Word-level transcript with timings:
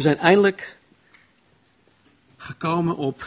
We 0.00 0.06
zijn 0.06 0.18
eindelijk 0.18 0.76
gekomen 2.36 2.96
op 2.96 3.24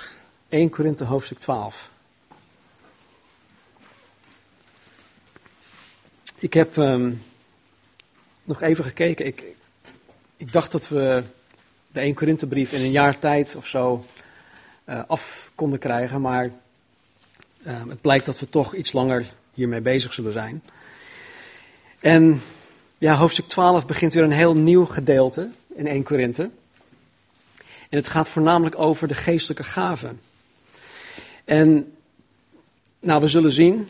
1 0.50 0.70
Korinthe 0.70 1.04
hoofdstuk 1.04 1.40
12. 1.40 1.90
Ik 6.38 6.54
heb 6.54 6.78
um, 6.78 7.22
nog 8.44 8.62
even 8.62 8.84
gekeken. 8.84 9.26
Ik, 9.26 9.44
ik 10.38 10.52
dacht 10.52 10.72
dat 10.72 10.88
we 10.88 11.24
de 11.92 12.00
1 12.00 12.14
Korinthebrief 12.14 12.72
in 12.72 12.84
een 12.84 12.92
jaar 12.92 13.20
tijd 13.20 13.56
of 13.56 13.68
zo 13.68 14.06
uh, 14.86 15.02
af 15.08 15.52
konden 15.56 15.80
krijgen, 15.80 16.22
maar 16.22 16.46
uh, 16.46 17.82
het 17.88 18.02
blijkt 18.02 18.26
dat 18.26 18.40
we 18.40 18.50
toch 18.50 18.76
iets 18.76 18.92
langer 18.92 19.26
hiermee 19.54 19.82
bezig 19.82 20.14
zullen 20.14 20.34
zijn. 20.34 20.64
En 22.00 22.42
ja, 22.98 23.16
hoofdstuk 23.16 23.48
12 23.48 23.86
begint 23.86 24.14
weer 24.14 24.24
een 24.24 24.32
heel 24.32 24.56
nieuw 24.56 24.86
gedeelte 24.86 25.50
in 25.76 25.88
1 25.88 26.04
Korinthe. 26.04 26.50
En 27.94 28.00
het 28.00 28.08
gaat 28.08 28.30
voornamelijk 28.30 28.80
over 28.80 29.08
de 29.08 29.14
geestelijke 29.14 29.64
gaven. 29.64 30.20
En 31.46 31.94
nou, 33.00 33.22
we 33.22 33.28
zullen 33.28 33.52
zien 33.52 33.88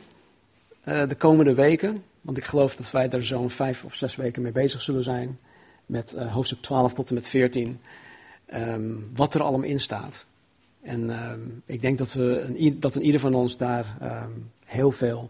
uh, 0.86 1.08
de 1.08 1.16
komende 1.16 1.54
weken, 1.54 2.04
want 2.22 2.38
ik 2.38 2.44
geloof 2.44 2.76
dat 2.76 2.92
wij 2.92 3.10
er 3.10 3.26
zo'n 3.26 3.50
vijf 3.50 3.84
of 3.84 3.96
zes 3.96 4.16
weken 4.16 4.42
mee 4.42 4.52
bezig 4.52 4.82
zullen 4.82 5.04
zijn, 5.04 5.40
met 5.86 6.14
uh, 6.16 6.34
hoofdstuk 6.34 6.62
12 6.62 6.94
tot 6.94 7.10
en 7.10 7.14
met 7.14 7.28
14, 7.28 7.68
um, 7.68 7.80
ehm, 8.46 8.82
wat 9.14 9.34
er 9.34 9.42
allemaal 9.42 9.68
in 9.68 9.80
staat. 9.80 10.26
En 10.82 11.30
um, 11.30 11.62
ik 11.66 11.82
denk 11.82 11.98
dat, 11.98 12.14
we 12.14 12.54
een, 12.58 12.80
dat 12.80 12.96
een 12.96 13.04
ieder 13.04 13.20
van 13.20 13.34
ons 13.34 13.58
daar 13.58 13.98
um, 14.02 14.52
heel 14.66 14.92
veel 14.92 15.30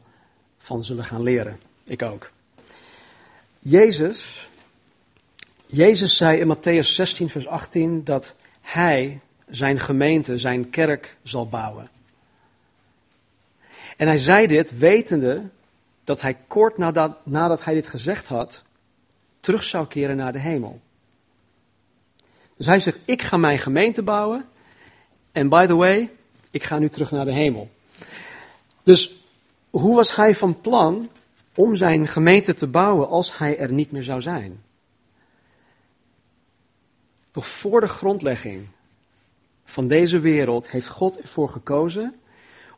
van 0.58 0.84
zullen 0.84 1.04
gaan 1.04 1.24
leren. 1.24 1.58
Ik 1.84 2.02
ook. 2.02 2.32
Jezus, 3.60 4.50
Jezus 5.66 6.18
zei 6.18 6.40
in 6.40 6.56
Matthäus 6.56 6.88
16, 6.88 7.30
vers 7.30 7.48
18 7.48 8.04
dat 8.04 8.34
hij 8.64 9.20
zijn 9.50 9.80
gemeente, 9.80 10.38
zijn 10.38 10.70
kerk 10.70 11.18
zal 11.24 11.48
bouwen. 11.48 11.90
En 13.98 14.08
hij 14.08 14.18
zei 14.18 14.48
dit 14.48 14.78
wetende 14.78 15.50
dat 16.04 16.22
hij 16.22 16.38
kort 16.48 16.78
nadat, 16.78 17.26
nadat 17.26 17.64
hij 17.64 17.74
dit 17.74 17.88
gezegd 17.88 18.28
had, 18.28 18.64
terug 19.40 19.64
zou 19.64 19.88
keren 19.88 20.16
naar 20.16 20.32
de 20.32 20.40
hemel. 20.40 20.80
Dus 22.58 22.66
hij 22.66 22.80
zegt, 22.80 22.98
ik 23.06 23.22
ga 23.22 23.38
mijn 23.38 23.60
gemeente 23.60 24.04
bouwen 24.04 24.46
en 25.32 25.50
by 25.50 25.66
the 25.66 25.76
way, 25.76 26.10
ik 26.52 26.64
ga 26.64 26.80
nu 26.80 26.90
terug 26.90 27.12
naar 27.12 27.26
de 27.26 27.34
hemel. 27.34 27.70
Dus 28.84 29.16
hoe 29.70 29.96
was 29.96 30.16
hij 30.16 30.36
van 30.36 30.62
plan 30.62 31.10
om 31.56 31.76
zijn 31.76 32.08
gemeente 32.08 32.54
te 32.54 32.68
bouwen 32.68 33.08
als 33.08 33.38
hij 33.38 33.58
er 33.58 33.72
niet 33.72 33.92
meer 33.92 34.04
zou 34.04 34.22
zijn? 34.22 34.64
Nog 37.34 37.48
voor 37.48 37.82
de 37.82 37.88
grondlegging 37.88 38.68
van 39.66 39.88
deze 39.88 40.20
wereld 40.20 40.70
heeft 40.70 40.88
God 40.88 41.20
ervoor 41.20 41.50
gekozen 41.50 42.16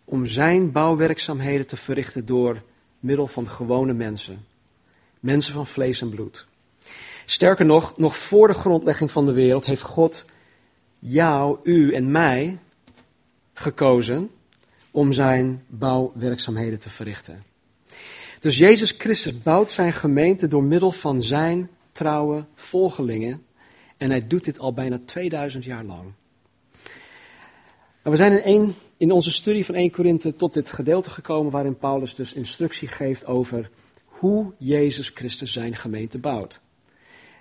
om 0.05 0.25
zijn 0.25 0.71
bouwwerkzaamheden 0.71 1.67
te 1.67 1.77
verrichten 1.77 2.25
door 2.25 2.61
middel 2.99 3.27
van 3.27 3.47
gewone 3.47 3.93
mensen. 3.93 4.45
Mensen 5.19 5.53
van 5.53 5.67
vlees 5.67 6.01
en 6.01 6.09
bloed. 6.09 6.45
Sterker 7.25 7.65
nog, 7.65 7.97
nog 7.97 8.17
voor 8.17 8.47
de 8.47 8.53
grondlegging 8.53 9.11
van 9.11 9.25
de 9.25 9.33
wereld 9.33 9.65
heeft 9.65 9.81
God 9.81 10.25
jou, 10.99 11.57
u 11.63 11.93
en 11.93 12.11
mij 12.11 12.57
gekozen 13.53 14.29
om 14.91 15.13
zijn 15.13 15.63
bouwwerkzaamheden 15.67 16.79
te 16.79 16.89
verrichten. 16.89 17.43
Dus 18.39 18.57
Jezus 18.57 18.91
Christus 18.91 19.41
bouwt 19.41 19.71
zijn 19.71 19.93
gemeente 19.93 20.47
door 20.47 20.63
middel 20.63 20.91
van 20.91 21.23
zijn 21.23 21.69
trouwe 21.91 22.45
volgelingen. 22.55 23.44
En 23.97 24.09
hij 24.09 24.27
doet 24.27 24.43
dit 24.43 24.59
al 24.59 24.73
bijna 24.73 24.99
2000 25.05 25.63
jaar 25.63 25.83
lang. 25.83 26.13
En 28.01 28.11
we 28.11 28.17
zijn 28.17 28.43
in, 28.43 28.75
in 28.97 29.11
onze 29.11 29.31
studie 29.31 29.65
van 29.65 29.75
1 29.75 29.91
Korinthe 29.91 30.35
tot 30.35 30.53
dit 30.53 30.71
gedeelte 30.71 31.09
gekomen 31.09 31.51
waarin 31.51 31.77
Paulus 31.77 32.15
dus 32.15 32.33
instructie 32.33 32.87
geeft 32.87 33.25
over 33.25 33.69
hoe 34.05 34.53
Jezus 34.57 35.09
Christus 35.09 35.53
zijn 35.53 35.75
gemeente 35.75 36.17
bouwt. 36.17 36.61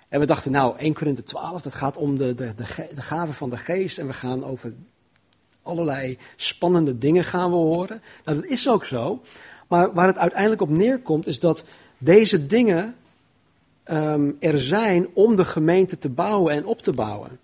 En 0.07 0.19
we 0.19 0.25
dachten, 0.25 0.51
nou, 0.51 0.77
1 0.77 0.93
Korinthe 0.93 1.23
12, 1.23 1.61
dat 1.61 1.73
gaat 1.73 1.97
om 1.97 2.15
de, 2.15 2.33
de, 2.33 2.53
de, 2.55 2.87
de 2.95 3.01
gave 3.01 3.33
van 3.33 3.49
de 3.49 3.57
geest. 3.57 3.97
En 3.97 4.07
we 4.07 4.13
gaan 4.13 4.45
over 4.45 4.73
allerlei 5.61 6.17
spannende 6.35 6.97
dingen 6.97 7.23
gaan 7.23 7.49
we 7.49 7.55
horen. 7.55 8.01
Nou, 8.25 8.41
dat 8.41 8.49
is 8.49 8.69
ook 8.69 8.85
zo. 8.85 9.21
Maar 9.67 9.93
waar 9.93 10.07
het 10.07 10.17
uiteindelijk 10.17 10.61
op 10.61 10.69
neerkomt, 10.69 11.27
is 11.27 11.39
dat 11.39 11.63
deze 11.97 12.45
dingen 12.45 12.95
um, 13.91 14.37
er 14.39 14.61
zijn 14.61 15.07
om 15.13 15.35
de 15.35 15.45
gemeente 15.45 15.97
te 15.97 16.09
bouwen 16.09 16.53
en 16.53 16.65
op 16.65 16.81
te 16.81 16.91
bouwen. 16.91 17.39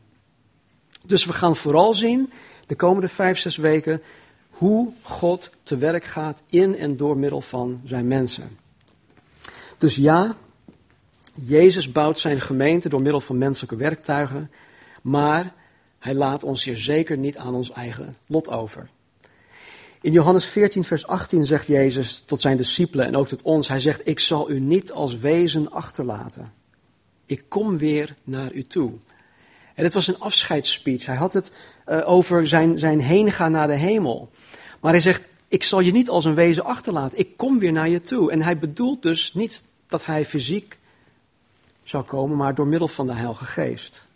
Dus 1.05 1.25
we 1.25 1.33
gaan 1.33 1.55
vooral 1.55 1.93
zien, 1.93 2.31
de 2.67 2.75
komende 2.75 3.07
vijf, 3.07 3.39
zes 3.39 3.57
weken, 3.57 4.01
hoe 4.49 4.93
God 5.01 5.49
te 5.63 5.77
werk 5.77 6.03
gaat 6.03 6.41
in 6.49 6.77
en 6.77 6.97
door 6.97 7.17
middel 7.17 7.41
van 7.41 7.81
zijn 7.83 8.07
mensen. 8.07 8.57
Dus 9.77 9.95
ja, 9.95 10.35
Jezus 11.33 11.91
bouwt 11.91 12.19
zijn 12.19 12.41
gemeente 12.41 12.89
door 12.89 13.01
middel 13.01 13.21
van 13.21 13.37
menselijke 13.37 13.75
werktuigen, 13.75 14.51
maar 15.01 15.53
hij 15.99 16.13
laat 16.13 16.43
ons 16.43 16.63
hier 16.63 16.77
zeker 16.77 17.17
niet 17.17 17.37
aan 17.37 17.53
ons 17.53 17.71
eigen 17.71 18.17
lot 18.27 18.49
over. 18.49 18.89
In 20.01 20.11
Johannes 20.11 20.45
14, 20.45 20.83
vers 20.83 21.07
18 21.07 21.45
zegt 21.45 21.67
Jezus 21.67 22.23
tot 22.25 22.41
zijn 22.41 22.57
discipelen 22.57 23.05
en 23.05 23.15
ook 23.15 23.27
tot 23.27 23.41
ons, 23.41 23.67
hij 23.67 23.79
zegt, 23.79 24.01
ik 24.03 24.19
zal 24.19 24.49
u 24.49 24.59
niet 24.59 24.91
als 24.91 25.17
wezen 25.17 25.71
achterlaten. 25.71 26.53
Ik 27.25 27.43
kom 27.47 27.77
weer 27.77 28.15
naar 28.23 28.53
u 28.53 28.67
toe. 28.67 28.91
En 29.75 29.83
het 29.83 29.93
was 29.93 30.07
een 30.07 30.19
afscheidsspeech. 30.19 31.05
Hij 31.05 31.15
had 31.15 31.33
het 31.33 31.51
uh, 31.87 32.09
over 32.09 32.47
zijn, 32.47 32.79
zijn 32.79 33.01
heen 33.01 33.31
gaan 33.31 33.51
naar 33.51 33.67
de 33.67 33.73
hemel. 33.73 34.29
Maar 34.79 34.91
hij 34.91 35.01
zegt, 35.01 35.25
ik 35.47 35.63
zal 35.63 35.79
je 35.79 35.91
niet 35.91 36.09
als 36.09 36.25
een 36.25 36.35
wezen 36.35 36.63
achterlaten. 36.63 37.17
Ik 37.17 37.37
kom 37.37 37.59
weer 37.59 37.71
naar 37.71 37.89
je 37.89 38.01
toe. 38.01 38.31
En 38.31 38.41
hij 38.41 38.57
bedoelt 38.57 39.01
dus 39.01 39.33
niet 39.33 39.63
dat 39.87 40.05
hij 40.05 40.25
fysiek 40.25 40.77
zou 41.83 42.03
komen, 42.03 42.37
maar 42.37 42.55
door 42.55 42.67
middel 42.67 42.87
van 42.87 43.07
de 43.07 43.13
Heilige 43.13 43.45
Geest. 43.45 44.07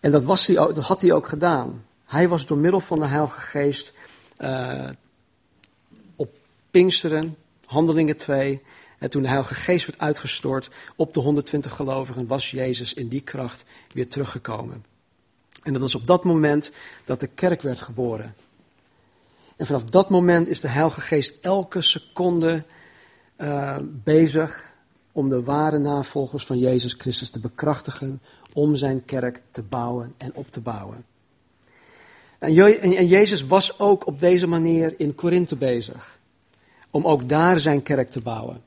En 0.00 0.10
dat, 0.10 0.24
was 0.24 0.46
hij, 0.46 0.54
dat 0.54 0.84
had 0.84 1.02
hij 1.02 1.12
ook 1.12 1.26
gedaan. 1.26 1.84
Hij 2.04 2.28
was 2.28 2.46
door 2.46 2.58
middel 2.58 2.80
van 2.80 2.98
de 2.98 3.06
Heilige 3.06 3.40
Geest 3.40 3.92
uh, 4.40 4.88
op 6.16 6.34
Pinksteren, 6.70 7.36
Handelingen 7.64 8.16
2, 8.16 8.62
en 8.98 9.10
toen 9.10 9.22
de 9.22 9.28
Heilige 9.28 9.54
Geest 9.54 9.86
werd 9.86 9.98
uitgestort 9.98 10.70
op 10.96 11.14
de 11.14 11.20
120 11.20 11.72
gelovigen, 11.72 12.26
was 12.26 12.50
Jezus 12.50 12.94
in 12.94 13.08
die 13.08 13.20
kracht 13.20 13.64
weer 13.92 14.08
teruggekomen. 14.08 14.84
En 15.62 15.72
dat 15.72 15.82
was 15.82 15.94
op 15.94 16.06
dat 16.06 16.24
moment 16.24 16.72
dat 17.04 17.20
de 17.20 17.26
kerk 17.26 17.62
werd 17.62 17.80
geboren. 17.80 18.34
En 19.56 19.66
vanaf 19.66 19.84
dat 19.84 20.10
moment 20.10 20.48
is 20.48 20.60
de 20.60 20.68
Heilige 20.68 21.00
Geest 21.00 21.34
elke 21.40 21.82
seconde 21.82 22.64
uh, 23.38 23.76
bezig 23.82 24.74
om 25.12 25.28
de 25.28 25.42
ware 25.42 25.78
navolgers 25.78 26.46
van 26.46 26.58
Jezus 26.58 26.92
Christus 26.92 27.30
te 27.30 27.40
bekrachtigen 27.40 28.20
om 28.52 28.76
zijn 28.76 29.04
kerk 29.04 29.42
te 29.50 29.62
bouwen 29.62 30.14
en 30.16 30.30
op 30.34 30.50
te 30.50 30.60
bouwen. 30.60 31.04
En 32.38 33.06
Jezus 33.06 33.46
was 33.46 33.78
ook 33.78 34.06
op 34.06 34.20
deze 34.20 34.46
manier 34.46 34.94
in 34.96 35.14
Korinthe 35.14 35.56
bezig, 35.56 36.18
om 36.90 37.04
ook 37.04 37.28
daar 37.28 37.58
zijn 37.58 37.82
kerk 37.82 38.10
te 38.10 38.20
bouwen. 38.20 38.62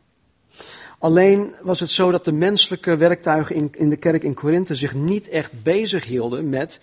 Alleen 1.00 1.56
was 1.62 1.80
het 1.80 1.92
zo 1.92 2.12
dat 2.12 2.26
de 2.26 2.32
menselijke 2.32 2.96
werktuigen 2.98 3.56
in, 3.56 3.72
in 3.78 3.90
de 3.90 3.96
kerk 3.96 4.24
in 4.24 4.34
Korinthe 4.34 4.76
zich 4.76 4.94
niet 4.94 5.28
echt 5.28 5.64
bezig 5.64 6.04
hielden 6.04 6.50
met 6.50 6.80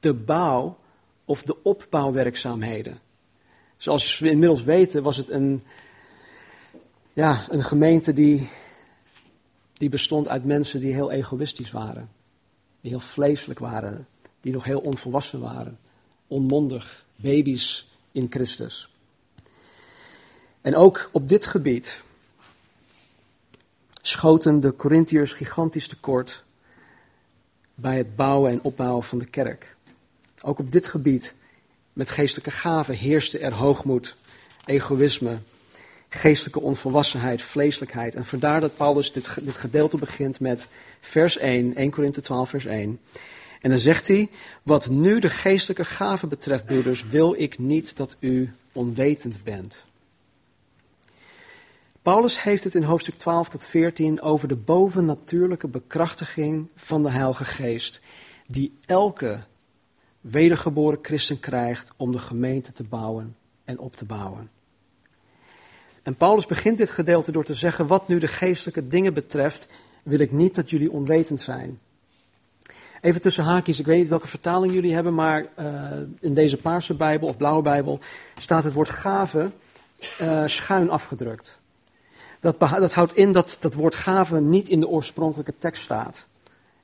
de 0.00 0.14
bouw 0.14 0.76
of 1.24 1.42
de 1.42 1.56
opbouwwerkzaamheden. 1.62 2.98
Zoals 3.76 4.18
we 4.18 4.30
inmiddels 4.30 4.62
weten 4.62 5.02
was 5.02 5.16
het 5.16 5.30
een, 5.30 5.62
ja, 7.12 7.46
een 7.48 7.64
gemeente 7.64 8.12
die, 8.12 8.48
die 9.72 9.88
bestond 9.88 10.28
uit 10.28 10.44
mensen 10.44 10.80
die 10.80 10.92
heel 10.92 11.10
egoïstisch 11.10 11.70
waren. 11.70 12.10
Die 12.80 12.90
heel 12.90 13.00
vleeselijk 13.00 13.58
waren. 13.58 14.06
Die 14.40 14.52
nog 14.52 14.64
heel 14.64 14.80
onvolwassen 14.80 15.40
waren. 15.40 15.78
Onmondig. 16.28 17.04
Baby's 17.16 17.88
in 18.12 18.26
Christus. 18.30 18.88
En 20.60 20.76
ook 20.76 21.08
op 21.12 21.28
dit 21.28 21.46
gebied 21.46 22.00
schoten 24.02 24.60
de 24.60 24.76
Corinthiërs 24.76 25.32
gigantisch 25.32 25.88
tekort 25.88 26.42
bij 27.74 27.96
het 27.96 28.16
bouwen 28.16 28.50
en 28.50 28.62
opbouwen 28.62 29.04
van 29.04 29.18
de 29.18 29.24
kerk. 29.24 29.76
Ook 30.42 30.58
op 30.58 30.72
dit 30.72 30.86
gebied, 30.86 31.34
met 31.92 32.10
geestelijke 32.10 32.50
gaven, 32.50 32.94
heerste 32.94 33.38
er 33.38 33.52
hoogmoed, 33.52 34.16
egoïsme, 34.64 35.38
geestelijke 36.08 36.60
onvolwassenheid, 36.60 37.42
vleeselijkheid. 37.42 38.14
En 38.14 38.24
vandaar 38.24 38.60
dat 38.60 38.76
Paulus 38.76 39.12
dit, 39.12 39.28
dit 39.42 39.56
gedeelte 39.56 39.96
begint 39.96 40.40
met 40.40 40.68
vers 41.00 41.36
1, 41.38 41.74
1 41.74 41.90
Korinthe 41.90 42.20
12, 42.20 42.48
vers 42.48 42.64
1. 42.64 43.00
En 43.60 43.70
dan 43.70 43.78
zegt 43.78 44.08
hij, 44.08 44.30
wat 44.62 44.88
nu 44.88 45.20
de 45.20 45.30
geestelijke 45.30 45.84
gaven 45.84 46.28
betreft, 46.28 46.64
broeders, 46.64 47.04
wil 47.04 47.34
ik 47.34 47.58
niet 47.58 47.96
dat 47.96 48.16
u 48.20 48.52
onwetend 48.72 49.44
bent. 49.44 49.78
Paulus 52.02 52.42
heeft 52.42 52.64
het 52.64 52.74
in 52.74 52.82
hoofdstuk 52.82 53.14
12 53.14 53.48
tot 53.48 53.64
14 53.64 54.20
over 54.20 54.48
de 54.48 54.56
bovennatuurlijke 54.56 55.68
bekrachtiging 55.68 56.68
van 56.74 57.02
de 57.02 57.10
Heilige 57.10 57.44
Geest, 57.44 58.00
die 58.46 58.78
elke 58.86 59.40
wedergeboren 60.20 60.98
christen 61.02 61.40
krijgt 61.40 61.92
om 61.96 62.12
de 62.12 62.18
gemeente 62.18 62.72
te 62.72 62.84
bouwen 62.84 63.36
en 63.64 63.78
op 63.78 63.96
te 63.96 64.04
bouwen. 64.04 64.50
En 66.02 66.14
Paulus 66.14 66.46
begint 66.46 66.78
dit 66.78 66.90
gedeelte 66.90 67.32
door 67.32 67.44
te 67.44 67.54
zeggen: 67.54 67.86
Wat 67.86 68.08
nu 68.08 68.18
de 68.18 68.28
geestelijke 68.28 68.86
dingen 68.86 69.14
betreft, 69.14 69.68
wil 70.02 70.18
ik 70.18 70.32
niet 70.32 70.54
dat 70.54 70.70
jullie 70.70 70.90
onwetend 70.90 71.40
zijn. 71.40 71.78
Even 73.00 73.20
tussen 73.20 73.44
haakjes, 73.44 73.78
ik 73.78 73.86
weet 73.86 73.98
niet 73.98 74.08
welke 74.08 74.28
vertaling 74.28 74.72
jullie 74.72 74.94
hebben, 74.94 75.14
maar 75.14 75.46
uh, 75.58 75.66
in 76.20 76.34
deze 76.34 76.56
paarse 76.56 76.94
Bijbel 76.94 77.28
of 77.28 77.36
blauwe 77.36 77.62
Bijbel 77.62 77.98
staat 78.38 78.64
het 78.64 78.72
woord 78.72 78.88
gave 78.88 79.50
uh, 80.20 80.42
schuin 80.46 80.90
afgedrukt. 80.90 81.58
Dat, 82.40 82.58
dat, 82.58 82.92
houdt 82.92 83.16
in 83.16 83.32
dat 83.32 83.56
dat 83.60 83.74
woord 83.74 83.94
gave 83.94 84.40
niet 84.40 84.68
in 84.68 84.80
de 84.80 84.88
oorspronkelijke 84.88 85.54
tekst 85.58 85.82
staat. 85.82 86.26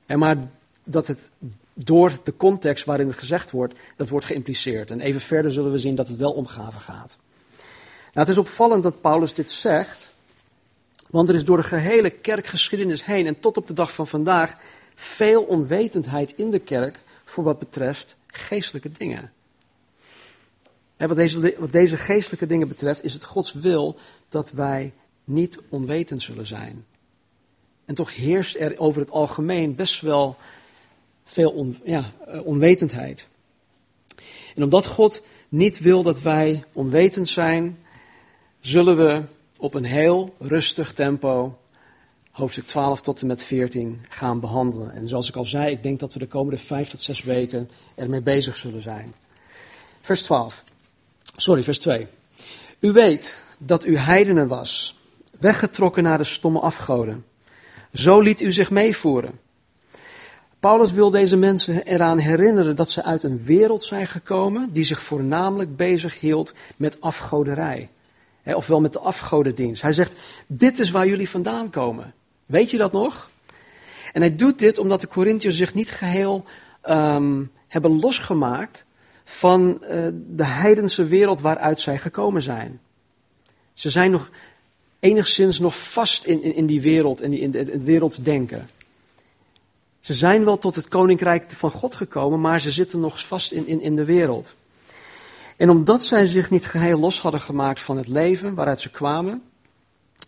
En 0.05 0.19
maar 0.19 0.37
dat 0.83 1.07
het 1.07 1.29
door 1.73 2.11
de 2.23 2.35
context 2.37 2.85
waarin 2.85 3.07
het 3.07 3.17
gezegd 3.17 3.51
wordt, 3.51 3.73
dat 3.95 4.09
wordt 4.09 4.25
geïmpliceerd. 4.25 4.91
En 4.91 4.99
even 4.99 5.21
verder 5.21 5.51
zullen 5.51 5.71
we 5.71 5.79
zien 5.79 5.95
dat 5.95 6.07
het 6.07 6.17
wel 6.17 6.31
om 6.31 6.47
gave 6.47 6.79
gaat. 6.79 7.17
Nou, 8.13 8.27
het 8.27 8.29
is 8.29 8.37
opvallend 8.37 8.83
dat 8.83 9.01
Paulus 9.01 9.33
dit 9.33 9.51
zegt, 9.51 10.11
want 11.09 11.29
er 11.29 11.35
is 11.35 11.43
door 11.43 11.57
de 11.57 11.63
gehele 11.63 12.09
kerkgeschiedenis 12.09 13.05
heen 13.05 13.27
en 13.27 13.39
tot 13.39 13.57
op 13.57 13.67
de 13.67 13.73
dag 13.73 13.93
van 13.93 14.07
vandaag 14.07 14.55
veel 14.95 15.43
onwetendheid 15.43 16.33
in 16.35 16.51
de 16.51 16.59
kerk 16.59 17.03
voor 17.25 17.43
wat 17.43 17.59
betreft 17.59 18.15
geestelijke 18.27 18.91
dingen. 18.91 19.31
En 20.97 21.07
wat, 21.07 21.17
deze, 21.17 21.55
wat 21.57 21.71
deze 21.71 21.97
geestelijke 21.97 22.45
dingen 22.45 22.67
betreft, 22.67 23.03
is 23.03 23.13
het 23.13 23.23
Gods 23.23 23.53
wil 23.53 23.97
dat 24.29 24.51
wij 24.51 24.93
niet 25.23 25.59
onwetend 25.69 26.21
zullen 26.21 26.47
zijn. 26.47 26.85
En 27.85 27.95
toch 27.95 28.15
heerst 28.15 28.55
er 28.55 28.79
over 28.79 29.01
het 29.01 29.11
algemeen 29.11 29.75
best 29.75 30.01
wel 30.01 30.37
veel 31.23 31.73
ja, 31.83 32.11
eh, 32.27 32.45
onwetendheid. 32.45 33.27
En 34.55 34.63
omdat 34.63 34.85
God 34.85 35.23
niet 35.49 35.79
wil 35.79 36.03
dat 36.03 36.21
wij 36.21 36.63
onwetend 36.73 37.29
zijn, 37.29 37.77
zullen 38.59 38.97
we 38.97 39.21
op 39.57 39.73
een 39.73 39.83
heel 39.83 40.35
rustig 40.39 40.93
tempo 40.93 41.57
hoofdstuk 42.35 42.65
12 42.65 43.01
tot 43.01 43.21
en 43.21 43.27
met 43.27 43.43
14 43.43 44.05
gaan 44.09 44.39
behandelen. 44.39 44.91
En 44.91 45.07
zoals 45.07 45.29
ik 45.29 45.35
al 45.35 45.45
zei, 45.45 45.71
ik 45.71 45.83
denk 45.83 45.99
dat 45.99 46.13
we 46.13 46.19
de 46.19 46.27
komende 46.27 46.59
vijf 46.59 46.89
tot 46.89 47.01
zes 47.01 47.23
weken 47.23 47.69
ermee 47.95 48.21
bezig 48.21 48.57
zullen 48.57 48.81
zijn. 48.81 49.13
Vers 50.01 50.21
12. 50.21 50.63
Sorry, 51.35 51.63
vers 51.63 51.79
2. 51.79 52.07
U 52.79 52.91
weet 52.91 53.37
dat 53.57 53.85
u 53.85 53.97
heidenen 53.97 54.47
was, 54.47 54.99
weggetrokken 55.39 56.03
naar 56.03 56.17
de 56.17 56.23
stomme 56.23 56.59
afgoden. 56.59 57.25
Zo 57.93 58.19
liet 58.19 58.41
u 58.41 58.51
zich 58.51 58.71
meevoeren. 58.71 59.39
Paulus 60.59 60.91
wil 60.91 61.09
deze 61.09 61.35
mensen 61.35 61.83
eraan 61.83 62.17
herinneren 62.17 62.75
dat 62.75 62.89
ze 62.89 63.03
uit 63.03 63.23
een 63.23 63.43
wereld 63.43 63.83
zijn 63.83 64.07
gekomen 64.07 64.73
die 64.73 64.83
zich 64.83 65.01
voornamelijk 65.01 65.75
bezig 65.75 66.19
hield 66.19 66.53
met 66.77 67.01
afgoderij. 67.01 67.89
ofwel 68.43 68.81
met 68.81 68.93
de 68.93 68.99
afgodendienst. 68.99 69.81
Hij 69.81 69.93
zegt, 69.93 70.19
dit 70.47 70.79
is 70.79 70.91
waar 70.91 71.07
jullie 71.07 71.29
vandaan 71.29 71.69
komen. 71.69 72.13
Weet 72.45 72.71
je 72.71 72.77
dat 72.77 72.91
nog? 72.91 73.29
En 74.13 74.21
hij 74.21 74.35
doet 74.35 74.59
dit 74.59 74.77
omdat 74.77 75.01
de 75.01 75.07
Corinthiërs 75.07 75.55
zich 75.55 75.73
niet 75.73 75.91
geheel 75.91 76.45
um, 76.89 77.51
hebben 77.67 77.99
losgemaakt 77.99 78.85
van 79.25 79.77
uh, 79.81 80.07
de 80.27 80.45
heidense 80.45 81.05
wereld 81.05 81.41
waaruit 81.41 81.81
zij 81.81 81.97
gekomen 81.97 82.41
zijn. 82.41 82.79
Ze 83.73 83.89
zijn 83.89 84.11
nog 84.11 84.29
enigszins 84.99 85.59
nog 85.59 85.89
vast 85.91 86.25
in, 86.25 86.43
in, 86.43 86.55
in 86.55 86.65
die 86.65 86.81
wereld, 86.81 87.21
in, 87.21 87.31
die, 87.31 87.39
in, 87.39 87.55
in 87.55 87.69
het 87.69 87.83
wereldsdenken. 87.83 88.67
Ze 89.99 90.13
zijn 90.13 90.45
wel 90.45 90.57
tot 90.57 90.75
het 90.75 90.87
koninkrijk 90.87 91.51
van 91.51 91.71
God 91.71 91.95
gekomen, 91.95 92.41
maar 92.41 92.61
ze 92.61 92.71
zitten 92.71 92.99
nog 92.99 93.27
vast 93.27 93.51
in, 93.51 93.67
in, 93.67 93.81
in 93.81 93.95
de 93.95 94.05
wereld. 94.05 94.53
En 95.57 95.69
omdat 95.69 96.03
zij 96.03 96.25
zich 96.25 96.51
niet 96.51 96.65
geheel 96.65 96.99
los 96.99 97.21
hadden 97.21 97.41
gemaakt 97.41 97.81
van 97.81 97.97
het 97.97 98.07
leven 98.07 98.53
waaruit 98.53 98.81
ze 98.81 98.89
kwamen, 98.89 99.43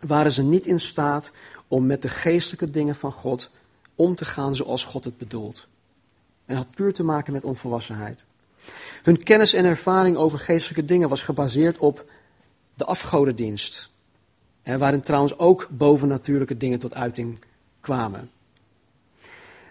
waren 0.01 0.31
ze 0.31 0.43
niet 0.43 0.65
in 0.65 0.79
staat 0.79 1.31
om 1.67 1.85
met 1.85 2.01
de 2.01 2.09
geestelijke 2.09 2.71
dingen 2.71 2.95
van 2.95 3.11
God 3.11 3.49
om 3.95 4.15
te 4.15 4.25
gaan 4.25 4.55
zoals 4.55 4.83
God 4.83 5.03
het 5.03 5.17
bedoelt. 5.17 5.67
En 6.45 6.55
had 6.55 6.71
puur 6.71 6.93
te 6.93 7.03
maken 7.03 7.33
met 7.33 7.43
onvolwassenheid. 7.43 8.25
Hun 9.03 9.23
kennis 9.23 9.53
en 9.53 9.65
ervaring 9.65 10.17
over 10.17 10.39
geestelijke 10.39 10.85
dingen 10.85 11.09
was 11.09 11.23
gebaseerd 11.23 11.77
op 11.77 12.05
de 12.73 12.85
afgodendienst. 12.85 13.89
waarin 14.63 15.01
trouwens 15.01 15.37
ook 15.37 15.67
bovennatuurlijke 15.69 16.57
dingen 16.57 16.79
tot 16.79 16.93
uiting 16.93 17.39
kwamen. 17.81 18.31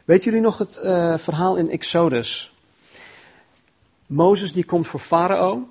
Weet 0.04 0.24
jullie 0.24 0.40
nog 0.40 0.58
het 0.58 0.80
uh, 0.82 1.18
verhaal 1.18 1.56
in 1.56 1.70
Exodus? 1.70 2.54
Mozes 4.06 4.52
die 4.52 4.64
komt 4.64 4.86
voor 4.86 5.00
Farao 5.00 5.68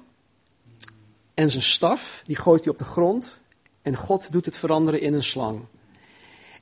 en 1.34 1.50
zijn 1.50 1.64
staf, 1.64 2.24
die 2.26 2.36
gooit 2.36 2.64
hij 2.64 2.74
op 2.74 2.78
de 2.78 2.84
grond 2.84 3.40
en 3.82 3.96
God 3.96 4.32
doet 4.32 4.46
het 4.46 4.58
veranderen 4.58 5.02
in 5.02 5.14
een 5.14 5.24
slang. 5.24 5.62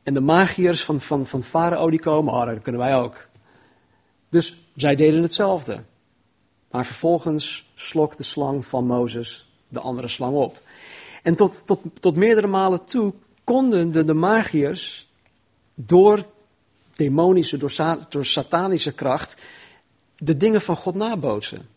En 0.03 0.13
de 0.13 0.21
magiërs 0.21 0.83
van, 0.83 1.01
van, 1.01 1.25
van 1.25 1.44
Farao 1.44 1.89
die 1.89 2.00
komen, 2.00 2.33
oh, 2.33 2.45
dat 2.45 2.61
kunnen 2.61 2.81
wij 2.81 2.95
ook. 2.95 3.27
Dus 4.29 4.55
zij 4.75 4.95
deden 4.95 5.21
hetzelfde. 5.21 5.83
Maar 6.71 6.85
vervolgens 6.85 7.71
slok 7.73 8.17
de 8.17 8.23
slang 8.23 8.65
van 8.65 8.85
Mozes 8.85 9.45
de 9.67 9.79
andere 9.79 10.07
slang 10.07 10.35
op. 10.35 10.61
En 11.23 11.35
tot, 11.35 11.63
tot, 11.65 11.79
tot 12.00 12.15
meerdere 12.15 12.47
malen 12.47 12.85
toe 12.85 13.13
konden 13.44 13.91
de, 13.91 14.03
de 14.03 14.13
magiërs 14.13 15.07
door 15.73 16.25
demonische, 16.95 17.57
door, 17.57 17.97
door 18.09 18.25
satanische 18.25 18.94
kracht 18.94 19.41
de 20.17 20.38
dingen 20.38 20.61
van 20.61 20.75
God 20.75 20.95
nabootsen. 20.95 21.67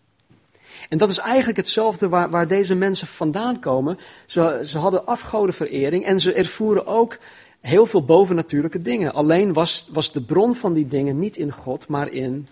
En 0.88 0.98
dat 0.98 1.08
is 1.08 1.18
eigenlijk 1.18 1.56
hetzelfde 1.56 2.08
waar, 2.08 2.30
waar 2.30 2.48
deze 2.48 2.74
mensen 2.74 3.06
vandaan 3.06 3.60
komen. 3.60 3.98
Ze, 4.26 4.60
ze 4.64 4.78
hadden 4.78 5.06
afgodenverering 5.06 6.04
en 6.04 6.20
ze 6.20 6.32
ervoeren 6.32 6.86
ook 6.86 7.18
heel 7.66 7.86
veel 7.86 8.04
bovennatuurlijke 8.04 8.82
dingen. 8.82 9.14
Alleen 9.14 9.52
was, 9.52 9.88
was 9.92 10.12
de 10.12 10.20
bron 10.20 10.54
van 10.54 10.72
die 10.72 10.86
dingen 10.86 11.18
niet 11.18 11.36
in 11.36 11.52
God, 11.52 11.88
maar 11.88 12.08
in 12.08 12.48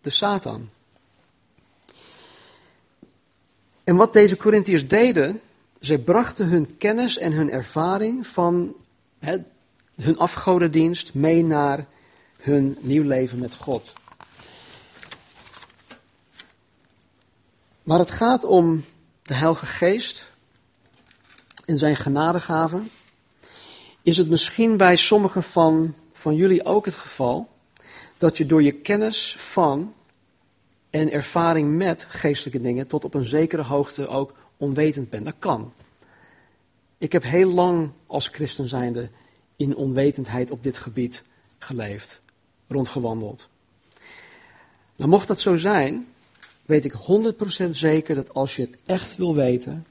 de 0.00 0.10
Satan. 0.10 0.68
En 3.84 3.96
wat 3.96 4.12
deze 4.12 4.36
Corinthiërs 4.36 4.88
deden, 4.88 5.40
zij 5.80 5.98
brachten 5.98 6.48
hun 6.48 6.76
kennis 6.76 7.18
en 7.18 7.32
hun 7.32 7.50
ervaring 7.50 8.26
van 8.26 8.74
hun 9.94 10.18
afgodendienst 10.18 11.14
mee 11.14 11.44
naar 11.44 11.86
hun 12.36 12.78
nieuw 12.80 13.04
leven 13.04 13.38
met 13.38 13.54
God. 13.54 13.92
Maar 17.82 17.98
het 17.98 18.10
gaat 18.10 18.44
om 18.44 18.84
de 19.22 19.34
Heilige 19.34 19.66
Geest 19.66 20.32
en 21.64 21.78
zijn 21.78 21.96
genadegaven 21.96 22.90
is 24.02 24.16
het 24.16 24.28
misschien 24.28 24.76
bij 24.76 24.96
sommigen 24.96 25.42
van, 25.42 25.94
van 26.12 26.34
jullie 26.34 26.64
ook 26.64 26.84
het 26.84 26.94
geval 26.94 27.48
dat 28.18 28.36
je 28.36 28.46
door 28.46 28.62
je 28.62 28.72
kennis 28.72 29.36
van 29.38 29.94
en 30.90 31.12
ervaring 31.12 31.76
met 31.76 32.06
geestelijke 32.08 32.60
dingen 32.60 32.86
tot 32.86 33.04
op 33.04 33.14
een 33.14 33.24
zekere 33.24 33.62
hoogte 33.62 34.08
ook 34.08 34.34
onwetend 34.56 35.10
bent. 35.10 35.24
Dat 35.24 35.34
kan. 35.38 35.72
Ik 36.98 37.12
heb 37.12 37.22
heel 37.22 37.50
lang 37.50 37.90
als 38.06 38.28
christen 38.28 38.68
zijnde 38.68 39.10
in 39.56 39.76
onwetendheid 39.76 40.50
op 40.50 40.62
dit 40.62 40.78
gebied 40.78 41.24
geleefd, 41.58 42.20
rondgewandeld. 42.68 43.48
Nou, 44.96 45.10
mocht 45.10 45.28
dat 45.28 45.40
zo 45.40 45.56
zijn, 45.56 46.06
weet 46.66 46.84
ik 46.84 46.92
100% 47.66 47.70
zeker 47.70 48.14
dat 48.14 48.34
als 48.34 48.56
je 48.56 48.62
het 48.62 48.78
echt 48.86 49.16
wil 49.16 49.34
weten, 49.34 49.86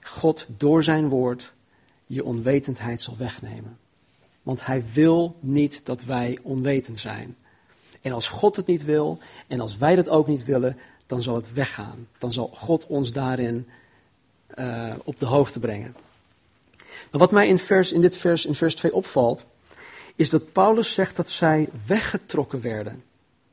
God 0.00 0.46
door 0.56 0.82
zijn 0.84 1.08
woord 1.08 1.54
je 2.14 2.24
onwetendheid 2.24 3.00
zal 3.00 3.16
wegnemen. 3.16 3.78
Want 4.42 4.66
hij 4.66 4.84
wil 4.92 5.36
niet 5.40 5.80
dat 5.84 6.04
wij 6.04 6.38
onwetend 6.42 6.98
zijn. 6.98 7.36
En 8.02 8.12
als 8.12 8.28
God 8.28 8.56
het 8.56 8.66
niet 8.66 8.84
wil 8.84 9.18
en 9.46 9.60
als 9.60 9.76
wij 9.76 9.96
dat 9.96 10.08
ook 10.08 10.26
niet 10.26 10.44
willen, 10.44 10.76
dan 11.06 11.22
zal 11.22 11.34
het 11.34 11.52
weggaan. 11.52 12.08
Dan 12.18 12.32
zal 12.32 12.50
God 12.54 12.86
ons 12.86 13.12
daarin 13.12 13.68
uh, 14.54 14.94
op 15.04 15.18
de 15.18 15.26
hoogte 15.26 15.58
brengen. 15.58 15.96
Maar 17.10 17.20
wat 17.20 17.30
mij 17.30 17.48
in, 17.48 17.58
vers, 17.58 17.92
in 17.92 18.00
dit 18.00 18.16
vers, 18.16 18.46
in 18.46 18.54
vers 18.54 18.74
2 18.74 18.94
opvalt, 18.94 19.44
is 20.16 20.30
dat 20.30 20.52
Paulus 20.52 20.94
zegt 20.94 21.16
dat 21.16 21.30
zij 21.30 21.68
weggetrokken 21.86 22.60
werden 22.60 23.02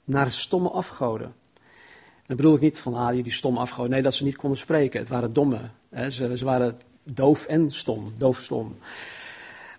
naar 0.03 0.31
stomme 0.31 0.69
afgoden. 0.69 1.27
En 1.27 2.25
dan 2.25 2.35
bedoel 2.35 2.55
ik 2.55 2.61
niet 2.61 2.79
van, 2.79 2.93
ah, 2.93 3.23
die, 3.23 3.31
stomme 3.31 3.59
afgoden. 3.59 3.91
Nee, 3.91 4.01
dat 4.01 4.13
ze 4.13 4.23
niet 4.23 4.37
konden 4.37 4.59
spreken. 4.59 4.99
Het 4.99 5.09
waren 5.09 5.33
domme. 5.33 5.69
Hè. 5.89 6.09
Ze 6.09 6.45
waren 6.45 6.77
doof 7.11 7.45
en 7.45 7.71
stom, 7.71 8.13
doofstom. 8.17 8.77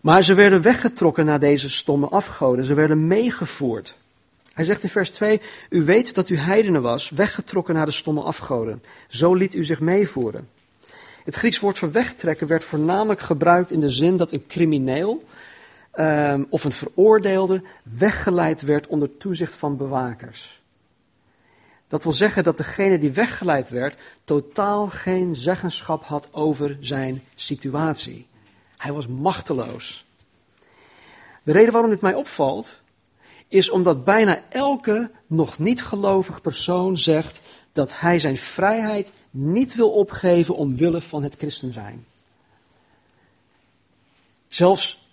Maar 0.01 0.23
ze 0.23 0.35
werden 0.35 0.63
weggetrokken 0.63 1.25
naar 1.25 1.41
deze 1.41 1.71
stomme 1.71 2.07
afgoden. 2.07 2.65
Ze 2.65 2.75
werden 2.75 3.07
meegevoerd. 3.07 3.95
Hij 4.53 4.65
zegt 4.65 4.83
in 4.83 4.89
vers 4.89 5.11
2: 5.11 5.41
U 5.69 5.85
weet 5.85 6.15
dat 6.15 6.29
u 6.29 6.37
heidenen 6.37 6.83
was, 6.83 7.11
weggetrokken 7.11 7.75
naar 7.75 7.87
de 7.87 7.93
stomme 7.93 8.23
afgoden. 8.23 8.83
Zo 9.09 9.35
liet 9.35 9.55
u 9.55 9.65
zich 9.65 9.81
meevoeren. 9.81 10.49
Het 11.25 11.35
Grieks 11.35 11.61
woord 11.61 11.79
voor 11.79 11.93
wegtrekken 11.93 12.47
werd 12.47 12.65
voornamelijk 12.65 13.21
gebruikt 13.21 13.71
in 13.71 13.81
de 13.81 13.91
zin 13.91 14.17
dat 14.17 14.33
een 14.33 14.47
crimineel 14.47 15.25
ehm, 15.91 16.43
of 16.49 16.65
een 16.65 16.73
veroordeelde 16.73 17.63
weggeleid 17.83 18.63
werd 18.63 18.87
onder 18.87 19.17
toezicht 19.17 19.57
van 19.57 19.77
bewakers. 19.77 20.60
Dat 21.91 22.05
wil 22.05 22.13
zeggen 22.13 22.45
dat 22.45 22.57
degene 22.57 22.99
die 22.99 23.11
weggeleid 23.11 23.69
werd 23.69 23.97
totaal 24.25 24.87
geen 24.87 25.35
zeggenschap 25.35 26.05
had 26.05 26.29
over 26.31 26.77
zijn 26.81 27.23
situatie. 27.35 28.27
Hij 28.77 28.93
was 28.93 29.07
machteloos. 29.07 30.05
De 31.43 31.53
reden 31.53 31.73
waarom 31.73 31.91
dit 31.91 32.01
mij 32.01 32.15
opvalt, 32.15 32.77
is 33.49 33.71
omdat 33.71 34.05
bijna 34.05 34.43
elke 34.49 35.11
nog 35.27 35.59
niet 35.59 35.83
gelovig 35.83 36.41
persoon 36.41 36.99
zegt 36.99 37.41
dat 37.73 38.01
hij 38.01 38.19
zijn 38.19 38.37
vrijheid 38.37 39.13
niet 39.31 39.75
wil 39.75 39.91
opgeven 39.91 40.57
omwille 40.57 41.01
van 41.01 41.23
het 41.23 41.35
christen 41.35 41.73
zijn. 41.73 42.07
Zelfs 44.47 45.09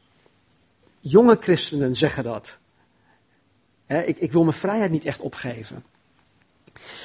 jonge 0.99 1.37
christenen 1.39 1.95
zeggen 1.95 2.23
dat. 2.23 2.57
ik, 3.87 4.17
ik 4.17 4.31
wil 4.31 4.43
mijn 4.43 4.57
vrijheid 4.57 4.91
niet 4.91 5.05
echt 5.05 5.19
opgeven. 5.19 5.83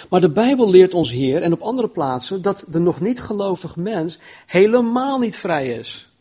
Maar 0.08 0.20
de 0.20 0.30
Bijbel 0.30 0.70
leert 0.70 0.94
ons 0.94 1.10
hier 1.10 1.42
en 1.42 1.52
op 1.52 1.60
andere 1.60 1.88
plaatsen 1.88 2.42
dat 2.42 2.64
de 2.68 2.78
nog 2.78 3.00
niet 3.00 3.20
gelovig 3.20 3.76
mens 3.76 4.18
helemaal 4.46 5.18
niet 5.18 5.36
vrij 5.36 5.66
is. 5.66 6.12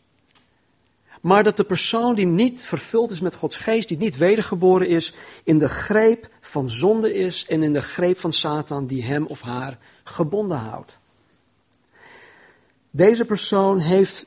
Maar 1.20 1.44
dat 1.44 1.56
de 1.56 1.64
persoon 1.64 2.14
die 2.14 2.26
niet 2.26 2.60
vervuld 2.60 3.10
is 3.10 3.20
met 3.20 3.34
Gods 3.34 3.56
geest, 3.56 3.88
die 3.88 3.98
niet 3.98 4.16
wedergeboren 4.16 4.88
is, 4.88 5.14
in 5.44 5.58
de 5.58 5.68
greep 5.68 6.28
van 6.40 6.68
zonde 6.68 7.14
is 7.14 7.46
en 7.48 7.62
in 7.62 7.72
de 7.72 7.82
greep 7.82 8.18
van 8.18 8.32
Satan 8.32 8.86
die 8.86 9.04
hem 9.04 9.26
of 9.26 9.40
haar 9.40 9.78
gebonden 10.04 10.58
houdt. 10.58 10.98
Deze 12.90 13.24
persoon 13.24 13.78
heeft 13.78 14.26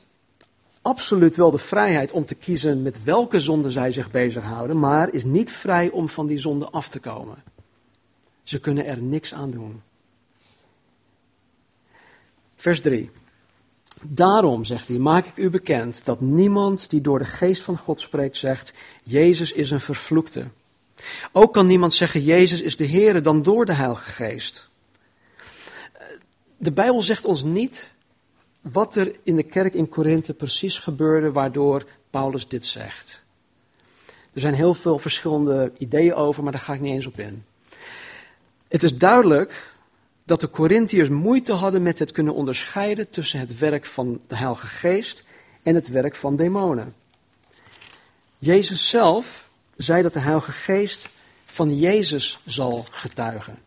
absoluut 0.82 1.36
wel 1.36 1.50
de 1.50 1.58
vrijheid 1.58 2.10
om 2.10 2.26
te 2.26 2.34
kiezen 2.34 2.82
met 2.82 3.04
welke 3.04 3.40
zonde 3.40 3.70
zij 3.70 3.90
zich 3.90 4.10
bezighouden, 4.10 4.78
maar 4.78 5.12
is 5.12 5.24
niet 5.24 5.52
vrij 5.52 5.90
om 5.90 6.08
van 6.08 6.26
die 6.26 6.38
zonde 6.38 6.68
af 6.70 6.88
te 6.88 7.00
komen. 7.00 7.42
Ze 8.46 8.60
kunnen 8.60 8.86
er 8.86 9.02
niks 9.02 9.34
aan 9.34 9.50
doen. 9.50 9.82
Vers 12.56 12.80
3. 12.80 13.10
Daarom, 14.02 14.64
zegt 14.64 14.88
hij, 14.88 14.98
maak 14.98 15.26
ik 15.26 15.36
u 15.36 15.50
bekend 15.50 16.04
dat 16.04 16.20
niemand 16.20 16.90
die 16.90 17.00
door 17.00 17.18
de 17.18 17.24
geest 17.24 17.62
van 17.62 17.76
God 17.76 18.00
spreekt 18.00 18.36
zegt, 18.36 18.72
Jezus 19.02 19.52
is 19.52 19.70
een 19.70 19.80
vervloekte. 19.80 20.44
Ook 21.32 21.52
kan 21.52 21.66
niemand 21.66 21.94
zeggen, 21.94 22.22
Jezus 22.22 22.60
is 22.60 22.76
de 22.76 22.88
Heere 22.88 23.20
dan 23.20 23.42
door 23.42 23.64
de 23.64 23.72
Heilige 23.72 24.10
Geest. 24.10 24.70
De 26.56 26.72
Bijbel 26.72 27.02
zegt 27.02 27.24
ons 27.24 27.42
niet 27.42 27.92
wat 28.60 28.96
er 28.96 29.16
in 29.22 29.36
de 29.36 29.42
kerk 29.42 29.74
in 29.74 29.88
Korinthe 29.88 30.34
precies 30.34 30.78
gebeurde 30.78 31.32
waardoor 31.32 31.86
Paulus 32.10 32.48
dit 32.48 32.66
zegt. 32.66 33.24
Er 34.32 34.40
zijn 34.40 34.54
heel 34.54 34.74
veel 34.74 34.98
verschillende 34.98 35.72
ideeën 35.78 36.14
over, 36.14 36.42
maar 36.42 36.52
daar 36.52 36.60
ga 36.60 36.74
ik 36.74 36.80
niet 36.80 36.94
eens 36.94 37.06
op 37.06 37.18
in. 37.18 37.44
Het 38.68 38.82
is 38.82 38.96
duidelijk 38.96 39.74
dat 40.24 40.40
de 40.40 40.50
Corinthiërs 40.50 41.08
moeite 41.08 41.52
hadden 41.52 41.82
met 41.82 41.98
het 41.98 42.12
kunnen 42.12 42.34
onderscheiden 42.34 43.10
tussen 43.10 43.40
het 43.40 43.58
werk 43.58 43.86
van 43.86 44.20
de 44.28 44.36
Heilige 44.36 44.66
Geest 44.66 45.24
en 45.62 45.74
het 45.74 45.88
werk 45.88 46.14
van 46.14 46.36
demonen. 46.36 46.94
Jezus 48.38 48.88
zelf 48.88 49.48
zei 49.76 50.02
dat 50.02 50.12
de 50.12 50.20
Heilige 50.20 50.52
Geest 50.52 51.08
van 51.46 51.78
Jezus 51.78 52.38
zal 52.44 52.86
getuigen. 52.90 53.58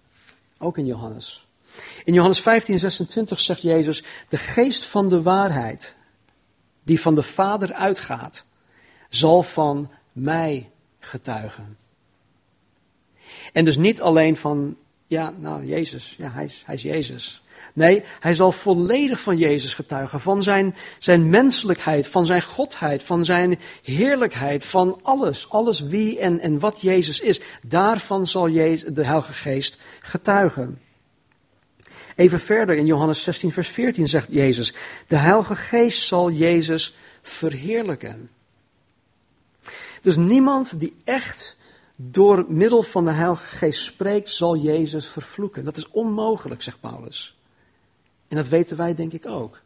Ook 0.58 0.78
in 0.78 0.86
Johannes. 0.86 1.48
In 2.04 2.14
Johannes 2.14 2.42
15, 2.42 2.80
26 2.80 3.40
zegt 3.40 3.62
Jezus, 3.62 4.04
de 4.30 4.38
geest 4.38 4.86
van 4.86 5.10
de 5.10 5.22
waarheid, 5.22 5.96
die 6.84 7.02
van 7.02 7.16
de 7.16 7.24
Vader 7.24 7.74
uitgaat, 7.74 8.46
zal 9.10 9.44
van 9.44 9.92
mij 10.12 10.70
getuigen. 11.00 11.78
En 13.54 13.66
dus 13.66 13.78
niet 13.78 14.02
alleen 14.02 14.38
van 14.38 14.78
ja, 15.10 15.34
nou, 15.38 15.66
Jezus, 15.66 16.16
ja, 16.18 16.32
hij 16.32 16.46
is, 16.46 16.64
hij 16.66 16.76
is 16.76 16.82
Jezus. 16.82 17.42
Nee, 17.74 18.04
hij 18.20 18.36
zal 18.36 18.52
volledig 18.52 19.22
van 19.22 19.38
Jezus 19.38 19.74
getuigen, 19.74 20.20
van 20.20 20.44
zijn, 20.44 20.76
zijn 21.00 21.30
menselijkheid, 21.30 22.08
van 22.08 22.26
zijn 22.26 22.42
godheid, 22.42 23.04
van 23.04 23.26
zijn 23.26 23.60
heerlijkheid, 23.84 24.66
van 24.66 25.00
alles, 25.04 25.50
alles 25.50 25.82
wie 25.82 26.20
en, 26.20 26.40
en 26.40 26.60
wat 26.60 26.82
Jezus 26.82 27.20
is. 27.20 27.42
Daarvan 27.62 28.28
zal 28.28 28.50
Jezus, 28.50 28.94
de 28.94 29.06
Heilige 29.06 29.34
Geest 29.34 29.80
getuigen. 30.02 30.82
Even 32.16 32.40
verder 32.40 32.76
in 32.76 32.86
Johannes 32.86 33.24
16, 33.24 33.52
vers 33.52 33.68
14 33.68 34.08
zegt 34.08 34.28
Jezus, 34.32 34.74
de 35.08 35.18
Heilige 35.18 35.56
Geest 35.56 36.08
zal 36.08 36.32
Jezus 36.32 36.96
verheerlijken. 37.22 38.30
Dus 40.02 40.16
niemand 40.16 40.80
die 40.80 40.96
echt 41.04 41.58
door 42.02 42.46
middel 42.48 42.84
van 42.84 43.06
de 43.06 43.12
Heilige 43.12 43.58
Geest 43.58 43.84
spreekt, 43.84 44.30
zal 44.30 44.58
Jezus 44.58 45.08
vervloeken. 45.08 45.66
Dat 45.66 45.78
is 45.78 45.90
onmogelijk, 45.90 46.62
zegt 46.62 46.80
Paulus. 46.80 47.38
En 48.28 48.36
dat 48.36 48.48
weten 48.48 48.78
wij 48.78 48.96
denk 48.96 49.14
ik 49.14 49.26
ook. 49.26 49.62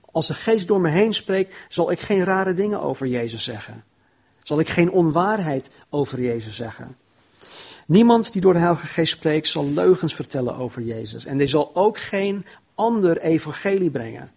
Als 0.00 0.26
de 0.26 0.34
Geest 0.34 0.66
door 0.66 0.80
me 0.80 0.88
heen 0.88 1.14
spreekt, 1.14 1.54
zal 1.68 1.90
ik 1.90 2.00
geen 2.00 2.24
rare 2.24 2.54
dingen 2.54 2.80
over 2.80 3.06
Jezus 3.06 3.44
zeggen. 3.44 3.84
Zal 4.42 4.60
ik 4.60 4.68
geen 4.68 4.90
onwaarheid 4.90 5.70
over 5.90 6.20
Jezus 6.20 6.56
zeggen. 6.56 6.96
Niemand 7.86 8.32
die 8.32 8.42
door 8.42 8.52
de 8.52 8.58
Heilige 8.58 8.86
Geest 8.86 9.12
spreekt, 9.12 9.48
zal 9.48 9.68
leugens 9.68 10.14
vertellen 10.14 10.56
over 10.56 10.82
Jezus. 10.82 11.24
En 11.24 11.38
die 11.38 11.46
zal 11.46 11.70
ook 11.74 11.98
geen 11.98 12.46
ander 12.74 13.20
evangelie 13.20 13.90
brengen. 13.90 14.32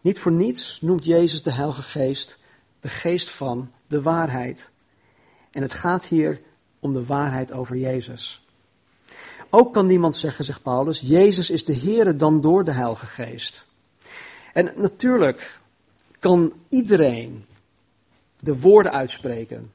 Niet 0.00 0.18
voor 0.18 0.32
niets 0.32 0.80
noemt 0.80 1.04
Jezus 1.04 1.42
de 1.42 1.52
Heilige 1.52 1.82
Geest 1.82 2.38
de 2.80 2.88
geest 2.88 3.30
van 3.30 3.70
de 3.88 4.02
waarheid. 4.02 4.70
En 5.50 5.62
het 5.62 5.74
gaat 5.74 6.06
hier 6.06 6.40
om 6.78 6.92
de 6.92 7.04
waarheid 7.04 7.52
over 7.52 7.76
Jezus. 7.76 8.46
Ook 9.50 9.72
kan 9.72 9.86
niemand 9.86 10.16
zeggen, 10.16 10.44
zegt 10.44 10.62
Paulus, 10.62 11.00
Jezus 11.00 11.50
is 11.50 11.64
de 11.64 11.76
Heere 11.76 12.16
dan 12.16 12.40
door 12.40 12.64
de 12.64 12.70
Heilige 12.70 13.06
Geest. 13.06 13.64
En 14.52 14.72
natuurlijk 14.76 15.60
kan 16.18 16.52
iedereen 16.68 17.46
de 18.40 18.60
woorden 18.60 18.92
uitspreken. 18.92 19.72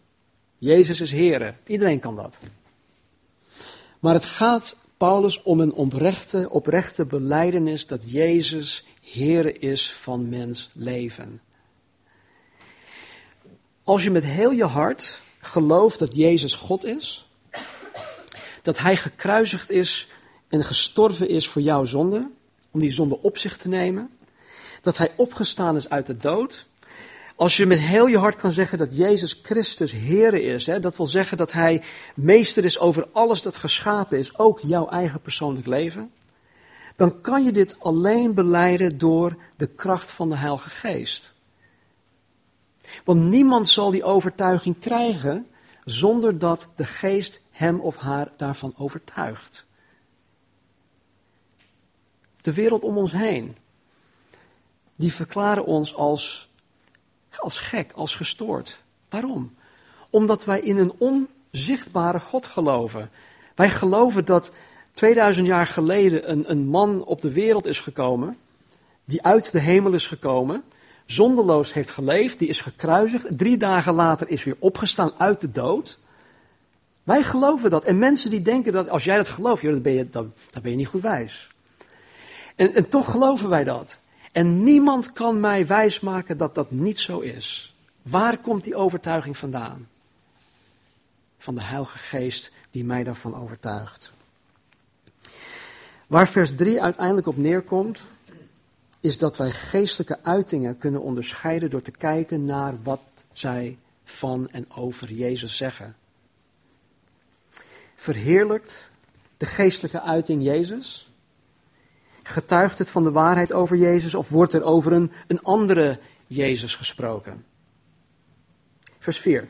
Jezus 0.58 1.02
is 1.02 1.12
Heere. 1.12 1.54
Iedereen 1.66 2.00
kan 2.00 2.16
dat. 2.16 2.40
Maar 4.00 4.14
het 4.14 4.26
gaat 4.26 4.76
Paulus 4.98 5.42
om 5.42 5.60
een 5.60 5.74
oprechte, 5.74 6.48
oprechte 6.50 7.06
beleidenis 7.06 7.88
dat 7.88 8.12
Jezus 8.12 8.84
Heere 9.02 9.54
is 9.54 9.94
van 9.94 10.30
mens 10.30 10.70
leven. 10.74 11.42
Als 13.84 14.04
je 14.04 14.12
met 14.12 14.24
heel 14.24 14.52
je 14.52 14.66
hart 14.66 15.20
gelooft 15.40 16.00
dat 16.00 16.16
Jezus 16.16 16.54
God 16.54 16.86
is, 16.86 17.30
dat 18.62 18.80
Hij 18.80 18.98
gekruisigd 18.98 19.70
is 19.70 20.08
en 20.50 20.64
gestorven 20.64 21.30
is 21.30 21.48
voor 21.48 21.62
jouw 21.62 21.84
zonde, 21.84 22.30
om 22.72 22.80
die 22.80 22.92
zonde 22.92 23.22
op 23.22 23.38
zich 23.38 23.58
te 23.58 23.68
nemen, 23.68 24.10
dat 24.82 24.98
Hij 24.98 25.12
opgestaan 25.16 25.76
is 25.76 25.90
uit 25.90 26.06
de 26.06 26.18
dood, 26.18 26.66
als 27.36 27.58
je 27.58 27.66
met 27.66 27.80
heel 27.80 28.08
je 28.08 28.18
hart 28.18 28.36
kan 28.36 28.52
zeggen 28.52 28.78
dat 28.78 28.98
Jezus 28.98 29.40
Christus 29.44 29.92
Heer 29.92 30.34
is, 30.34 30.66
hè, 30.66 30.80
dat 30.80 30.98
wil 30.98 31.08
zeggen 31.08 31.38
dat 31.38 31.52
Hij 31.52 31.84
meester 32.16 32.66
is 32.66 32.80
over 32.80 33.08
alles 33.12 33.42
dat 33.42 33.58
geschapen 33.58 34.18
is, 34.18 34.38
ook 34.38 34.60
jouw 34.60 34.90
eigen 34.90 35.22
persoonlijk 35.22 35.68
leven, 35.68 36.12
dan 36.96 37.22
kan 37.22 37.44
je 37.44 37.52
dit 37.52 37.76
alleen 37.80 38.34
beleiden 38.34 38.98
door 38.98 39.36
de 39.56 39.68
kracht 39.68 40.12
van 40.12 40.30
de 40.30 40.36
Heilige 40.36 40.70
Geest. 40.70 41.33
Want 43.04 43.22
niemand 43.22 43.70
zal 43.70 43.92
die 43.92 44.04
overtuiging 44.04 44.80
krijgen 44.80 45.48
zonder 45.86 46.40
dat 46.40 46.68
de 46.76 46.86
geest 46.86 47.42
hem 47.52 47.80
of 47.80 47.98
haar 47.98 48.32
daarvan 48.38 48.74
overtuigt. 48.78 49.66
De 52.42 52.54
wereld 52.54 52.84
om 52.84 52.98
ons 52.98 53.12
heen, 53.12 53.58
die 54.96 55.14
verklaren 55.14 55.66
ons 55.66 55.96
als, 55.96 56.50
als 57.40 57.60
gek, 57.60 57.92
als 57.92 58.16
gestoord. 58.16 58.82
Waarom? 59.10 59.56
Omdat 60.10 60.46
wij 60.46 60.60
in 60.60 60.78
een 60.78 60.94
onzichtbare 61.52 62.20
God 62.20 62.46
geloven. 62.46 63.10
Wij 63.56 63.70
geloven 63.70 64.26
dat 64.26 64.52
2000 64.92 65.48
jaar 65.48 65.68
geleden 65.68 66.32
een, 66.32 66.52
een 66.52 66.68
man 66.68 67.04
op 67.04 67.22
de 67.22 67.32
wereld 67.32 67.66
is 67.66 67.80
gekomen, 67.80 68.38
die 69.06 69.24
uit 69.24 69.52
de 69.52 69.60
hemel 69.60 69.94
is 69.94 70.08
gekomen, 70.08 70.64
zonderloos 71.06 71.74
heeft 71.74 71.90
geleefd, 71.90 72.40
die 72.40 72.48
is 72.48 72.62
gekruisigd, 72.62 73.38
drie 73.38 73.58
dagen 73.58 73.94
later 73.94 74.30
is 74.30 74.44
weer 74.44 74.56
opgestaan 74.60 75.12
uit 75.18 75.42
de 75.42 75.52
dood. 75.52 76.00
Wij 77.04 77.24
geloven 77.24 77.70
dat. 77.70 77.84
En 77.84 77.98
mensen 77.98 78.30
die 78.30 78.42
denken 78.42 78.72
dat 78.72 78.90
als 78.90 79.04
jij 79.04 79.18
dat 79.18 79.30
gelooft, 79.30 79.64
dan, 79.64 79.82
ben 79.82 79.94
je, 79.94 80.10
dan, 80.10 80.34
dan 80.52 80.62
ben 80.62 80.72
je 80.72 80.78
niet 80.78 80.88
goed 80.88 81.02
wijs. 81.02 81.48
En, 82.56 82.74
en 82.76 82.90
toch 82.90 83.12
geloven 83.12 83.50
wij 83.50 83.64
dat. 83.64 83.98
En 84.32 84.64
niemand 84.64 85.14
kan 85.14 85.40
mij 85.40 85.68
wijsmaken 85.68 86.38
dat 86.38 86.56
dat 86.56 86.72
niet 86.72 87.00
zo 87.00 87.20
is. 87.20 87.76
Waar 88.02 88.38
komt 88.38 88.64
die 88.64 88.76
overtuiging 88.76 89.38
vandaan? 89.38 89.88
Van 91.38 91.56
de 91.56 91.62
Heilige 91.62 91.98
Geest 91.98 92.52
die 92.72 92.84
mij 92.84 93.04
daarvan 93.04 93.36
overtuigt. 93.36 94.12
Waar 96.08 96.28
vers 96.28 96.56
3 96.56 96.82
uiteindelijk 96.82 97.28
op 97.28 97.38
neerkomt, 97.38 98.04
is 99.04 99.18
dat 99.18 99.38
wij 99.38 99.52
geestelijke 99.52 100.20
uitingen 100.22 100.78
kunnen 100.78 101.02
onderscheiden 101.02 101.70
door 101.70 101.82
te 101.82 101.92
kijken 101.92 102.46
naar 102.46 102.74
wat 102.84 103.02
zij 103.34 103.78
van 104.04 104.50
en 104.52 104.72
over 104.72 105.12
Jezus 105.12 105.58
zeggen. 105.58 105.96
Verheerlijkt 107.96 108.92
de 109.38 109.46
geestelijke 109.46 110.02
uiting 110.02 110.44
Jezus? 110.44 111.12
Getuigt 112.24 112.78
het 112.78 112.92
van 112.92 113.04
de 113.04 113.12
waarheid 113.12 113.54
over 113.54 113.78
Jezus 113.78 114.16
of 114.16 114.30
wordt 114.30 114.54
er 114.54 114.64
over 114.64 114.92
een, 114.92 115.12
een 115.28 115.42
andere 115.42 116.00
Jezus 116.28 116.76
gesproken? 116.76 117.46
Vers 119.00 119.20
4. 119.20 119.48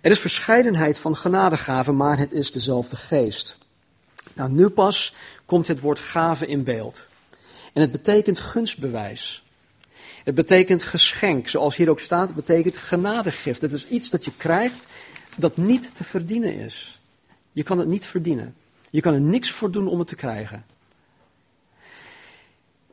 Er 0.00 0.10
is 0.10 0.20
verscheidenheid 0.20 0.98
van 0.98 1.16
genadegaven, 1.16 1.96
maar 1.96 2.18
het 2.18 2.32
is 2.32 2.52
dezelfde 2.52 2.96
geest. 2.96 3.58
Nou, 4.34 4.50
nu 4.50 4.68
pas 4.68 5.14
komt 5.46 5.66
het 5.66 5.80
woord 5.80 5.98
gave 5.98 6.46
in 6.46 6.64
beeld. 6.64 7.08
En 7.72 7.80
het 7.80 7.92
betekent 7.92 8.38
gunstbewijs. 8.38 9.44
Het 10.24 10.34
betekent 10.34 10.82
geschenk, 10.82 11.48
zoals 11.48 11.76
hier 11.76 11.90
ook 11.90 12.00
staat, 12.00 12.26
het 12.26 12.46
betekent 12.46 12.76
genadegift. 12.76 13.62
Het 13.62 13.72
is 13.72 13.88
iets 13.88 14.10
dat 14.10 14.24
je 14.24 14.32
krijgt 14.36 14.84
dat 15.36 15.56
niet 15.56 15.94
te 15.94 16.04
verdienen 16.04 16.54
is. 16.54 17.00
Je 17.52 17.62
kan 17.62 17.78
het 17.78 17.88
niet 17.88 18.06
verdienen. 18.06 18.54
Je 18.90 19.00
kan 19.00 19.14
er 19.14 19.20
niks 19.20 19.50
voor 19.50 19.70
doen 19.70 19.88
om 19.88 19.98
het 19.98 20.08
te 20.08 20.14
krijgen. 20.14 20.64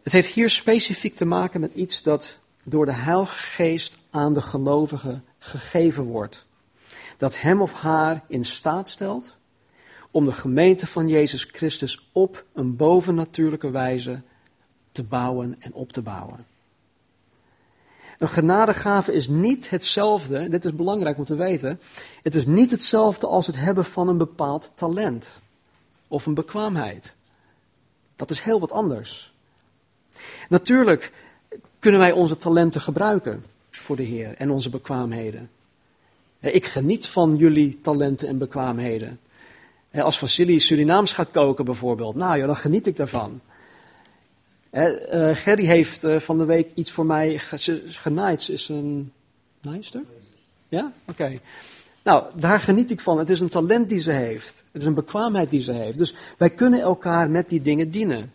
Het 0.04 0.14
heeft 0.14 0.34
hier 0.34 0.50
specifiek 0.50 1.16
te 1.16 1.26
maken 1.26 1.60
met 1.60 1.74
iets 1.74 2.04
dat 2.04 2.38
door 2.64 2.86
de 2.86 2.94
Heilige 2.94 3.38
Geest 3.38 3.98
aan 4.10 4.34
de 4.34 4.42
gelovige 4.42 5.22
gegeven 5.40 6.04
wordt. 6.04 6.46
Dat 7.18 7.42
hem 7.42 7.62
of 7.62 7.74
haar 7.74 8.24
in 8.28 8.46
staat 8.46 8.90
stelt 8.90 9.38
om 10.12 10.26
de 10.26 10.32
gemeente 10.32 10.88
van 10.88 11.08
Jezus 11.08 11.44
Christus 11.44 12.10
op 12.12 12.46
een 12.54 12.76
bovennatuurlijke 12.76 13.70
wijze 13.70 14.22
te 14.98 15.04
bouwen 15.04 15.56
en 15.60 15.74
op 15.74 15.92
te 15.92 16.02
bouwen. 16.02 16.46
Een 18.18 18.30
genadegave 18.30 19.14
is 19.14 19.28
niet 19.28 19.70
hetzelfde, 19.70 20.50
dit 20.50 20.66
is 20.66 20.76
belangrijk 20.76 21.18
om 21.18 21.26
te 21.26 21.36
weten, 21.36 21.80
het 22.24 22.36
is 22.36 22.46
niet 22.46 22.72
hetzelfde 22.72 23.28
als 23.28 23.48
het 23.48 23.58
hebben 23.58 23.86
van 23.86 24.08
een 24.08 24.18
bepaald 24.18 24.72
talent 24.76 25.30
of 26.08 26.26
een 26.26 26.34
bekwaamheid. 26.34 27.14
Dat 28.16 28.32
is 28.32 28.42
heel 28.42 28.60
wat 28.60 28.72
anders. 28.72 29.34
Natuurlijk 30.50 31.12
kunnen 31.80 32.00
wij 32.00 32.12
onze 32.12 32.38
talenten 32.38 32.82
gebruiken 32.82 33.46
voor 33.70 33.96
de 33.96 34.04
Heer 34.04 34.36
en 34.38 34.52
onze 34.52 34.70
bekwaamheden. 34.70 35.50
Ik 36.40 36.66
geniet 36.66 37.08
van 37.08 37.36
jullie 37.36 37.82
talenten 37.82 38.28
en 38.28 38.38
bekwaamheden. 38.38 39.20
Als 39.94 40.20
Vasili 40.20 40.60
Surinaams 40.60 41.14
gaat 41.14 41.32
koken 41.32 41.66
bijvoorbeeld, 41.66 42.16
nou 42.16 42.38
ja, 42.38 42.46
dan 42.46 42.56
geniet 42.56 42.88
ik 42.88 42.96
daarvan. 42.96 43.42
Uh, 44.72 45.36
Gerry 45.36 45.66
heeft 45.66 46.04
uh, 46.04 46.20
van 46.20 46.38
de 46.38 46.46
week 46.46 46.72
iets 46.74 46.92
voor 46.92 47.06
mij 47.06 47.42
genaaid. 47.88 48.42
Ze 48.42 48.54
is 48.54 48.70
een 48.70 49.12
naaister? 49.62 50.02
Ja? 50.70 50.92
Oké. 51.10 51.40
Nou, 52.04 52.26
daar 52.36 52.60
geniet 52.60 52.92
ik 52.92 53.00
van. 53.00 53.18
Het 53.18 53.30
is 53.30 53.40
een 53.40 53.50
talent 53.50 53.90
die 53.90 54.00
ze 54.00 54.12
heeft. 54.12 54.64
Het 54.72 54.82
is 54.82 54.88
een 54.88 54.94
bekwaamheid 54.94 55.50
die 55.50 55.64
ze 55.64 55.72
heeft. 55.72 55.98
Dus 55.98 56.14
wij 56.38 56.50
kunnen 56.50 56.82
elkaar 56.82 57.30
met 57.30 57.50
die 57.50 57.62
dingen 57.62 57.92
dienen. 57.92 58.32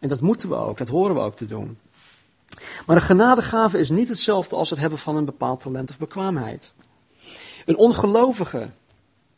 En 0.00 0.08
dat 0.08 0.20
moeten 0.20 0.48
we 0.48 0.54
ook, 0.54 0.78
dat 0.78 0.88
horen 0.88 1.14
we 1.14 1.20
ook 1.20 1.36
te 1.36 1.46
doen. 1.46 1.78
Maar 2.86 2.96
een 2.96 3.02
genadegave 3.02 3.78
is 3.78 3.90
niet 3.90 4.08
hetzelfde 4.08 4.56
als 4.56 4.70
het 4.70 4.78
hebben 4.78 4.98
van 4.98 5.16
een 5.16 5.24
bepaald 5.24 5.60
talent 5.60 5.90
of 5.90 5.98
bekwaamheid. 5.98 6.72
Een 7.66 7.76
ongelovige 7.76 8.68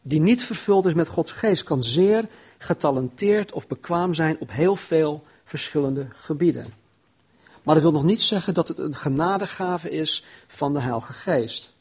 die 0.03 0.21
niet 0.21 0.45
vervuld 0.45 0.87
is 0.87 0.95
met 0.95 1.09
Gods 1.09 1.33
geest 1.33 1.63
kan 1.63 1.83
zeer 1.83 2.25
getalenteerd 2.59 3.53
of 3.53 3.67
bekwaam 3.67 4.15
zijn 4.15 4.37
op 4.41 4.51
heel 4.53 4.77
veel 4.77 5.25
verschillende 5.47 6.09
gebieden. 6.13 6.67
Maar 7.63 7.75
dat 7.75 7.85
wil 7.85 7.93
nog 7.93 8.05
niet 8.05 8.23
zeggen 8.23 8.55
dat 8.55 8.69
het 8.69 8.79
een 8.79 8.95
genadegave 8.95 9.91
is 9.91 10.25
van 10.47 10.73
de 10.73 10.81
Heilige 10.81 11.13
Geest. 11.13 11.75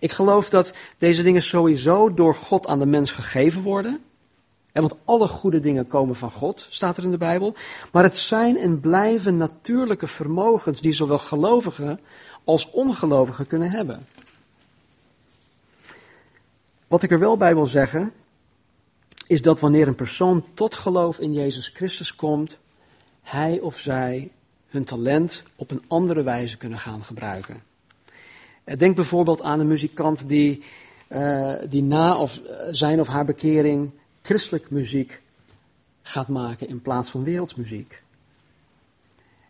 Ik 0.00 0.12
geloof 0.12 0.48
dat 0.48 0.72
deze 0.96 1.22
dingen 1.22 1.42
sowieso 1.42 2.14
door 2.14 2.34
God 2.34 2.66
aan 2.66 2.78
de 2.78 2.86
mens 2.86 3.10
gegeven 3.10 3.62
worden. 3.62 4.00
Want 4.72 4.94
alle 5.04 5.28
goede 5.28 5.60
dingen 5.60 5.86
komen 5.86 6.16
van 6.16 6.30
God, 6.30 6.66
staat 6.70 6.96
er 6.96 7.04
in 7.04 7.10
de 7.10 7.16
Bijbel. 7.16 7.54
Maar 7.92 8.02
het 8.02 8.18
zijn 8.18 8.56
en 8.56 8.80
blijven 8.80 9.36
natuurlijke 9.36 10.06
vermogens 10.06 10.80
die 10.80 10.92
zowel 10.92 11.18
gelovigen 11.18 12.00
als 12.44 12.70
ongelovigen 12.70 13.46
kunnen 13.46 13.70
hebben. 13.70 14.06
Wat 16.86 17.02
ik 17.02 17.10
er 17.10 17.18
wel 17.18 17.36
bij 17.36 17.54
wil 17.54 17.66
zeggen, 17.66 18.12
is 19.26 19.42
dat 19.42 19.60
wanneer 19.60 19.88
een 19.88 19.94
persoon 19.94 20.44
tot 20.54 20.74
geloof 20.74 21.18
in 21.18 21.32
Jezus 21.32 21.68
Christus 21.68 22.14
komt, 22.14 22.58
hij 23.22 23.60
of 23.60 23.78
zij 23.78 24.30
hun 24.68 24.84
talent 24.84 25.42
op 25.56 25.70
een 25.70 25.82
andere 25.86 26.22
wijze 26.22 26.56
kunnen 26.56 26.78
gaan 26.78 27.02
gebruiken. 27.02 27.62
Eh, 28.64 28.78
denk 28.78 28.96
bijvoorbeeld 28.96 29.42
aan 29.42 29.60
een 29.60 29.66
muzikant 29.66 30.28
die, 30.28 30.62
uh, 31.08 31.54
die 31.68 31.82
na 31.82 32.16
of 32.16 32.38
eh, 32.38 32.66
zijn 32.70 33.00
of 33.00 33.08
haar 33.08 33.24
bekering 33.24 33.90
christelijk 34.22 34.70
muziek 34.70 35.22
gaat 36.02 36.28
maken 36.28 36.68
in 36.68 36.82
plaats 36.82 37.10
van 37.10 37.24
wereldsmuziek. 37.24 38.02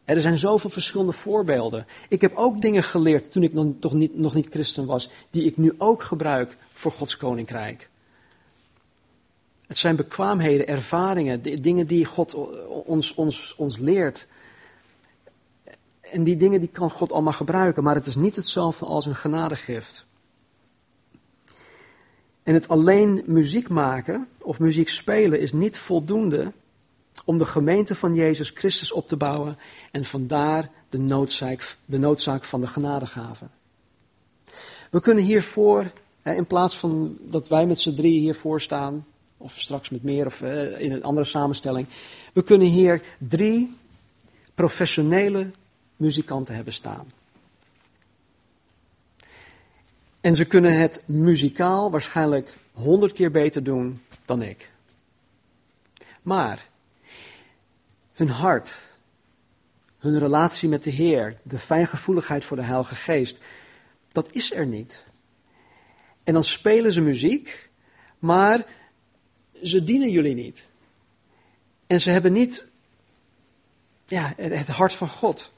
Er 0.05 0.21
zijn 0.21 0.39
zoveel 0.39 0.71
verschillende 0.71 1.13
voorbeelden. 1.13 1.87
Ik 2.09 2.21
heb 2.21 2.37
ook 2.37 2.63
dingen 2.63 2.83
geleerd 2.83 3.33
toen 3.33 3.43
ik 3.43 3.53
nog, 3.53 3.93
niet, 3.93 4.19
nog 4.19 4.35
niet 4.35 4.49
christen 4.51 4.87
was, 4.87 5.11
die 5.31 5.45
ik 5.45 5.57
nu 5.57 5.75
ook 5.79 6.03
gebruik 6.03 6.57
voor 6.73 6.93
Gods 6.93 7.17
koninkrijk. 7.17 7.90
Het 9.71 9.79
zijn 9.79 9.97
bekwaamheden, 9.97 10.67
ervaringen, 10.67 11.63
dingen 11.63 11.87
die 11.87 12.05
God 12.05 12.35
ons, 12.85 13.15
ons, 13.15 13.55
ons 13.55 13.79
leert. 13.79 14.27
En 16.01 16.25
die 16.25 16.37
dingen 16.37 16.61
die 16.61 16.69
kan 16.69 16.91
God 16.91 17.13
allemaal 17.13 17.33
gebruiken, 17.33 17.83
maar 17.83 17.95
het 17.95 18.07
is 18.07 18.17
niet 18.17 18.37
hetzelfde 18.37 18.85
als 18.87 19.07
een 19.07 19.15
genadegift. 19.15 20.07
En 22.43 22.55
het 22.55 22.69
alleen 22.69 23.23
muziek 23.27 23.69
maken 23.69 24.29
of 24.39 24.59
muziek 24.59 24.89
spelen 24.89 25.41
is 25.41 25.53
niet 25.53 25.79
voldoende 25.79 26.53
om 27.25 27.39
de 27.39 27.47
gemeente 27.47 27.95
van 27.95 28.15
Jezus 28.15 28.51
Christus 28.51 28.93
op 28.93 29.09
te 29.09 29.17
bouwen 29.17 29.59
en 29.91 30.05
vandaar 30.05 30.71
de 30.89 30.99
noodzaak, 30.99 31.77
de 31.85 31.99
noodzaak 31.99 32.45
van 32.45 32.61
de 32.61 32.67
genadegave. 32.67 33.47
We 34.91 35.01
kunnen 35.01 35.25
hiervoor, 35.25 35.93
in 36.23 36.47
plaats 36.47 36.79
van 36.79 37.17
dat 37.21 37.49
wij 37.49 37.67
met 37.67 37.81
z'n 37.81 37.95
drieën 37.95 38.21
hiervoor 38.21 38.61
staan, 38.61 39.07
of 39.41 39.61
straks 39.61 39.91
met 39.91 40.03
meer 40.03 40.27
of 40.27 40.43
in 40.79 40.93
een 40.93 41.03
andere 41.03 41.27
samenstelling, 41.27 41.87
we 42.33 42.43
kunnen 42.43 42.67
hier 42.67 43.03
drie 43.19 43.77
professionele 44.55 45.51
muzikanten 45.97 46.55
hebben 46.55 46.73
staan. 46.73 47.13
En 50.21 50.35
ze 50.35 50.45
kunnen 50.45 50.79
het 50.79 51.03
muzikaal 51.05 51.91
waarschijnlijk 51.91 52.57
honderd 52.73 53.13
keer 53.13 53.31
beter 53.31 53.63
doen 53.63 54.03
dan 54.25 54.43
ik. 54.43 54.71
Maar 56.23 56.67
hun 58.13 58.29
hart, 58.29 58.79
hun 59.99 60.19
relatie 60.19 60.69
met 60.69 60.85
de 60.85 60.91
Heer, 60.91 61.37
de 61.43 61.59
fijngevoeligheid 61.59 62.45
voor 62.45 62.57
de 62.57 62.63
Heilige 62.63 62.95
Geest, 62.95 63.39
dat 64.13 64.29
is 64.31 64.53
er 64.53 64.67
niet. 64.67 65.05
En 66.25 66.33
dan 66.33 66.45
spelen 66.45 66.93
ze 66.93 67.01
muziek, 67.01 67.69
maar 68.19 68.67
ze 69.63 69.83
dienen 69.83 70.11
jullie 70.11 70.35
niet. 70.35 70.67
En 71.87 72.01
ze 72.01 72.11
hebben 72.11 72.33
niet 72.33 72.67
ja, 74.07 74.33
het 74.37 74.67
hart 74.67 74.95
van 74.95 75.09
God, 75.09 75.53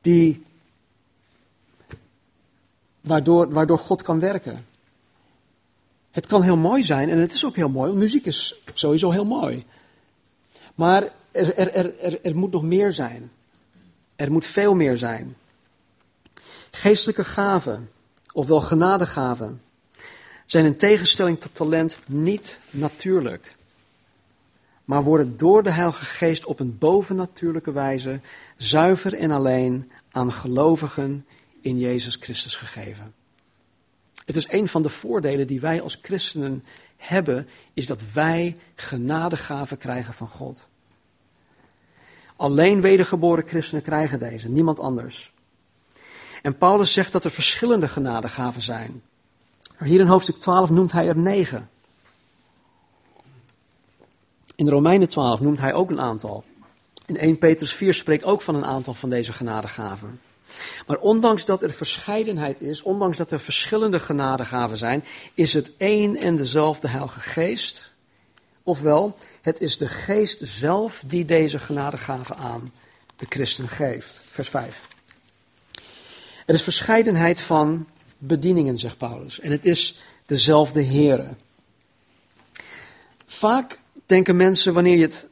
die, 0.00 0.44
waardoor, 3.00 3.52
waardoor 3.52 3.78
God 3.78 4.02
kan 4.02 4.18
werken. 4.18 4.66
Het 6.10 6.26
kan 6.26 6.42
heel 6.42 6.56
mooi 6.56 6.84
zijn 6.84 7.10
en 7.10 7.18
het 7.18 7.32
is 7.32 7.44
ook 7.44 7.56
heel 7.56 7.68
mooi, 7.68 7.92
muziek 7.92 8.26
is 8.26 8.54
sowieso 8.74 9.10
heel 9.10 9.24
mooi. 9.24 9.64
Maar 10.74 11.02
er, 11.30 11.56
er, 11.56 11.98
er, 11.98 12.24
er 12.24 12.36
moet 12.36 12.52
nog 12.52 12.62
meer 12.62 12.92
zijn. 12.92 13.30
Er 14.16 14.32
moet 14.32 14.46
veel 14.46 14.74
meer 14.74 14.98
zijn. 14.98 15.36
Geestelijke 16.70 17.24
gaven, 17.24 17.90
ofwel 18.32 18.60
genadegaven, 18.60 19.62
zijn 20.46 20.64
in 20.64 20.76
tegenstelling 20.76 21.40
tot 21.40 21.54
talent 21.54 21.98
niet 22.06 22.58
natuurlijk, 22.70 23.56
maar 24.84 25.02
worden 25.02 25.36
door 25.36 25.62
de 25.62 25.70
Heilige 25.70 26.04
Geest 26.04 26.44
op 26.44 26.60
een 26.60 26.78
bovennatuurlijke 26.78 27.72
wijze 27.72 28.20
zuiver 28.56 29.14
en 29.14 29.30
alleen 29.30 29.90
aan 30.10 30.32
gelovigen 30.32 31.26
in 31.60 31.78
Jezus 31.78 32.16
Christus 32.20 32.56
gegeven. 32.56 33.14
Het 34.24 34.36
is 34.36 34.50
een 34.50 34.68
van 34.68 34.82
de 34.82 34.88
voordelen 34.88 35.46
die 35.46 35.60
wij 35.60 35.80
als 35.80 35.98
christenen 36.02 36.64
hebben, 36.96 37.48
is 37.74 37.86
dat 37.86 38.00
wij 38.12 38.56
genadegaven 38.74 39.78
krijgen 39.78 40.14
van 40.14 40.28
God. 40.28 40.66
Alleen 42.36 42.80
wedergeboren 42.80 43.48
christenen 43.48 43.82
krijgen 43.82 44.18
deze, 44.18 44.48
niemand 44.48 44.80
anders. 44.80 45.32
En 46.42 46.58
Paulus 46.58 46.92
zegt 46.92 47.12
dat 47.12 47.24
er 47.24 47.30
verschillende 47.30 47.88
genadegaven 47.88 48.62
zijn. 48.62 49.02
Hier 49.78 50.00
in 50.00 50.06
hoofdstuk 50.06 50.36
12 50.36 50.70
noemt 50.70 50.92
hij 50.92 51.08
er 51.08 51.18
negen. 51.18 51.68
In 54.56 54.68
Romeinen 54.68 55.08
12 55.08 55.40
noemt 55.40 55.60
hij 55.60 55.74
ook 55.74 55.90
een 55.90 56.00
aantal. 56.00 56.44
In 57.06 57.16
1 57.16 57.38
Petrus 57.38 57.72
4 57.72 57.94
spreekt 57.94 58.24
ook 58.24 58.42
van 58.42 58.54
een 58.54 58.64
aantal 58.64 58.94
van 58.94 59.10
deze 59.10 59.32
genadegaven. 59.32 60.20
Maar 60.86 60.98
ondanks 60.98 61.44
dat 61.44 61.62
er 61.62 61.70
verscheidenheid 61.72 62.60
is, 62.60 62.82
ondanks 62.82 63.16
dat 63.16 63.30
er 63.30 63.40
verschillende 63.40 64.00
genadegaven 64.00 64.76
zijn, 64.76 65.04
is 65.34 65.52
het 65.52 65.72
één 65.76 66.16
en 66.16 66.36
dezelfde 66.36 66.88
Heilige 66.88 67.20
Geest. 67.20 67.92
Ofwel, 68.62 69.16
het 69.40 69.60
is 69.60 69.78
de 69.78 69.88
Geest 69.88 70.40
zelf 70.42 71.02
die 71.06 71.24
deze 71.24 71.58
genadegaven 71.58 72.36
aan 72.36 72.72
de 73.16 73.26
christen 73.28 73.68
geeft. 73.68 74.22
Vers 74.30 74.48
5. 74.48 74.88
Er 76.46 76.54
is 76.54 76.62
verscheidenheid 76.62 77.40
van 77.40 77.86
bedieningen, 78.26 78.78
zegt 78.78 78.98
Paulus. 78.98 79.40
En 79.40 79.50
het 79.50 79.64
is 79.64 79.98
dezelfde 80.26 80.84
Here. 80.84 81.28
Vaak 83.26 83.80
denken 84.06 84.36
mensen 84.36 84.74
wanneer 84.74 84.96
je 84.96 85.02
het 85.02 85.26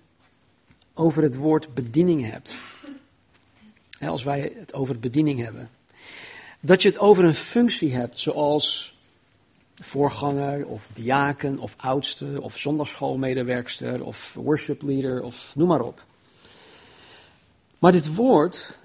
over 0.94 1.22
het 1.22 1.36
woord 1.36 1.74
bediening 1.74 2.30
hebt. 2.30 2.54
Als 4.00 4.24
wij 4.24 4.52
het 4.58 4.74
over 4.74 4.98
bediening 4.98 5.40
hebben. 5.40 5.70
Dat 6.60 6.82
je 6.82 6.88
het 6.88 6.98
over 6.98 7.24
een 7.24 7.34
functie 7.34 7.94
hebt, 7.94 8.18
zoals 8.18 8.96
voorganger 9.74 10.66
of 10.66 10.88
diaken 10.94 11.58
of 11.58 11.74
oudste 11.76 12.38
of 12.40 12.58
zondagschoolmedewerkster 12.58 14.04
of 14.04 14.34
worship 14.34 14.82
leader 14.82 15.22
of 15.22 15.52
noem 15.56 15.68
maar 15.68 15.80
op. 15.80 16.04
Maar 17.78 17.92
dit 17.92 18.14
woord 18.14 18.78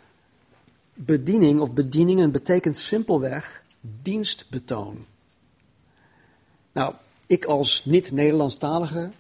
bediening 0.93 1.60
of 1.60 1.72
bedieningen 1.72 2.32
betekent 2.32 2.78
simpelweg 2.78 3.63
dienstbetoon. 4.02 5.06
Nou, 6.71 6.93
ik 7.28 7.45
als 7.45 7.86
niet-Nederlandstalige 7.86 9.12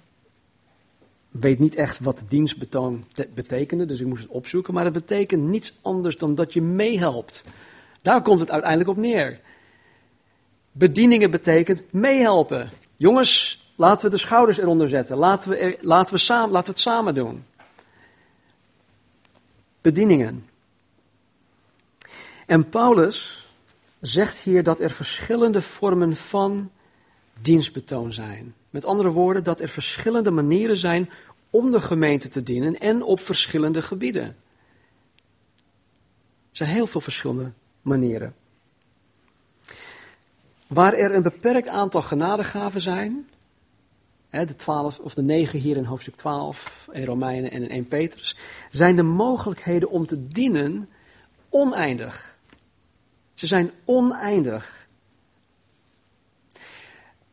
weet 1.29 1.59
niet 1.59 1.75
echt 1.75 1.99
wat 1.99 2.23
dienstbetoon 2.27 3.05
betekende, 3.33 3.85
dus 3.85 3.99
ik 3.99 4.07
moest 4.07 4.21
het 4.21 4.31
opzoeken. 4.31 4.73
Maar 4.73 4.83
het 4.83 4.93
betekent 4.93 5.43
niets 5.43 5.77
anders 5.81 6.17
dan 6.17 6.35
dat 6.35 6.53
je 6.53 6.61
meehelpt. 6.61 7.43
Daar 8.01 8.21
komt 8.21 8.39
het 8.39 8.51
uiteindelijk 8.51 8.89
op 8.89 8.97
neer. 8.97 9.39
Bedieningen 10.71 11.31
betekent 11.31 11.83
meehelpen. 11.91 12.69
Jongens, 12.95 13.63
laten 13.75 14.05
we 14.09 14.15
de 14.15 14.21
schouders 14.21 14.57
eronder 14.57 14.89
zetten. 14.89 15.17
Laten 15.17 15.49
we, 15.49 15.77
laten 15.81 16.13
we, 16.13 16.19
samen, 16.19 16.51
laten 16.51 16.67
we 16.67 16.71
het 16.71 16.81
samen 16.81 17.15
doen. 17.15 17.45
Bedieningen. 19.81 20.45
En 22.45 22.69
Paulus 22.69 23.46
zegt 24.01 24.37
hier 24.37 24.63
dat 24.63 24.79
er 24.79 24.89
verschillende 24.91 25.61
vormen 25.61 26.15
van 26.15 26.71
dienstbetoon 27.41 28.13
zijn. 28.13 28.55
Met 28.69 28.85
andere 28.85 29.09
woorden, 29.09 29.43
dat 29.43 29.59
er 29.59 29.69
verschillende 29.69 30.31
manieren 30.31 30.77
zijn 30.77 31.09
om 31.49 31.71
de 31.71 31.81
gemeente 31.81 32.27
te 32.27 32.43
dienen 32.43 32.79
en 32.79 33.03
op 33.03 33.19
verschillende 33.19 33.81
gebieden. 33.81 34.23
Er 36.49 36.65
zijn 36.65 36.69
heel 36.69 36.87
veel 36.87 37.01
verschillende 37.01 37.51
manieren. 37.81 38.35
Waar 40.67 40.93
er 40.93 41.15
een 41.15 41.23
beperkt 41.23 41.67
aantal 41.67 42.01
genadegaven 42.01 42.81
zijn, 42.81 43.27
de 44.29 44.55
twaalf 44.55 44.99
of 44.99 45.13
de 45.13 45.21
negen 45.21 45.59
hier 45.59 45.77
in 45.77 45.83
hoofdstuk 45.83 46.15
12, 46.15 46.87
in 46.91 47.05
Romeinen 47.05 47.51
en 47.51 47.63
in 47.63 47.69
1 47.69 47.87
Petrus, 47.87 48.35
zijn 48.71 48.95
de 48.95 49.03
mogelijkheden 49.03 49.89
om 49.89 50.05
te 50.05 50.27
dienen 50.27 50.89
oneindig. 51.49 52.36
Ze 53.37 53.47
zijn 53.47 53.71
oneindig. 53.85 54.87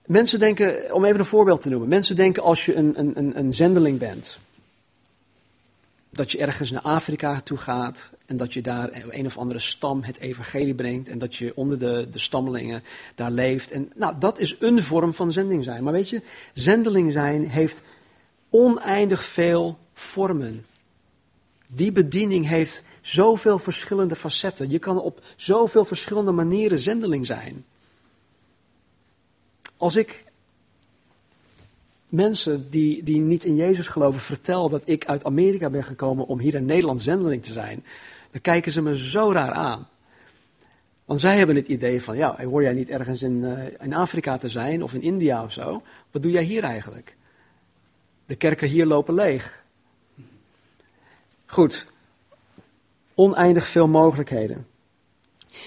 Mensen 0.07 0.39
denken, 0.39 0.95
om 0.95 1.05
even 1.05 1.19
een 1.19 1.27
voorbeeld 1.27 1.63
te 1.63 1.69
noemen, 1.69 1.89
mensen 1.89 2.17
denken 2.17 2.43
als 2.43 2.67
je 2.67 2.75
een, 2.75 2.99
een, 2.99 3.39
een 3.39 3.55
zendeling 3.55 3.99
bent, 3.99 4.39
dat 6.11 6.33
je 6.33 6.39
ergens 6.39 6.71
naar 6.71 6.83
Afrika 6.83 7.41
toe 7.41 7.59
gaat 7.59 8.11
en 8.27 8.37
dat 8.37 8.53
je 8.53 8.63
daar 8.63 8.91
een 9.09 9.27
of 9.27 9.39
andere 9.39 9.61
stam 9.61 10.03
het 10.03 10.19
evangelie 10.19 10.75
brengt 10.75 11.09
en 11.09 11.19
dat 11.19 11.37
je 11.37 11.53
onder 11.55 11.79
de, 11.79 12.09
de 12.11 12.19
stammelingen 12.19 12.83
daar 13.15 13.31
leeft. 13.31 13.71
En 13.71 13.93
nou, 13.95 14.15
dat 14.19 14.39
is 14.39 14.57
een 14.59 14.83
vorm 14.83 15.15
van 15.15 15.33
zending 15.33 15.65
zijn. 15.65 15.85
Maar 15.85 15.93
weet 15.93 16.09
je, 16.09 16.23
zendeling 16.55 17.13
zijn 17.13 17.49
heeft 17.49 17.83
oneindig 18.51 19.25
veel 19.25 19.79
vormen. 19.93 20.65
Die 21.67 21.93
bediening 21.93 22.47
heeft 22.47 22.83
zoveel 23.01 23.59
verschillende 23.59 24.17
facetten. 24.17 24.71
Je 24.71 24.79
kan 24.79 25.01
op 25.01 25.21
zoveel 25.37 25.85
verschillende 25.85 26.33
manieren 26.33 26.79
zendeling 26.79 27.27
zijn. 27.27 27.65
Als 29.77 29.97
ik 29.97 30.25
mensen 32.09 32.71
die, 32.71 33.03
die 33.03 33.21
niet 33.21 33.45
in 33.45 33.57
Jezus 33.57 33.89
geloven 33.89 34.21
vertel 34.21 34.69
dat 34.69 34.83
ik 34.85 35.07
uit 35.07 35.25
Amerika 35.25 35.71
ben 35.71 35.85
gekomen 35.85 36.27
om 36.27 36.39
hier 36.39 36.55
in 36.55 36.65
Nederland 36.65 37.01
zendeling 37.01 37.43
te 37.43 37.53
zijn, 37.53 37.85
dan 38.31 38.41
kijken 38.41 38.73
ze 38.73 38.83
me 38.83 38.99
zo 38.99 39.33
raar 39.33 39.53
aan. 39.53 39.89
Want 41.05 41.21
zij 41.21 41.39
hebben 41.39 41.57
het 41.57 41.69
idee 41.69 42.03
van, 42.03 42.17
ja, 42.17 42.45
hoor 42.45 42.63
jij 42.63 42.73
niet 42.73 42.91
ergens 42.91 43.23
in, 43.23 43.43
uh, 43.43 43.67
in 43.81 43.95
Afrika 43.95 44.37
te 44.37 44.49
zijn 44.49 44.83
of 44.83 44.95
in 44.95 45.03
India 45.03 45.45
of 45.45 45.53
zo? 45.53 45.83
Wat 46.11 46.23
doe 46.23 46.31
jij 46.31 46.43
hier 46.43 46.63
eigenlijk? 46.65 47.17
De 48.27 48.35
kerken 48.35 48.69
hier 48.69 48.87
lopen 48.87 49.15
leeg. 49.15 49.64
Goed, 51.55 51.87
oneindig 53.15 53.69
veel 53.69 53.89
mogelijkheden. 53.89 54.67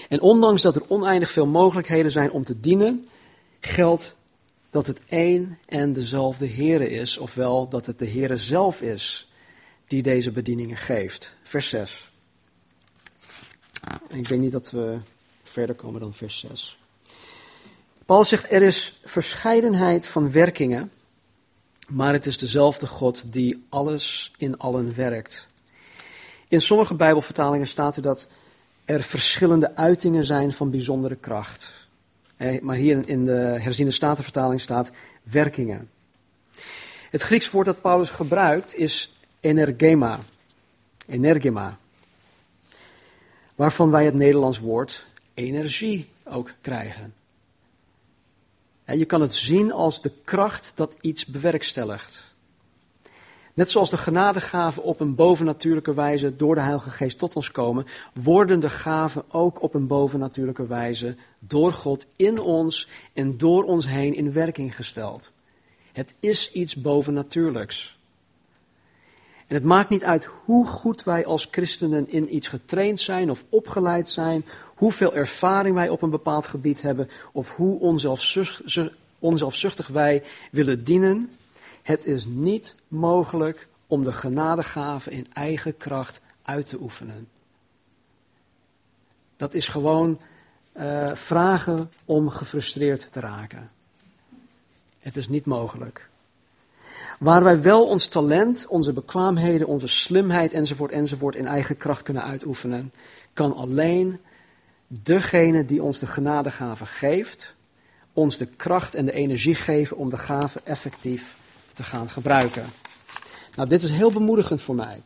En 0.08 0.20
ondanks 0.20 0.62
dat 0.62 0.76
er 0.76 0.82
oneindig 0.88 1.30
veel 1.30 1.46
mogelijkheden 1.46 2.10
zijn 2.10 2.30
om 2.30 2.44
te 2.44 2.60
dienen, 2.60 3.08
geldt 3.60 4.16
dat 4.70 4.86
het 4.86 5.00
één 5.06 5.58
en 5.66 5.92
dezelfde 5.92 6.48
Heere 6.48 6.88
is, 6.88 7.18
ofwel 7.18 7.68
dat 7.68 7.86
het 7.86 7.98
de 7.98 8.08
Heere 8.08 8.36
zelf 8.36 8.82
is 8.82 9.28
die 9.86 10.02
deze 10.02 10.30
bedieningen 10.30 10.76
geeft. 10.76 11.32
Vers 11.42 11.68
6. 11.68 12.10
ik 14.08 14.28
denk 14.28 14.40
niet 14.40 14.52
dat 14.52 14.70
we 14.70 15.00
verder 15.42 15.74
komen 15.74 16.00
dan 16.00 16.14
vers 16.14 16.38
6. 16.38 16.78
Paul 18.06 18.24
zegt, 18.24 18.52
er 18.52 18.62
is 18.62 19.00
verscheidenheid 19.04 20.08
van 20.08 20.32
werkingen, 20.32 20.92
maar 21.86 22.12
het 22.12 22.26
is 22.26 22.38
dezelfde 22.38 22.86
God 22.86 23.32
die 23.32 23.64
alles 23.68 24.32
in 24.36 24.58
allen 24.58 24.94
werkt. 24.94 25.48
In 26.48 26.60
sommige 26.60 26.94
Bijbelvertalingen 26.94 27.66
staat 27.66 27.96
er 27.96 28.02
dat 28.02 28.28
er 28.84 29.02
verschillende 29.02 29.76
uitingen 29.76 30.24
zijn 30.24 30.52
van 30.52 30.70
bijzondere 30.70 31.16
kracht. 31.16 31.72
Maar 32.60 32.76
hier 32.76 33.08
in 33.08 33.24
de 33.24 33.56
herziende 33.60 33.92
statenvertaling 33.92 34.60
staat 34.60 34.90
werkingen. 35.22 35.90
Het 37.10 37.22
Grieks 37.22 37.50
woord 37.50 37.66
dat 37.66 37.80
Paulus 37.80 38.10
gebruikt 38.10 38.74
is 38.74 39.12
energema. 39.40 40.18
Energema. 41.06 41.78
Waarvan 43.54 43.90
wij 43.90 44.04
het 44.04 44.14
Nederlands 44.14 44.58
woord 44.58 45.04
energie 45.34 46.08
ook 46.24 46.52
krijgen. 46.60 47.14
Je 48.84 49.04
kan 49.04 49.20
het 49.20 49.34
zien 49.34 49.72
als 49.72 50.02
de 50.02 50.12
kracht 50.24 50.72
dat 50.74 50.94
iets 51.00 51.24
bewerkstelligt. 51.24 52.27
Net 53.58 53.70
zoals 53.70 53.90
de 53.90 53.96
genadegaven 53.96 54.82
op 54.82 55.00
een 55.00 55.14
bovennatuurlijke 55.14 55.94
wijze 55.94 56.36
door 56.36 56.54
de 56.54 56.60
Heilige 56.60 56.90
Geest 56.90 57.18
tot 57.18 57.36
ons 57.36 57.50
komen, 57.50 57.86
worden 58.22 58.60
de 58.60 58.70
gaven 58.70 59.24
ook 59.28 59.62
op 59.62 59.74
een 59.74 59.86
bovennatuurlijke 59.86 60.66
wijze 60.66 61.16
door 61.38 61.72
God 61.72 62.04
in 62.16 62.40
ons 62.40 62.88
en 63.12 63.38
door 63.38 63.64
ons 63.64 63.86
heen 63.86 64.14
in 64.14 64.32
werking 64.32 64.76
gesteld. 64.76 65.30
Het 65.92 66.14
is 66.20 66.52
iets 66.52 66.74
bovennatuurlijks. 66.74 67.98
En 69.46 69.54
het 69.54 69.64
maakt 69.64 69.88
niet 69.88 70.04
uit 70.04 70.24
hoe 70.24 70.66
goed 70.66 71.04
wij 71.04 71.26
als 71.26 71.48
christenen 71.50 72.10
in 72.10 72.34
iets 72.34 72.48
getraind 72.48 73.00
zijn 73.00 73.30
of 73.30 73.44
opgeleid 73.48 74.08
zijn, 74.08 74.44
hoeveel 74.74 75.14
ervaring 75.14 75.74
wij 75.74 75.88
op 75.88 76.02
een 76.02 76.10
bepaald 76.10 76.46
gebied 76.46 76.82
hebben 76.82 77.08
of 77.32 77.56
hoe 77.56 78.02
onzelfzuchtig 79.18 79.86
wij 79.86 80.22
willen 80.50 80.84
dienen. 80.84 81.30
Het 81.88 82.04
is 82.04 82.26
niet 82.26 82.74
mogelijk 82.88 83.68
om 83.86 84.04
de 84.04 84.12
genadegave 84.12 85.10
in 85.10 85.26
eigen 85.32 85.76
kracht 85.76 86.20
uit 86.42 86.68
te 86.68 86.80
oefenen. 86.80 87.28
Dat 89.36 89.54
is 89.54 89.68
gewoon 89.68 90.20
uh, 90.76 91.14
vragen 91.14 91.90
om 92.04 92.28
gefrustreerd 92.28 93.12
te 93.12 93.20
raken. 93.20 93.70
Het 94.98 95.16
is 95.16 95.28
niet 95.28 95.44
mogelijk. 95.44 96.08
Waar 97.18 97.42
wij 97.42 97.62
wel 97.62 97.86
ons 97.86 98.06
talent, 98.06 98.66
onze 98.66 98.92
bekwaamheden, 98.92 99.66
onze 99.66 99.88
slimheid 99.88 100.52
enzovoort 100.52 100.92
enzovoort 100.92 101.36
in 101.36 101.46
eigen 101.46 101.76
kracht 101.76 102.02
kunnen 102.02 102.24
uitoefenen, 102.24 102.92
kan 103.32 103.54
alleen 103.54 104.20
degene 104.86 105.64
die 105.64 105.82
ons 105.82 105.98
de 105.98 106.06
genadegave 106.06 106.86
geeft, 106.86 107.54
ons 108.12 108.36
de 108.36 108.46
kracht 108.46 108.94
en 108.94 109.04
de 109.04 109.12
energie 109.12 109.54
geven 109.54 109.96
om 109.96 110.10
de 110.10 110.18
gave 110.18 110.60
effectief 110.64 111.37
te 111.78 111.84
gaan 111.84 112.08
gebruiken. 112.08 112.66
Nou, 113.54 113.68
dit 113.68 113.82
is 113.82 113.90
heel 113.90 114.12
bemoedigend 114.12 114.60
voor 114.60 114.74
mij. 114.74 115.02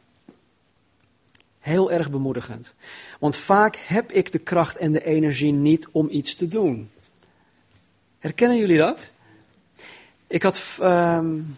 Heel 1.58 1.92
erg 1.92 2.10
bemoedigend. 2.10 2.74
Want 3.18 3.36
vaak 3.36 3.76
heb 3.76 4.12
ik 4.12 4.32
de 4.32 4.38
kracht 4.38 4.76
en 4.76 4.92
de 4.92 5.04
energie 5.04 5.52
niet 5.52 5.88
om 5.90 6.08
iets 6.10 6.34
te 6.34 6.48
doen. 6.48 6.90
Herkennen 8.18 8.58
jullie 8.58 8.78
dat? 8.78 9.10
Ik 10.26 10.42
had 10.42 10.60
um, 10.82 11.56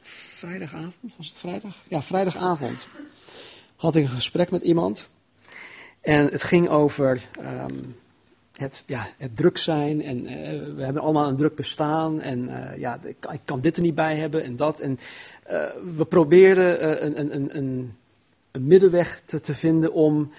vrijdagavond, 0.00 1.14
was 1.16 1.28
het 1.28 1.38
vrijdag? 1.38 1.76
Ja, 1.88 2.02
vrijdagavond 2.02 2.86
had 3.76 3.96
ik 3.96 4.04
een 4.04 4.10
gesprek 4.10 4.50
met 4.50 4.62
iemand. 4.62 5.08
En 6.00 6.26
het 6.26 6.42
ging 6.42 6.68
over 6.68 7.28
ehm, 7.40 7.78
het, 8.56 8.82
ja, 8.86 9.08
het 9.18 9.36
druk 9.36 9.58
zijn. 9.58 10.02
En 10.02 10.26
eh, 10.26 10.74
we 10.74 10.82
hebben 10.82 11.02
allemaal 11.02 11.28
een 11.28 11.36
druk 11.36 11.54
bestaan. 11.54 12.20
En 12.20 12.48
uh, 12.48 12.78
ja, 12.78 12.98
ik, 13.04 13.40
kan 13.44 13.60
dit 13.60 13.76
er 13.76 13.82
niet 13.82 13.94
bij 13.94 14.16
hebben 14.16 14.44
en 14.44 14.56
dat. 14.56 14.80
En 14.80 14.98
uh, 15.50 15.66
we 15.96 16.04
probeerden 16.04 17.04
een, 17.04 17.20
een, 17.20 17.34
een, 17.34 17.56
een, 18.50 18.66
middenweg 18.66 19.20
te, 19.24 19.40
te 19.40 19.54
vinden 19.54 19.92
om 19.92 20.32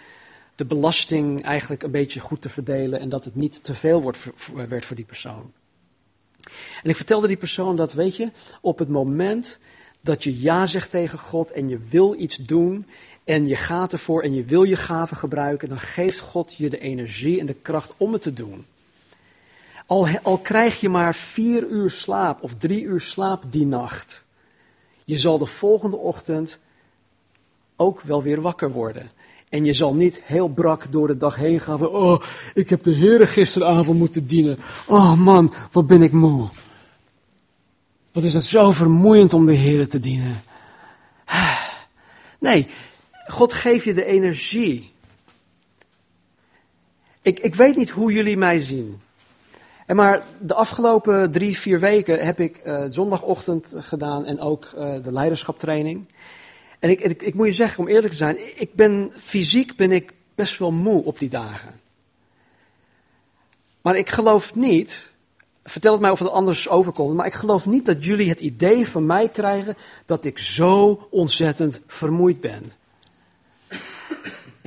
de 0.55 0.65
belasting 0.65 1.43
eigenlijk 1.43 1.83
een 1.83 1.91
beetje 1.91 2.19
goed 2.19 2.41
te 2.41 2.49
verdelen. 2.49 2.99
En 2.99 3.09
dat 3.09 3.25
het 3.25 3.35
niet 3.35 3.63
te 3.63 3.73
veel 3.73 4.01
wordt, 4.01 4.27
werd 4.67 4.85
voor 4.85 4.95
die 4.95 5.05
persoon. 5.05 5.51
En 6.83 6.89
ik 6.89 6.95
vertelde 6.95 7.27
die 7.27 7.37
persoon 7.37 7.75
dat, 7.75 7.93
weet 7.93 8.15
je, 8.15 8.31
op 8.61 8.79
het 8.79 8.89
moment 8.89 9.59
dat 10.01 10.23
je 10.23 10.39
ja 10.39 10.65
zegt 10.65 10.89
tegen 10.89 11.19
God 11.19 11.51
en 11.51 11.69
je 11.69 11.79
wil 11.89 12.15
iets 12.19 12.35
doen 12.35 12.85
en 13.25 13.47
je 13.47 13.55
gaat 13.55 13.93
ervoor 13.93 14.23
en 14.23 14.33
je 14.33 14.43
wil 14.43 14.63
je 14.63 14.75
gaven 14.75 15.17
gebruiken, 15.17 15.69
dan 15.69 15.79
geeft 15.79 16.19
God 16.19 16.55
je 16.55 16.69
de 16.69 16.79
energie 16.79 17.39
en 17.39 17.45
de 17.45 17.55
kracht 17.61 17.93
om 17.97 18.13
het 18.13 18.21
te 18.21 18.33
doen. 18.33 18.65
Al, 19.85 20.07
al 20.23 20.37
krijg 20.37 20.79
je 20.79 20.89
maar 20.89 21.15
vier 21.15 21.67
uur 21.67 21.89
slaap 21.89 22.43
of 22.43 22.55
drie 22.55 22.83
uur 22.83 22.99
slaap 22.99 23.43
die 23.49 23.65
nacht, 23.65 24.23
je 25.03 25.17
zal 25.17 25.37
de 25.37 25.45
volgende 25.45 25.97
ochtend 25.97 26.59
ook 27.75 28.01
wel 28.01 28.23
weer 28.23 28.41
wakker 28.41 28.71
worden. 28.71 29.11
En 29.49 29.65
je 29.65 29.73
zal 29.73 29.93
niet 29.93 30.21
heel 30.23 30.47
brak 30.47 30.91
door 30.91 31.07
de 31.07 31.17
dag 31.17 31.35
heen 31.35 31.59
gaan 31.59 31.77
van, 31.77 31.87
oh, 31.87 32.21
ik 32.53 32.69
heb 32.69 32.83
de 32.83 32.91
Heer 32.91 33.27
gisteravond 33.27 33.97
moeten 33.97 34.27
dienen. 34.27 34.57
Oh 34.87 35.13
man, 35.13 35.53
wat 35.71 35.87
ben 35.87 36.01
ik 36.01 36.11
moe. 36.11 36.49
Wat 38.11 38.23
is 38.23 38.33
het 38.33 38.43
zo 38.43 38.71
vermoeiend 38.71 39.33
om 39.33 39.45
de 39.45 39.53
Heer 39.53 39.87
te 39.87 39.99
dienen. 39.99 40.43
Nee, 42.39 42.67
God 43.25 43.53
geeft 43.53 43.83
je 43.83 43.93
de 43.93 44.05
energie. 44.05 44.93
Ik, 47.21 47.39
ik 47.39 47.55
weet 47.55 47.75
niet 47.75 47.89
hoe 47.89 48.11
jullie 48.11 48.37
mij 48.37 48.59
zien. 48.59 49.01
En 49.85 49.95
maar 49.95 50.23
de 50.39 50.53
afgelopen 50.53 51.31
drie, 51.31 51.57
vier 51.57 51.79
weken 51.79 52.25
heb 52.25 52.39
ik 52.39 52.61
uh, 52.65 52.83
zondagochtend 52.89 53.73
gedaan 53.77 54.25
en 54.25 54.39
ook 54.39 54.71
uh, 54.77 54.93
de 55.03 55.11
leiderschaptraining. 55.11 56.05
En 56.79 56.89
ik, 56.89 57.01
ik, 57.01 57.21
ik, 57.21 57.33
moet 57.33 57.47
je 57.47 57.53
zeggen, 57.53 57.79
om 57.79 57.87
eerlijk 57.87 58.09
te 58.09 58.17
zijn, 58.17 58.59
ik 58.61 58.73
ben, 58.73 59.11
fysiek 59.17 59.75
ben 59.75 59.91
ik 59.91 60.13
best 60.35 60.57
wel 60.57 60.71
moe 60.71 61.03
op 61.03 61.19
die 61.19 61.29
dagen. 61.29 61.79
Maar 63.81 63.95
ik 63.95 64.09
geloof 64.09 64.55
niet, 64.55 65.11
vertel 65.63 65.91
het 65.91 66.01
mij 66.01 66.11
of 66.11 66.19
het 66.19 66.29
anders 66.29 66.69
overkomt, 66.69 67.15
maar 67.15 67.25
ik 67.25 67.33
geloof 67.33 67.65
niet 67.65 67.85
dat 67.85 68.05
jullie 68.05 68.29
het 68.29 68.39
idee 68.39 68.87
van 68.87 69.05
mij 69.05 69.29
krijgen 69.29 69.75
dat 70.05 70.25
ik 70.25 70.37
zo 70.37 71.07
ontzettend 71.09 71.79
vermoeid 71.87 72.41
ben. 72.41 72.71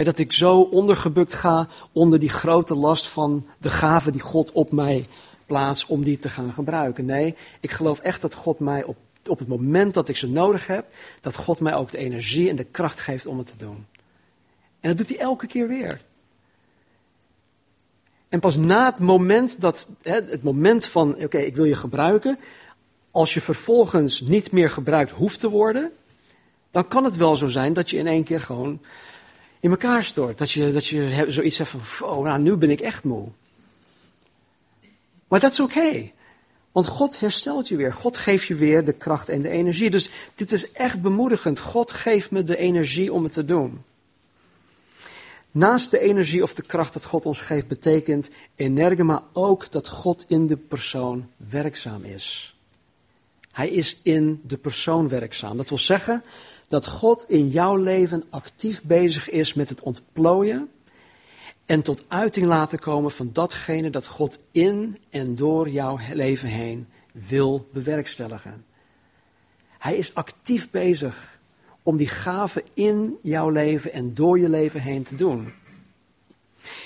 Dat 0.05 0.19
ik 0.19 0.33
zo 0.33 0.61
ondergebukt 0.61 1.35
ga 1.35 1.69
onder 1.93 2.19
die 2.19 2.29
grote 2.29 2.75
last 2.75 3.09
van 3.09 3.47
de 3.59 3.69
gave 3.69 4.11
die 4.11 4.21
God 4.21 4.53
op 4.53 4.73
mij 4.73 5.09
plaatst 5.47 5.87
om 5.87 6.05
die 6.05 6.19
te 6.19 6.29
gaan 6.29 6.53
gebruiken. 6.53 7.05
Nee, 7.05 7.35
ik 7.61 7.71
geloof 7.71 7.99
echt 7.99 8.21
dat 8.21 8.35
God 8.35 8.59
mij 8.59 8.85
op, 8.85 8.97
op 9.27 9.39
het 9.39 9.49
moment 9.49 9.95
dat 9.95 10.09
ik 10.09 10.17
ze 10.17 10.29
nodig 10.29 10.67
heb, 10.67 10.87
dat 11.21 11.37
God 11.37 11.61
mij 11.61 11.75
ook 11.75 11.91
de 11.91 11.99
energie 11.99 12.49
en 12.49 12.57
de 12.57 12.65
kracht 12.65 13.01
geeft 13.01 13.27
om 13.27 13.39
het 13.39 13.47
te 13.47 13.57
doen. 13.57 13.87
En 14.81 14.89
dat 14.89 14.99
doet 14.99 15.09
hij 15.09 15.19
elke 15.19 15.47
keer 15.47 15.69
weer. 15.69 16.01
En 18.29 18.41
pas 18.41 18.57
na 18.57 18.85
het 18.85 19.01
moment 19.01 19.61
dat, 19.61 19.89
het 20.03 20.43
moment 20.43 20.87
van, 20.87 21.15
oké, 21.23 21.39
ik 21.39 21.57
wil 21.57 21.65
je 21.65 21.77
gebruiken, 21.77 22.39
als 23.11 23.35
je 23.35 23.41
vervolgens 23.41 24.21
niet 24.21 24.53
meer 24.53 24.71
gebruikt 24.71 25.11
hoeft 25.11 25.41
te 25.41 25.49
worden, 25.49 25.93
dan 26.71 26.89
kan 26.89 27.05
het 27.05 27.17
wel 27.17 27.37
zo 27.37 27.49
zijn 27.49 27.73
dat 27.73 27.91
je 27.91 27.97
in 27.97 28.07
één 28.07 28.25
keer 28.25 28.41
gewoon 28.41 28.81
in 29.61 29.71
elkaar 29.71 30.05
stort. 30.05 30.39
Dat 30.39 30.51
je, 30.51 30.73
dat 30.73 30.87
je 30.87 31.25
zoiets 31.29 31.59
hebt 31.59 31.71
van, 31.71 32.09
oh, 32.09 32.25
nou, 32.25 32.41
nu 32.41 32.57
ben 32.57 32.71
ik 32.71 32.81
echt 32.81 33.05
moe. 33.05 33.29
Maar 35.29 35.41
dat 35.41 35.53
is 35.53 35.61
oké. 35.61 36.11
Want 36.73 36.87
God 36.87 37.21
herstelt 37.21 37.69
je 37.69 37.77
weer. 37.77 37.93
God 37.93 38.17
geeft 38.17 38.47
je 38.47 38.55
weer 38.55 38.85
de 38.85 38.93
kracht 38.93 39.29
en 39.29 39.43
de 39.43 39.49
energie. 39.49 39.91
Dus 39.91 40.11
dit 40.35 40.53
is 40.53 40.73
echt 40.73 41.03
bemoedigend. 41.03 41.59
God 41.59 41.93
geeft 41.93 42.31
me 42.31 42.45
de 42.45 42.57
energie 42.57 43.13
om 43.13 43.25
het 43.25 43.33
te 43.33 43.45
doen. 43.45 43.85
Naast 45.51 45.91
de 45.91 45.99
energie 45.99 46.43
of 46.43 46.55
de 46.55 46.63
kracht 46.63 46.93
dat 46.93 47.05
God 47.05 47.27
ons 47.27 47.41
geeft, 47.41 47.67
betekent 47.67 48.31
energema 48.57 49.25
ook 49.33 49.71
dat 49.71 49.89
God 49.89 50.25
in 50.29 50.47
de 50.47 50.57
persoon 50.57 51.29
werkzaam 51.37 52.05
is. 52.05 52.57
Hij 53.53 53.69
is 53.69 54.01
in 54.03 54.41
de 54.45 54.57
persoon 54.57 55.09
werkzaam. 55.09 55.57
Dat 55.57 55.69
wil 55.69 55.79
zeggen 55.79 56.23
dat 56.69 56.87
God 56.87 57.25
in 57.29 57.49
jouw 57.49 57.77
leven 57.77 58.25
actief 58.31 58.83
bezig 58.83 59.31
is 59.31 59.55
met 59.55 59.69
het 59.69 59.81
ontplooien 59.81 60.71
en 61.67 61.83
tot 61.83 62.05
uiting 62.09 62.47
laten 62.47 62.79
komen 62.79 63.11
van 63.11 63.31
datgene 63.33 63.91
dat 63.91 64.07
God 64.07 64.39
in 64.51 64.99
en 65.11 65.37
door 65.37 65.69
jouw 65.69 65.99
leven 66.13 66.49
heen 66.49 66.89
wil 67.13 67.69
bewerkstelligen. 67.73 68.65
Hij 69.79 69.97
is 69.97 70.15
actief 70.15 70.71
bezig 70.71 71.39
om 71.83 71.97
die 71.97 72.09
gave 72.09 72.65
in 72.75 73.17
jouw 73.23 73.51
leven 73.51 73.93
en 73.93 74.15
door 74.15 74.39
je 74.39 74.49
leven 74.49 74.81
heen 74.81 75.03
te 75.03 75.15
doen. 75.15 75.53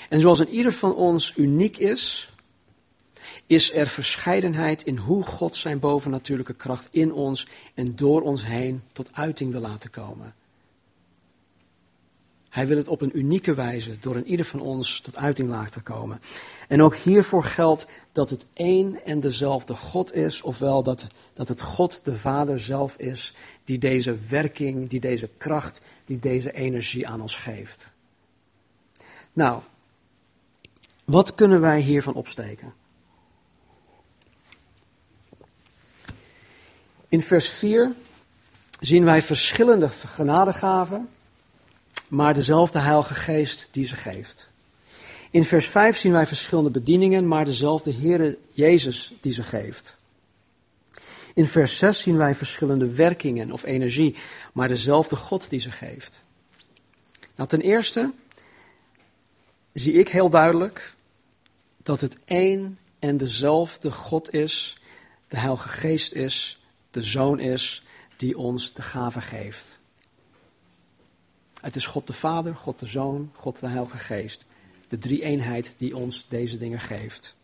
En 0.09 0.19
zoals 0.19 0.39
in 0.39 0.49
ieder 0.49 0.71
van 0.71 0.95
ons 0.95 1.33
uniek 1.35 1.77
is, 1.77 2.32
is 3.47 3.73
er 3.73 3.87
verscheidenheid 3.87 4.83
in 4.83 4.97
hoe 4.97 5.23
God 5.23 5.55
zijn 5.55 5.79
bovennatuurlijke 5.79 6.53
kracht 6.53 6.87
in 6.91 7.13
ons 7.13 7.47
en 7.73 7.95
door 7.95 8.21
ons 8.21 8.45
heen 8.45 8.81
tot 8.93 9.09
uiting 9.11 9.51
wil 9.51 9.61
laten 9.61 9.89
komen. 9.89 10.33
Hij 12.49 12.67
wil 12.67 12.77
het 12.77 12.87
op 12.87 13.01
een 13.01 13.17
unieke 13.17 13.53
wijze 13.53 13.99
door 13.99 14.15
in 14.15 14.27
ieder 14.27 14.45
van 14.45 14.59
ons 14.59 14.99
tot 14.99 15.15
uiting 15.15 15.49
laten 15.49 15.83
komen. 15.83 16.21
En 16.67 16.81
ook 16.81 16.95
hiervoor 16.95 17.43
geldt 17.43 17.85
dat 18.11 18.29
het 18.29 18.45
één 18.53 19.05
en 19.05 19.19
dezelfde 19.19 19.73
God 19.75 20.13
is, 20.13 20.41
ofwel 20.41 20.83
dat, 20.83 21.07
dat 21.33 21.47
het 21.47 21.61
God 21.61 21.99
de 22.03 22.15
Vader 22.15 22.59
zelf 22.59 22.97
is 22.97 23.35
die 23.63 23.77
deze 23.77 24.17
werking, 24.29 24.89
die 24.89 24.99
deze 24.99 25.29
kracht, 25.37 25.81
die 26.05 26.19
deze 26.19 26.51
energie 26.51 27.07
aan 27.07 27.21
ons 27.21 27.35
geeft. 27.35 27.91
Nou, 29.33 29.61
wat 31.05 31.35
kunnen 31.35 31.61
wij 31.61 31.79
hiervan 31.79 32.13
opsteken? 32.13 32.73
In 37.13 37.21
vers 37.21 37.49
4 37.49 37.95
zien 38.79 39.03
wij 39.03 39.21
verschillende 39.21 39.89
genadegaven, 39.89 41.09
maar 42.07 42.33
dezelfde 42.33 42.79
Heilige 42.79 43.13
Geest 43.13 43.67
die 43.71 43.85
ze 43.85 43.95
geeft. 43.95 44.49
In 45.31 45.45
vers 45.45 45.67
5 45.67 45.97
zien 45.97 46.11
wij 46.11 46.25
verschillende 46.25 46.69
bedieningen, 46.69 47.27
maar 47.27 47.45
dezelfde 47.45 47.93
Heere 47.93 48.37
Jezus 48.51 49.13
die 49.21 49.31
ze 49.31 49.43
geeft. 49.43 49.97
In 51.33 51.47
vers 51.47 51.77
6 51.77 51.99
zien 52.01 52.17
wij 52.17 52.35
verschillende 52.35 52.91
werkingen 52.91 53.51
of 53.51 53.63
energie, 53.63 54.15
maar 54.53 54.67
dezelfde 54.67 55.15
God 55.15 55.49
die 55.49 55.59
ze 55.59 55.71
geeft. 55.71 56.21
Nou, 57.35 57.49
ten 57.49 57.61
eerste 57.61 58.11
zie 59.73 59.93
ik 59.93 60.09
heel 60.09 60.29
duidelijk 60.29 60.93
dat 61.83 62.01
het 62.01 62.17
één 62.25 62.79
en 62.99 63.17
dezelfde 63.17 63.91
God 63.91 64.33
is, 64.33 64.77
de 65.27 65.37
Heilige 65.37 65.67
Geest 65.69 66.13
is, 66.13 66.57
de 66.93 67.03
Zoon 67.03 67.39
is 67.39 67.83
die 68.17 68.37
ons 68.37 68.73
de 68.73 68.81
gave 68.81 69.21
geeft. 69.21 69.77
Het 71.61 71.75
is 71.75 71.85
God 71.85 72.07
de 72.07 72.13
Vader, 72.13 72.55
God 72.55 72.79
de 72.79 72.87
Zoon, 72.87 73.31
God 73.33 73.59
de 73.59 73.67
Heilige 73.67 73.97
Geest. 73.97 74.45
De 74.87 74.97
drie 74.97 75.23
eenheid 75.23 75.71
die 75.77 75.95
ons 75.95 76.27
deze 76.27 76.57
dingen 76.57 76.79
geeft. 76.79 77.35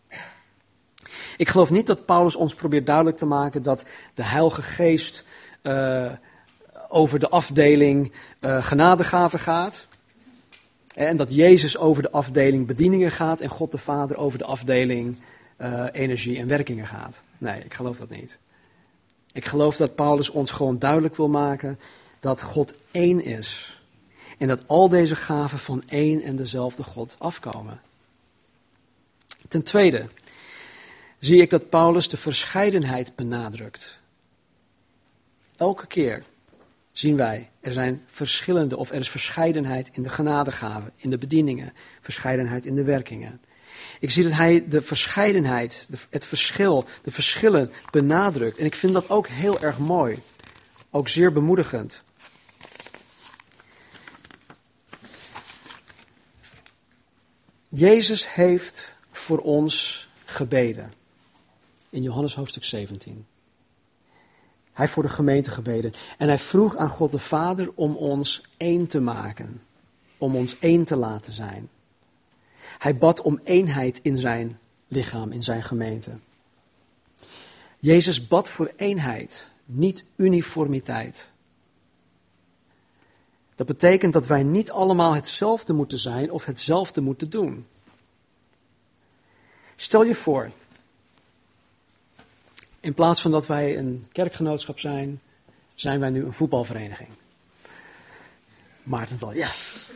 Ik 1.38 1.48
geloof 1.48 1.70
niet 1.70 1.88
dat 1.88 2.06
Paulus 2.06 2.36
ons 2.36 2.56
probeert 2.56 2.86
duidelijk 2.86 3.18
te 3.18 3.26
maken 3.26 3.64
dat 3.64 3.86
de 4.14 4.24
Heilige 4.24 4.62
Geest 4.62 5.24
uh, 5.64 6.12
over 6.90 7.20
de 7.20 7.30
afdeling 7.30 8.12
uh, 8.42 8.64
genadegaven 8.64 9.40
gaat. 9.40 9.88
En 10.96 11.18
dat 11.18 11.36
Jezus 11.36 11.78
over 11.78 12.02
de 12.02 12.12
afdeling 12.12 12.68
bedieningen 12.68 13.12
gaat 13.12 13.42
en 13.42 13.50
God 13.50 13.72
de 13.72 13.78
Vader 13.78 14.18
over 14.18 14.38
de 14.38 14.46
afdeling 14.46 15.20
energie 15.92 16.38
en 16.38 16.48
werkingen 16.48 16.88
gaat. 16.88 17.22
Nee, 17.38 17.64
ik 17.64 17.74
geloof 17.74 17.98
dat 17.98 18.10
niet. 18.10 18.38
Ik 19.34 19.46
geloof 19.46 19.78
dat 19.78 19.96
Paulus 19.96 20.30
ons 20.30 20.52
gewoon 20.52 20.80
duidelijk 20.80 21.16
wil 21.16 21.30
maken 21.30 21.80
dat 22.20 22.42
God 22.42 22.74
één 22.92 23.24
is. 23.24 23.82
En 24.38 24.48
dat 24.48 24.68
al 24.68 24.90
deze 24.90 25.16
gaven 25.16 25.60
van 25.60 25.84
één 25.88 26.22
en 26.22 26.36
dezelfde 26.36 26.84
God 26.84 27.16
afkomen. 27.18 27.82
Ten 29.48 29.64
tweede 29.64 30.06
zie 31.20 31.42
ik 31.42 31.50
dat 31.50 31.70
Paulus 31.70 32.10
de 32.10 32.18
verscheidenheid 32.18 33.16
benadrukt. 33.16 33.98
Elke 35.56 35.88
keer 35.88 36.24
zien 36.92 37.16
wij, 37.16 37.50
er 37.60 37.74
zijn 37.74 38.06
verschillende 38.08 38.78
of 38.78 38.92
er 38.92 39.00
is 39.00 39.10
verscheidenheid 39.10 39.90
in 39.92 40.04
de 40.04 40.10
genadegaven, 40.10 40.92
in 40.96 41.10
de 41.10 41.18
bedieningen, 41.18 41.74
verscheidenheid 42.02 42.66
in 42.66 42.76
de 42.76 42.84
werkingen. 42.84 43.42
Ik 44.00 44.12
zie 44.12 44.24
dat 44.24 44.32
hij 44.32 44.68
de 44.68 44.82
verscheidenheid, 44.82 45.88
het 46.10 46.26
verschil, 46.26 46.86
de 47.04 47.12
verschillen 47.12 47.72
benadrukt. 47.92 48.58
En 48.58 48.66
ik 48.66 48.76
vind 48.76 48.94
dat 48.94 49.10
ook 49.10 49.28
heel 49.28 49.62
erg 49.62 49.78
mooi. 49.78 50.20
ook 50.92 51.10
zeer 51.10 51.34
bemoedigend. 51.34 52.02
Jezus 57.70 58.34
heeft 58.34 58.94
voor 59.12 59.38
ons 59.38 60.08
gebeden. 60.26 60.92
In 61.90 62.02
Johannes 62.02 62.36
hoofdstuk 62.36 62.64
17. 62.64 63.26
Hij 64.74 64.88
voor 64.88 65.04
de 65.04 65.10
gemeente 65.10 65.52
gebeden. 65.52 65.94
En 66.18 66.28
hij 66.28 66.40
vroeg 66.40 66.78
aan 66.78 66.90
God 66.90 67.12
de 67.12 67.20
Vader 67.20 67.72
om 67.76 67.96
ons 67.96 68.42
één 68.58 68.88
te 68.88 69.00
maken. 69.00 69.62
Om 70.18 70.36
ons 70.36 70.60
één 70.60 70.84
te 70.84 70.96
laten 70.96 71.34
zijn. 71.34 71.70
Hij 72.80 72.98
bad 72.98 73.22
om 73.22 73.40
eenheid 73.44 74.00
in 74.02 74.18
zijn 74.18 74.60
lichaam, 74.88 75.32
in 75.32 75.44
zijn 75.44 75.64
gemeente. 75.64 76.12
Jezus 77.80 78.28
bad 78.28 78.50
voor 78.50 78.72
eenheid, 78.76 79.48
niet 79.66 80.06
uniformiteit. 80.16 81.28
Dat 83.56 83.68
betekent 83.68 84.14
dat 84.14 84.28
wij 84.28 84.44
niet 84.44 84.72
allemaal 84.72 85.14
hetzelfde 85.14 85.74
moeten 85.74 86.00
zijn 86.00 86.32
of 86.32 86.46
hetzelfde 86.46 87.02
moeten 87.02 87.30
doen. 87.30 87.66
Stel 89.76 90.04
je 90.04 90.16
voor, 90.16 90.52
in 92.80 92.94
plaats 92.94 93.22
van 93.22 93.32
dat 93.32 93.48
wij 93.48 93.78
een 93.78 94.08
kerkgenootschap 94.12 94.80
zijn, 94.80 95.22
zijn 95.76 96.00
wij 96.00 96.10
nu 96.10 96.24
een 96.24 96.34
voetbalvereniging. 96.34 97.10
Maarten 98.84 99.20
al, 99.22 99.34
yes. 99.34 99.90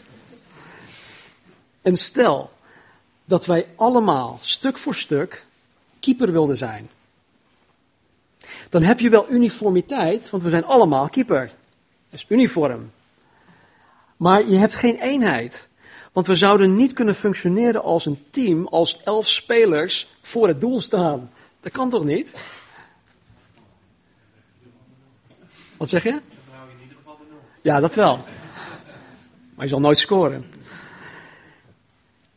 En 1.81 1.97
stel 1.97 2.52
dat 3.33 3.45
wij 3.45 3.67
allemaal 3.75 4.39
stuk 4.41 4.77
voor 4.77 4.95
stuk 4.95 5.45
keeper 5.99 6.31
wilden 6.31 6.57
zijn. 6.57 6.89
Dan 8.69 8.83
heb 8.83 8.99
je 8.99 9.09
wel 9.09 9.29
uniformiteit, 9.29 10.29
want 10.29 10.43
we 10.43 10.49
zijn 10.49 10.65
allemaal 10.65 11.09
keeper. 11.09 11.45
Dat 12.09 12.19
is 12.19 12.25
uniform. 12.27 12.91
Maar 14.17 14.47
je 14.49 14.55
hebt 14.55 14.75
geen 14.75 14.99
eenheid. 14.99 15.67
Want 16.11 16.27
we 16.27 16.35
zouden 16.35 16.75
niet 16.75 16.93
kunnen 16.93 17.15
functioneren 17.15 17.83
als 17.83 18.05
een 18.05 18.23
team 18.29 18.67
als 18.67 19.03
elf 19.03 19.27
spelers 19.27 20.07
voor 20.21 20.47
het 20.47 20.61
doel 20.61 20.79
staan. 20.79 21.31
Dat 21.61 21.71
kan 21.71 21.89
toch 21.89 22.03
niet? 22.03 22.31
Wat 25.77 25.89
zeg 25.89 26.03
je? 26.03 26.21
Ja, 27.61 27.79
dat 27.79 27.95
wel. 27.95 28.17
Maar 29.55 29.65
je 29.65 29.71
zal 29.71 29.79
nooit 29.79 29.97
scoren. 29.97 30.52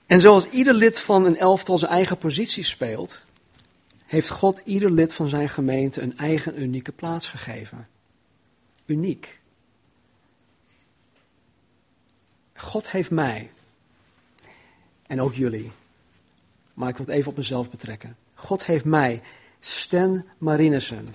En 0.07 0.21
zoals 0.21 0.49
ieder 0.49 0.75
lid 0.75 1.01
van 1.01 1.25
een 1.25 1.37
elftal 1.37 1.79
zijn 1.79 1.91
eigen 1.91 2.19
positie 2.19 2.65
speelt, 2.65 3.25
heeft 4.05 4.31
God 4.31 4.61
ieder 4.65 4.91
lid 4.91 5.15
van 5.15 5.29
zijn 5.29 5.49
gemeente 5.49 6.01
een 6.01 6.19
eigen 6.19 6.63
unieke 6.63 6.93
plaats 6.93 7.27
gegeven. 7.27 7.89
Uniek. 8.87 9.39
God 12.55 12.91
heeft 12.91 13.11
mij, 13.11 13.51
en 15.07 15.21
ook 15.21 15.35
jullie, 15.35 15.71
maar 16.75 16.89
ik 16.89 16.97
wil 16.97 17.07
het 17.07 17.15
even 17.15 17.31
op 17.31 17.37
mezelf 17.37 17.71
betrekken. 17.71 18.17
God 18.35 18.65
heeft 18.65 18.85
mij, 18.85 19.23
Sten 19.59 20.27
Marinissen, 20.39 21.09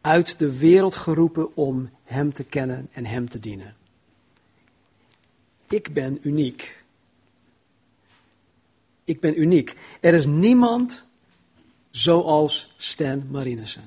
uit 0.00 0.38
de 0.38 0.58
wereld 0.58 0.94
geroepen 0.94 1.56
om 1.56 1.90
Hem 2.04 2.32
te 2.32 2.44
kennen 2.44 2.88
en 2.92 3.06
Hem 3.06 3.28
te 3.28 3.40
dienen. 3.40 3.76
Ik 5.68 5.92
ben 5.92 6.18
uniek. 6.22 6.77
Ik 9.08 9.20
ben 9.20 9.40
uniek. 9.40 9.74
Er 10.00 10.14
is 10.14 10.26
niemand 10.26 11.06
zoals 11.90 12.74
Stan 12.76 13.26
Marinissen. 13.30 13.82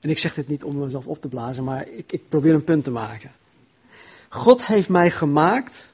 En 0.00 0.10
ik 0.10 0.18
zeg 0.18 0.34
dit 0.34 0.48
niet 0.48 0.64
om 0.64 0.78
mezelf 0.78 1.06
op 1.06 1.20
te 1.20 1.28
blazen, 1.28 1.64
maar 1.64 1.88
ik, 1.88 2.12
ik 2.12 2.28
probeer 2.28 2.54
een 2.54 2.64
punt 2.64 2.84
te 2.84 2.90
maken. 2.90 3.30
God 4.28 4.66
heeft 4.66 4.88
mij 4.88 5.10
gemaakt 5.10 5.92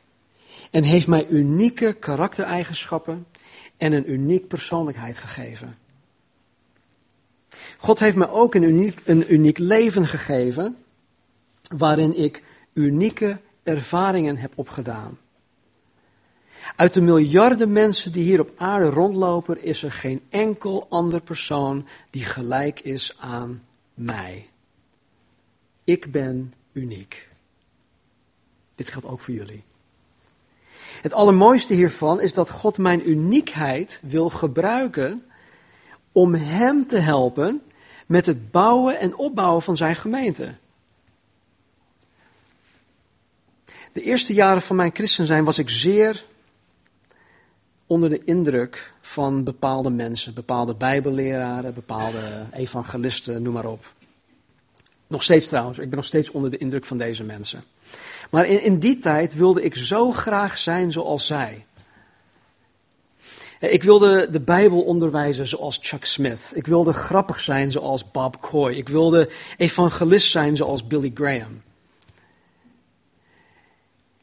en 0.71 0.83
heeft 0.83 1.07
mij 1.07 1.27
unieke 1.29 1.93
karaktereigenschappen 1.93 3.27
en 3.77 3.93
een 3.93 4.13
uniek 4.13 4.49
persoonlijkheid 4.49 5.19
gegeven. 5.19 5.77
God 7.79 7.99
heeft 7.99 8.17
me 8.17 8.31
ook 8.31 8.55
een 8.55 8.63
uniek, 8.63 9.01
een 9.05 9.33
uniek 9.33 9.59
leven 9.59 10.07
gegeven, 10.07 10.77
waarin 11.77 12.19
ik 12.19 12.43
unieke 12.73 13.41
ervaringen 13.63 14.37
heb 14.37 14.53
opgedaan. 14.55 15.19
Uit 16.77 16.95
de 16.95 17.01
miljarden 17.01 17.73
mensen 17.73 18.13
die 18.13 18.23
hier 18.23 18.41
op 18.41 18.53
aarde 18.57 18.91
rondlopen, 18.91 19.63
is 19.63 19.83
er 19.83 19.93
geen 19.93 20.23
enkel 20.29 20.87
ander 20.89 21.21
persoon 21.21 21.87
die 22.11 22.25
gelijk 22.25 22.81
is 22.81 23.17
aan 23.19 23.63
mij. 23.95 24.49
Ik 25.85 26.13
ben 26.13 26.55
uniek. 26.73 27.29
Dit 28.75 28.91
geldt 28.91 29.07
ook 29.07 29.21
voor 29.21 29.35
jullie. 29.35 29.63
Het 31.03 31.13
allermooiste 31.13 31.75
hiervan 31.75 32.21
is 32.21 32.33
dat 32.33 32.51
God 32.51 32.79
mijn 32.79 33.11
uniekheid 33.11 34.01
wil 34.03 34.29
gebruiken 34.29 35.25
om 36.13 36.35
Hem 36.35 36.87
te 36.87 36.99
helpen 36.99 37.63
met 38.07 38.27
het 38.27 38.51
bouwen 38.51 38.99
en 38.99 39.17
opbouwen 39.17 39.63
van 39.63 39.77
zijn 39.77 39.97
gemeente. 39.97 40.55
De 43.93 44.03
eerste 44.03 44.35
jaren 44.35 44.63
van 44.63 44.77
mijn 44.77 44.95
christen 44.95 45.27
zijn 45.27 45.45
was 45.45 45.59
ik 45.59 45.71
zeer 45.71 46.25
onder 47.89 48.11
de 48.11 48.25
indruk 48.25 48.93
van 49.01 49.45
bepaalde 49.45 49.91
mensen, 49.91 50.35
bepaalde 50.35 50.75
bijbelleraren, 50.75 51.75
bepaalde 51.75 52.19
evangelisten, 52.53 53.43
noem 53.43 53.53
maar 53.53 53.67
op. 53.67 53.93
Nog 55.07 55.23
steeds 55.23 55.49
trouwens, 55.49 55.79
ik 55.79 55.89
ben 55.89 55.97
nog 55.97 56.05
steeds 56.05 56.31
onder 56.31 56.51
de 56.51 56.59
indruk 56.59 56.85
van 56.85 56.99
deze 56.99 57.25
mensen. 57.25 57.65
Maar 58.31 58.47
in, 58.47 58.63
in 58.63 58.79
die 58.79 58.99
tijd 58.99 59.35
wilde 59.35 59.63
ik 59.63 59.75
zo 59.75 60.13
graag 60.13 60.59
zijn 60.59 60.93
zoals 60.93 61.27
zij. 61.27 61.67
Ik 63.61 63.83
wilde 63.83 64.31
de 64.31 64.41
Bijbel 64.41 64.83
onderwijzen 64.83 65.47
zoals 65.47 65.79
Chuck 65.83 66.05
Smith. 66.05 66.51
Ik 66.55 66.67
wilde 66.67 66.93
grappig 66.93 67.41
zijn 67.41 67.71
zoals 67.73 68.11
Bob 68.11 68.41
Coy. 68.41 68.73
Ik 68.73 68.89
wilde 68.89 69.31
evangelist 69.57 70.31
zijn 70.31 70.57
zoals 70.57 70.87
Billy 70.87 71.11
Graham. 71.15 71.63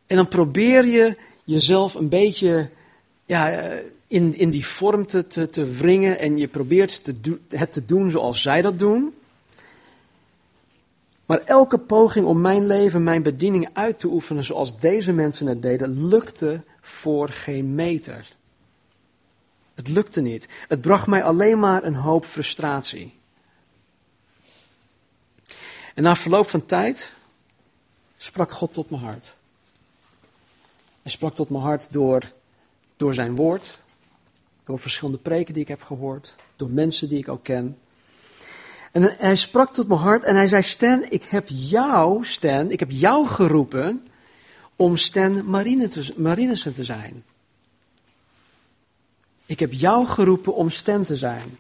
En 0.08 0.16
dan 0.16 0.28
probeer 0.28 0.86
je 0.86 1.18
jezelf 1.44 1.94
een 1.94 2.10
beetje 2.10 2.70
ja, 3.26 3.72
in, 4.08 4.38
in 4.38 4.50
die 4.50 4.66
vorm 4.66 5.08
te, 5.08 5.28
te, 5.28 5.50
te 5.50 5.72
wringen 5.72 6.20
en 6.20 6.38
je 6.38 6.48
probeert 6.48 7.02
het 7.50 7.72
te 7.72 7.86
doen 7.86 8.12
zoals 8.12 8.42
zij 8.42 8.62
dat 8.62 8.80
doen. 8.80 9.14
Maar 11.26 11.40
elke 11.40 11.78
poging 11.78 12.26
om 12.26 12.42
mijn 12.42 12.68
leven, 12.68 13.04
mijn 13.04 13.24
bediening 13.24 13.70
uit 13.74 14.00
te 14.00 14.08
oefenen 14.08 14.44
zoals 14.44 14.80
deze 14.80 15.12
mensen 15.12 15.48
het 15.48 15.62
deden, 15.62 16.08
lukte 16.08 16.62
voor 16.82 17.30
geen 17.30 17.76
meter. 17.76 18.34
Het 19.74 19.88
lukte 19.88 20.22
niet. 20.22 20.48
Het 20.68 20.82
bracht 20.82 21.08
mij 21.08 21.24
alleen 21.24 21.60
maar 21.60 21.84
een 21.84 21.96
hoop 21.96 22.26
frustratie. 22.26 23.14
En 25.94 26.04
na 26.04 26.16
verloop 26.16 26.50
van 26.50 26.66
tijd 26.66 27.12
sprak 28.18 28.52
God 28.52 28.74
tot 28.74 28.90
mijn 28.90 29.04
hart. 29.04 29.36
Hij 31.02 31.12
sprak 31.12 31.36
tot 31.36 31.50
mijn 31.50 31.64
hart 31.64 31.88
door, 31.92 32.32
door 32.98 33.14
zijn 33.14 33.36
woord, 33.36 33.80
door 34.64 34.80
verschillende 34.80 35.20
preken 35.20 35.54
die 35.54 35.64
ik 35.64 35.68
heb 35.68 35.82
gehoord, 35.82 36.36
door 36.56 36.70
mensen 36.70 37.10
die 37.10 37.18
ik 37.18 37.30
ook 37.30 37.44
ken. 37.44 37.78
En 38.92 39.16
hij 39.18 39.36
sprak 39.36 39.74
tot 39.74 39.88
mijn 39.88 40.00
hart 40.00 40.24
en 40.24 40.36
hij 40.36 40.48
zei: 40.48 40.62
Stan, 40.62 41.06
ik 41.10 41.24
heb 41.24 41.46
jou, 41.48 42.26
Stan, 42.26 42.72
ik 42.72 42.80
heb 42.80 42.92
jou 42.92 43.28
geroepen 43.28 44.08
om 44.76 44.98
Stan 44.98 45.50
Marinissen 46.16 46.74
te 46.74 46.84
zijn. 46.84 47.24
Ik 49.46 49.60
heb 49.60 49.74
jou 49.74 50.06
geroepen 50.06 50.56
om 50.56 50.70
Stan 50.70 51.04
te 51.04 51.16
zijn. 51.16 51.58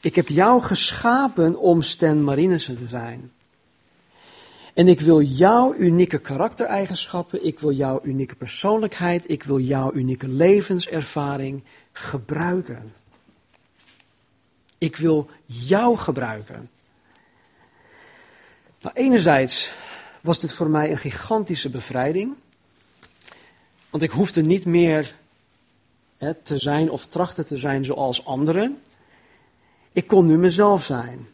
Ik 0.00 0.14
heb 0.14 0.28
jou 0.28 0.62
geschapen 0.62 1.58
om 1.58 1.82
Stan 1.82 2.24
Marinissen 2.24 2.76
te 2.76 2.86
zijn. 2.86 3.32
En 4.74 4.88
ik 4.88 5.00
wil 5.00 5.20
jouw 5.20 5.74
unieke 5.74 6.18
karaktereigenschappen, 6.18 7.44
ik 7.44 7.58
wil 7.58 7.72
jouw 7.72 8.00
unieke 8.02 8.34
persoonlijkheid, 8.34 9.30
ik 9.30 9.42
wil 9.42 9.58
jouw 9.58 9.92
unieke 9.92 10.28
levenservaring 10.28 11.62
gebruiken. 11.92 12.92
Ik 14.78 14.96
wil 14.96 15.28
jou 15.46 15.96
gebruiken. 15.96 16.70
Nou, 18.80 18.94
enerzijds 18.94 19.72
was 20.20 20.40
dit 20.40 20.52
voor 20.52 20.70
mij 20.70 20.90
een 20.90 20.98
gigantische 20.98 21.70
bevrijding. 21.70 22.34
Want 23.90 24.02
ik 24.02 24.10
hoefde 24.10 24.42
niet 24.42 24.64
meer 24.64 25.14
hè, 26.16 26.34
te 26.34 26.58
zijn 26.58 26.90
of 26.90 27.06
trachten 27.06 27.46
te 27.46 27.56
zijn 27.56 27.84
zoals 27.84 28.24
anderen. 28.24 28.78
Ik 29.92 30.06
kon 30.06 30.26
nu 30.26 30.38
mezelf 30.38 30.84
zijn. 30.84 31.28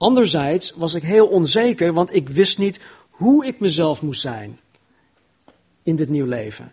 Anderzijds 0.00 0.70
was 0.70 0.94
ik 0.94 1.02
heel 1.02 1.26
onzeker, 1.26 1.92
want 1.92 2.14
ik 2.14 2.28
wist 2.28 2.58
niet 2.58 2.80
hoe 3.10 3.46
ik 3.46 3.60
mezelf 3.60 4.02
moest 4.02 4.20
zijn 4.20 4.60
in 5.82 5.96
dit 5.96 6.08
nieuw 6.08 6.26
leven. 6.26 6.72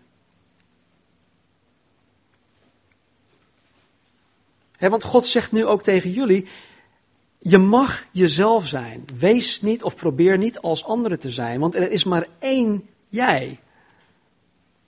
want 4.80 5.04
God 5.04 5.26
zegt 5.26 5.52
nu 5.52 5.66
ook 5.66 5.84
tegen 5.84 6.12
jullie: 6.12 6.48
Je 7.40 7.58
mag 7.58 8.06
jezelf 8.12 8.68
zijn. 8.68 9.06
Wees 9.18 9.62
niet 9.62 9.84
of 9.84 9.96
probeer 9.96 10.38
niet 10.38 10.60
als 10.60 10.84
anderen 10.84 11.20
te 11.20 11.32
zijn, 11.32 11.60
want 11.60 11.76
er 11.76 11.92
is 11.92 12.04
maar 12.04 12.28
één 12.40 12.90
jij. 13.08 13.60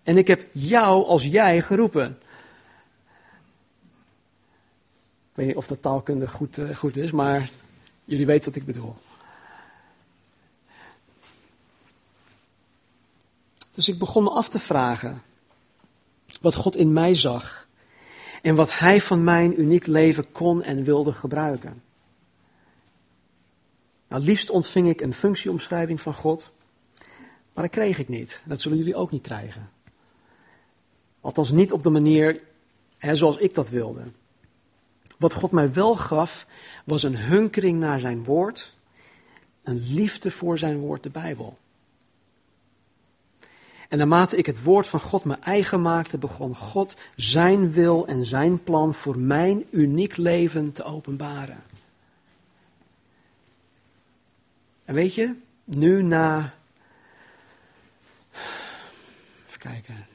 En 0.04 0.18
ik 0.18 0.28
heb 0.28 0.46
jou 0.52 1.06
als 1.06 1.24
jij 1.24 1.62
geroepen. 1.62 2.20
Ik 5.30 5.36
weet 5.36 5.48
niet 5.48 5.56
of 5.56 5.68
dat 5.68 5.82
taalkundig 5.82 6.32
goed, 6.32 6.58
uh, 6.58 6.76
goed 6.76 6.98
is, 6.98 7.12
maar 7.12 7.50
jullie 8.10 8.26
weten 8.26 8.46
wat 8.46 8.62
ik 8.62 8.66
bedoel. 8.66 8.96
Dus 13.74 13.88
ik 13.88 13.98
begon 13.98 14.24
me 14.24 14.30
af 14.30 14.50
te 14.50 14.60
vragen 14.60 15.22
wat 16.42 16.56
God 16.56 16.76
in 16.76 16.94
mij 16.94 17.16
zag 17.16 17.68
en 18.42 18.56
wat 18.56 18.80
Hij 18.80 19.02
van 19.02 19.24
mijn 19.24 19.62
uniek 19.62 19.88
leven 19.88 20.32
kon 20.32 20.64
en 20.64 20.84
wilde 20.84 21.14
gebruiken. 21.14 21.84
Nou, 24.08 24.24
liefst 24.24 24.50
ontving 24.50 24.90
ik 24.90 25.02
een 25.02 25.14
functieomschrijving 25.14 26.02
van 26.02 26.14
God, 26.14 26.52
maar 27.54 27.64
dat 27.64 27.74
kreeg 27.74 28.00
ik 28.00 28.08
niet. 28.08 28.42
Dat 28.46 28.62
zullen 28.62 28.78
jullie 28.78 28.96
ook 28.96 29.12
niet 29.12 29.22
krijgen. 29.22 29.70
Althans 31.22 31.52
niet 31.52 31.72
op 31.72 31.84
de 31.84 31.90
manier 31.90 32.42
hè, 32.98 33.16
zoals 33.16 33.38
ik 33.38 33.54
dat 33.54 33.70
wilde. 33.70 34.02
Wat 35.20 35.34
God 35.34 35.52
mij 35.52 35.74
wel 35.74 35.96
gaf, 35.96 36.46
was 36.84 37.04
een 37.04 37.18
hunkering 37.18 37.80
naar 37.80 38.00
zijn 38.00 38.24
woord, 38.24 38.76
een 39.64 39.94
liefde 39.94 40.32
voor 40.32 40.58
zijn 40.58 40.78
woord, 40.78 41.04
de 41.04 41.10
Bijbel. 41.10 41.58
En 43.90 43.98
naarmate 43.98 44.38
ik 44.38 44.46
het 44.46 44.64
woord 44.64 44.88
van 44.88 45.00
God 45.00 45.24
mijn 45.24 45.42
eigen 45.42 45.82
maakte, 45.82 46.18
begon 46.18 46.56
God 46.56 46.96
zijn 47.16 47.72
wil 47.72 48.08
en 48.08 48.26
zijn 48.26 48.64
plan 48.64 48.94
voor 48.94 49.18
mijn 49.18 49.66
uniek 49.70 50.18
leven 50.18 50.72
te 50.72 50.84
openbaren. 50.84 51.64
En 54.86 54.94
weet 54.94 55.16
je, 55.16 55.36
nu 55.64 56.04
na. 56.04 56.54
Even 59.48 59.60
kijken. 59.60 60.08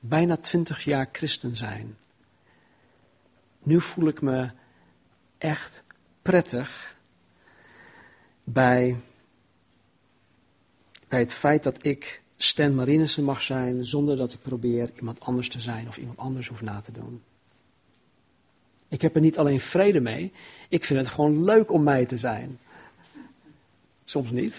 Bijna 0.00 0.36
twintig 0.36 0.84
jaar 0.84 1.08
christen 1.12 1.56
zijn. 1.56 1.96
Nu 3.66 3.80
voel 3.80 4.08
ik 4.08 4.20
me 4.20 4.50
echt 5.38 5.84
prettig 6.22 6.96
bij, 8.44 9.00
bij 11.08 11.18
het 11.18 11.32
feit 11.32 11.62
dat 11.62 11.84
ik 11.84 12.22
Stan 12.36 12.74
Marinissen 12.74 13.24
mag 13.24 13.42
zijn 13.42 13.86
zonder 13.86 14.16
dat 14.16 14.32
ik 14.32 14.42
probeer 14.42 14.90
iemand 14.96 15.20
anders 15.20 15.48
te 15.48 15.60
zijn 15.60 15.88
of 15.88 15.96
iemand 15.96 16.18
anders 16.18 16.48
hoef 16.48 16.60
na 16.60 16.80
te 16.80 16.92
doen. 16.92 17.22
Ik 18.88 19.02
heb 19.02 19.14
er 19.14 19.20
niet 19.20 19.38
alleen 19.38 19.60
vrede 19.60 20.00
mee, 20.00 20.32
ik 20.68 20.84
vind 20.84 20.98
het 20.98 21.08
gewoon 21.08 21.44
leuk 21.44 21.70
om 21.72 21.82
mij 21.82 22.06
te 22.06 22.18
zijn. 22.18 22.58
Soms 24.04 24.30
niet. 24.30 24.54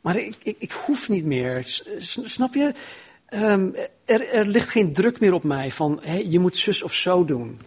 Maar 0.00 0.16
ik, 0.16 0.36
ik, 0.42 0.56
ik 0.58 0.72
hoef 0.72 1.08
niet 1.08 1.24
meer. 1.24 1.62
Snap 2.24 2.54
je? 2.54 2.74
Ehm, 3.32 3.68
er, 4.04 4.28
er, 4.28 4.46
ligt 4.46 4.68
geen 4.68 4.92
druk 4.92 5.20
meer 5.20 5.32
op 5.32 5.42
mij 5.42 5.70
van 5.70 6.00
je 6.28 6.38
moet 6.38 6.56
zus 6.56 6.82
of 6.82 6.94
zo 6.94 7.24
doen. 7.24 7.58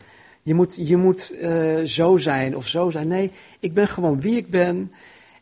Je 0.42 0.54
moet, 0.54 0.88
je 0.88 0.98
moet 0.98 1.32
uh, 1.34 1.84
zo 1.84 2.18
zijn 2.18 2.56
of 2.56 2.68
zo 2.68 2.90
zijn. 2.90 3.08
Nee, 3.08 3.32
ik 3.60 3.74
ben 3.74 3.88
gewoon 3.88 4.22
wie 4.22 4.36
ik 4.36 4.50
ben. 4.50 4.92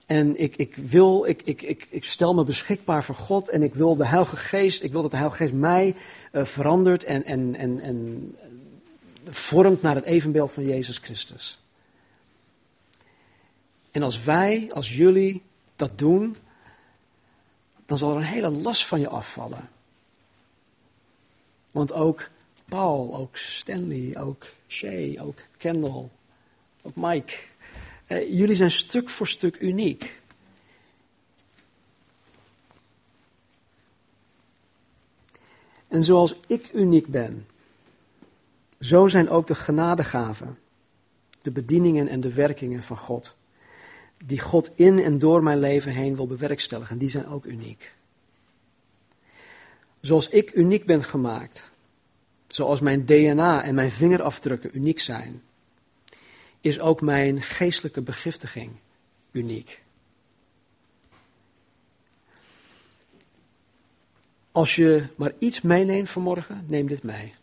En 0.05 0.39
ik, 0.39 0.55
ik, 0.55 0.75
wil, 0.75 1.25
ik, 1.25 1.41
ik, 1.41 1.61
ik, 1.61 1.87
ik 1.89 2.03
stel 2.03 2.33
me 2.33 2.43
beschikbaar 2.43 3.03
voor 3.03 3.15
God 3.15 3.49
en 3.49 3.63
ik 3.63 3.73
wil 3.73 3.95
de 3.95 4.05
Heilige 4.05 4.35
Geest, 4.35 4.83
ik 4.83 4.91
wil 4.91 5.01
dat 5.01 5.11
de 5.11 5.17
Heilige 5.17 5.43
Geest 5.43 5.53
mij 5.53 5.95
uh, 6.31 6.43
verandert 6.43 7.03
en, 7.03 7.23
en, 7.25 7.55
en, 7.55 7.79
en 7.79 8.35
vormt 9.29 9.81
naar 9.81 9.95
het 9.95 10.05
evenbeeld 10.05 10.51
van 10.51 10.65
Jezus 10.65 10.97
Christus. 10.97 11.61
En 13.91 14.03
als 14.03 14.23
wij, 14.23 14.69
als 14.73 14.95
jullie 14.95 15.41
dat 15.75 15.97
doen, 15.97 16.35
dan 17.85 17.97
zal 17.97 18.11
er 18.11 18.17
een 18.17 18.23
hele 18.23 18.49
last 18.49 18.85
van 18.85 18.99
je 18.99 19.07
afvallen. 19.07 19.69
Want 21.73 21.93
ook 21.93 22.29
Paul, 22.65 23.15
ook 23.15 23.37
Stanley, 23.37 24.13
ook 24.17 24.45
Shay, 24.67 25.17
ook 25.21 25.39
Kendall, 25.57 26.09
ook 26.81 26.95
Mike, 26.95 27.33
eh, 28.05 28.37
jullie 28.37 28.55
zijn 28.55 28.71
stuk 28.71 29.09
voor 29.09 29.27
stuk 29.27 29.61
uniek. 29.61 30.21
En 35.87 36.03
zoals 36.03 36.35
ik 36.47 36.69
uniek 36.73 37.07
ben, 37.07 37.47
zo 38.79 39.07
zijn 39.07 39.29
ook 39.29 39.47
de 39.47 39.55
genadegaven, 39.55 40.57
de 41.41 41.51
bedieningen 41.51 42.07
en 42.07 42.21
de 42.21 42.33
werkingen 42.33 42.83
van 42.83 42.97
God, 42.97 43.35
die 44.25 44.39
God 44.39 44.71
in 44.75 44.99
en 44.99 45.19
door 45.19 45.43
mijn 45.43 45.59
leven 45.59 45.91
heen 45.91 46.15
wil 46.15 46.27
bewerkstelligen, 46.27 46.97
die 46.97 47.09
zijn 47.09 47.27
ook 47.27 47.45
uniek. 47.45 47.93
Zoals 50.03 50.29
ik 50.29 50.53
uniek 50.53 50.85
ben 50.85 51.03
gemaakt, 51.03 51.71
zoals 52.47 52.79
mijn 52.79 53.05
DNA 53.05 53.63
en 53.63 53.75
mijn 53.75 53.91
vingerafdrukken 53.91 54.69
uniek 54.73 54.99
zijn, 54.99 55.41
is 56.61 56.79
ook 56.79 57.01
mijn 57.01 57.41
geestelijke 57.41 58.01
begiftiging 58.01 58.71
uniek. 59.31 59.81
Als 64.51 64.75
je 64.75 65.07
maar 65.15 65.33
iets 65.39 65.61
meeneemt 65.61 66.09
vanmorgen, 66.09 66.65
neem 66.67 66.87
dit 66.87 67.03
mee. 67.03 67.33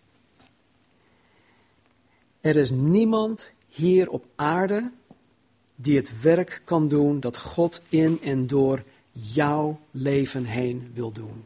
Er 2.40 2.56
is 2.56 2.70
niemand 2.70 3.52
hier 3.68 4.10
op 4.10 4.24
aarde 4.36 4.90
die 5.74 5.96
het 5.96 6.20
werk 6.20 6.62
kan 6.64 6.88
doen 6.88 7.20
dat 7.20 7.38
God 7.38 7.82
in 7.88 8.22
en 8.22 8.46
door 8.46 8.82
jouw 9.12 9.80
leven 9.90 10.44
heen 10.44 10.90
wil 10.94 11.12
doen. 11.12 11.44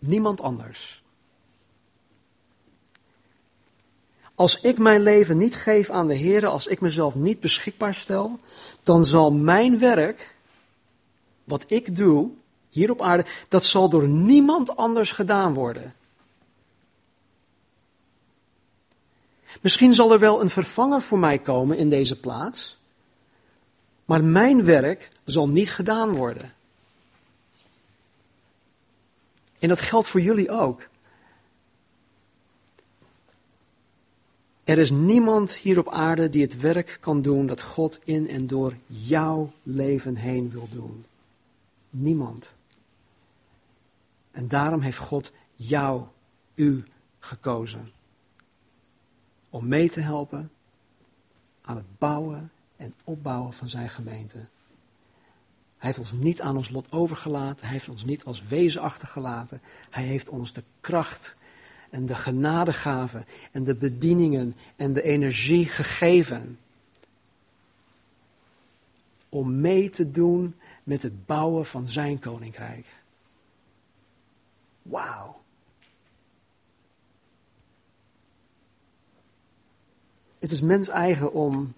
Niemand 0.00 0.40
anders. 0.40 1.02
Als 4.34 4.60
ik 4.60 4.78
mijn 4.78 5.02
leven 5.02 5.38
niet 5.38 5.54
geef 5.54 5.90
aan 5.90 6.06
de 6.06 6.14
Heer, 6.14 6.46
als 6.46 6.66
ik 6.66 6.80
mezelf 6.80 7.14
niet 7.14 7.40
beschikbaar 7.40 7.94
stel, 7.94 8.38
dan 8.82 9.04
zal 9.04 9.32
mijn 9.32 9.78
werk, 9.78 10.34
wat 11.44 11.64
ik 11.66 11.96
doe 11.96 12.30
hier 12.70 12.90
op 12.90 13.02
aarde, 13.02 13.24
dat 13.48 13.64
zal 13.64 13.88
door 13.88 14.08
niemand 14.08 14.76
anders 14.76 15.10
gedaan 15.10 15.54
worden. 15.54 15.94
Misschien 19.60 19.94
zal 19.94 20.12
er 20.12 20.18
wel 20.18 20.40
een 20.40 20.50
vervanger 20.50 21.02
voor 21.02 21.18
mij 21.18 21.38
komen 21.38 21.76
in 21.76 21.90
deze 21.90 22.20
plaats, 22.20 22.78
maar 24.04 24.24
mijn 24.24 24.64
werk 24.64 25.08
zal 25.24 25.48
niet 25.48 25.72
gedaan 25.72 26.12
worden. 26.12 26.54
En 29.60 29.68
dat 29.68 29.80
geldt 29.80 30.08
voor 30.08 30.20
jullie 30.20 30.50
ook. 30.50 30.88
Er 34.64 34.78
is 34.78 34.90
niemand 34.90 35.56
hier 35.56 35.78
op 35.78 35.88
aarde 35.88 36.28
die 36.28 36.42
het 36.42 36.60
werk 36.60 36.98
kan 37.00 37.22
doen 37.22 37.46
dat 37.46 37.62
God 37.62 38.00
in 38.04 38.28
en 38.28 38.46
door 38.46 38.74
jouw 38.86 39.52
leven 39.62 40.16
heen 40.16 40.50
wil 40.50 40.68
doen. 40.70 41.04
Niemand. 41.90 42.54
En 44.30 44.48
daarom 44.48 44.80
heeft 44.80 44.98
God 44.98 45.32
jou, 45.54 46.02
u, 46.54 46.84
gekozen. 47.18 47.88
Om 49.50 49.68
mee 49.68 49.90
te 49.90 50.00
helpen 50.00 50.50
aan 51.60 51.76
het 51.76 51.98
bouwen 51.98 52.50
en 52.76 52.94
opbouwen 53.04 53.52
van 53.52 53.68
zijn 53.68 53.88
gemeente. 53.88 54.46
Hij 55.80 55.88
heeft 55.88 55.98
ons 55.98 56.12
niet 56.12 56.40
aan 56.40 56.56
ons 56.56 56.68
lot 56.68 56.92
overgelaten. 56.92 57.64
Hij 57.64 57.72
heeft 57.72 57.88
ons 57.88 58.04
niet 58.04 58.24
als 58.24 58.42
wezen 58.48 58.80
achtergelaten. 58.80 59.60
Hij 59.90 60.02
heeft 60.02 60.28
ons 60.28 60.52
de 60.52 60.62
kracht 60.80 61.36
en 61.90 62.06
de 62.06 62.14
genadegaven 62.14 63.24
en 63.52 63.64
de 63.64 63.74
bedieningen 63.74 64.56
en 64.76 64.92
de 64.92 65.02
energie 65.02 65.66
gegeven. 65.66 66.58
Om 69.28 69.60
mee 69.60 69.90
te 69.90 70.10
doen 70.10 70.54
met 70.82 71.02
het 71.02 71.26
bouwen 71.26 71.66
van 71.66 71.88
zijn 71.88 72.18
koninkrijk. 72.18 72.86
Wauw. 74.82 75.40
Het 80.38 80.50
is 80.50 80.60
mens 80.60 80.88
eigen 80.88 81.32
om 81.32 81.74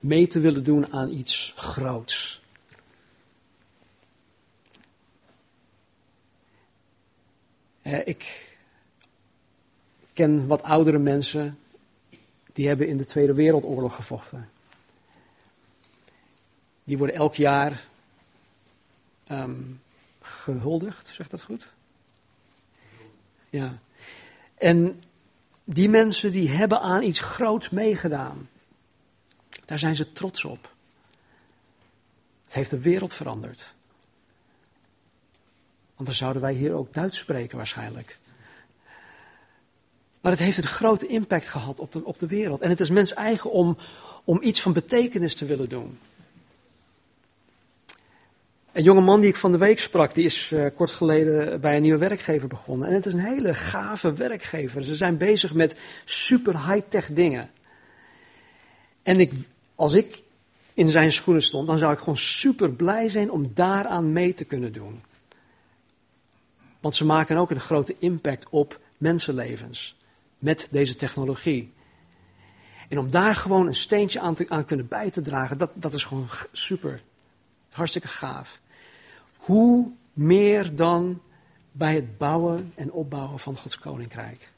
mee 0.00 0.26
te 0.26 0.40
willen 0.40 0.64
doen 0.64 0.92
aan 0.92 1.10
iets 1.10 1.52
groots. 1.56 2.41
Eh, 7.82 8.06
ik 8.06 8.50
ken 10.12 10.46
wat 10.46 10.62
oudere 10.62 10.98
mensen 10.98 11.58
die 12.52 12.68
hebben 12.68 12.88
in 12.88 12.96
de 12.96 13.04
Tweede 13.04 13.34
Wereldoorlog 13.34 13.94
gevochten. 13.94 14.50
Die 16.84 16.98
worden 16.98 17.16
elk 17.16 17.34
jaar 17.34 17.84
um, 19.30 19.80
gehuldigd, 20.20 21.08
zegt 21.08 21.30
dat 21.30 21.42
goed? 21.42 21.70
Ja. 23.50 23.78
En 24.54 25.02
die 25.64 25.88
mensen 25.88 26.32
die 26.32 26.48
hebben 26.48 26.80
aan 26.80 27.02
iets 27.02 27.20
groots 27.20 27.70
meegedaan. 27.70 28.48
Daar 29.64 29.78
zijn 29.78 29.96
ze 29.96 30.12
trots 30.12 30.44
op. 30.44 30.72
Het 32.44 32.54
heeft 32.54 32.70
de 32.70 32.80
wereld 32.80 33.14
veranderd. 33.14 33.74
Dan 36.04 36.14
zouden 36.14 36.42
wij 36.42 36.52
hier 36.52 36.72
ook 36.72 36.92
Duits 36.92 37.18
spreken 37.18 37.56
waarschijnlijk. 37.56 38.18
Maar 40.20 40.32
het 40.32 40.40
heeft 40.40 40.58
een 40.58 40.64
grote 40.64 41.06
impact 41.06 41.48
gehad 41.48 41.80
op 41.80 41.92
de, 41.92 42.04
op 42.04 42.18
de 42.18 42.26
wereld. 42.26 42.60
En 42.60 42.68
het 42.68 42.80
is 42.80 42.90
mens 42.90 43.14
eigen 43.14 43.50
om, 43.50 43.76
om 44.24 44.42
iets 44.42 44.60
van 44.60 44.72
betekenis 44.72 45.34
te 45.34 45.44
willen 45.44 45.68
doen. 45.68 45.98
Een 48.72 48.82
jonge 48.82 49.00
man 49.00 49.20
die 49.20 49.28
ik 49.28 49.36
van 49.36 49.52
de 49.52 49.58
week 49.58 49.80
sprak, 49.80 50.14
die 50.14 50.24
is 50.24 50.52
uh, 50.52 50.66
kort 50.74 50.90
geleden 50.90 51.60
bij 51.60 51.76
een 51.76 51.82
nieuwe 51.82 51.98
werkgever 51.98 52.48
begonnen. 52.48 52.88
En 52.88 52.94
het 52.94 53.06
is 53.06 53.12
een 53.12 53.18
hele 53.18 53.54
gave 53.54 54.12
werkgever. 54.12 54.84
Ze 54.84 54.94
zijn 54.94 55.16
bezig 55.16 55.54
met 55.54 55.76
super 56.04 56.68
high-tech 56.68 57.12
dingen. 57.12 57.50
En 59.02 59.20
ik, 59.20 59.32
als 59.74 59.92
ik 59.92 60.22
in 60.74 60.88
zijn 60.88 61.12
schoenen 61.12 61.42
stond, 61.42 61.66
dan 61.66 61.78
zou 61.78 61.92
ik 61.92 61.98
gewoon 61.98 62.16
super 62.16 62.70
blij 62.70 63.08
zijn 63.08 63.30
om 63.30 63.50
daaraan 63.54 64.12
mee 64.12 64.34
te 64.34 64.44
kunnen 64.44 64.72
doen. 64.72 65.02
Want 66.82 66.96
ze 66.96 67.04
maken 67.04 67.36
ook 67.36 67.50
een 67.50 67.60
grote 67.60 67.96
impact 67.98 68.46
op 68.50 68.80
mensenlevens 68.98 69.96
met 70.38 70.68
deze 70.70 70.96
technologie. 70.96 71.72
En 72.88 72.98
om 72.98 73.10
daar 73.10 73.34
gewoon 73.34 73.66
een 73.66 73.74
steentje 73.74 74.20
aan, 74.20 74.34
te, 74.34 74.46
aan 74.48 74.64
kunnen 74.64 74.88
bij 74.88 75.10
te 75.10 75.22
dragen, 75.22 75.58
dat, 75.58 75.70
dat 75.74 75.94
is 75.94 76.04
gewoon 76.04 76.28
super. 76.52 77.02
Hartstikke 77.70 78.08
gaaf. 78.08 78.58
Hoe 79.36 79.92
meer 80.12 80.74
dan 80.74 81.20
bij 81.72 81.94
het 81.94 82.18
bouwen 82.18 82.72
en 82.74 82.92
opbouwen 82.92 83.38
van 83.38 83.56
Gods 83.56 83.78
koninkrijk. 83.78 84.50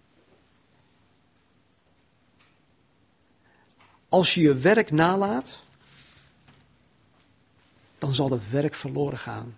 Als 4.09 4.35
je 4.35 4.41
je 4.41 4.55
werk 4.55 4.91
nalaat, 4.91 5.63
dan 7.99 8.15
zal 8.15 8.29
dat 8.29 8.49
werk 8.49 8.75
verloren 8.75 9.19
gaan. 9.19 9.57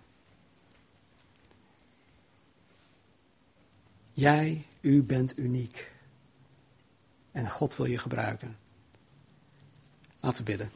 Jij, 4.17 4.65
u 4.81 5.03
bent 5.03 5.37
uniek. 5.37 5.91
En 7.31 7.49
God 7.49 7.75
wil 7.75 7.85
je 7.85 7.97
gebruiken. 7.97 8.57
Laten 10.19 10.37
we 10.37 10.51
bidden. 10.51 10.71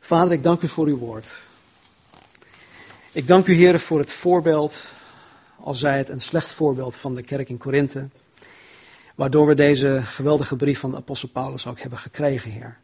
Vader, 0.00 0.32
ik 0.32 0.42
dank 0.42 0.62
u 0.62 0.68
voor 0.68 0.86
uw 0.86 0.96
woord. 0.96 1.34
Ik 3.12 3.26
dank 3.26 3.46
u, 3.46 3.54
Heer, 3.54 3.80
voor 3.80 3.98
het 3.98 4.12
voorbeeld, 4.12 4.82
al 5.56 5.74
zij 5.74 5.98
het 5.98 6.08
een 6.08 6.20
slecht 6.20 6.52
voorbeeld 6.52 6.96
van 6.96 7.14
de 7.14 7.22
kerk 7.22 7.48
in 7.48 7.58
Korinthe, 7.58 8.08
waardoor 9.14 9.46
we 9.46 9.54
deze 9.54 10.00
geweldige 10.04 10.56
brief 10.56 10.78
van 10.78 10.90
de 10.90 10.96
apostel 10.96 11.28
Paulus 11.28 11.66
ook 11.66 11.80
hebben 11.80 11.98
gekregen, 11.98 12.50
Heer. 12.50 12.78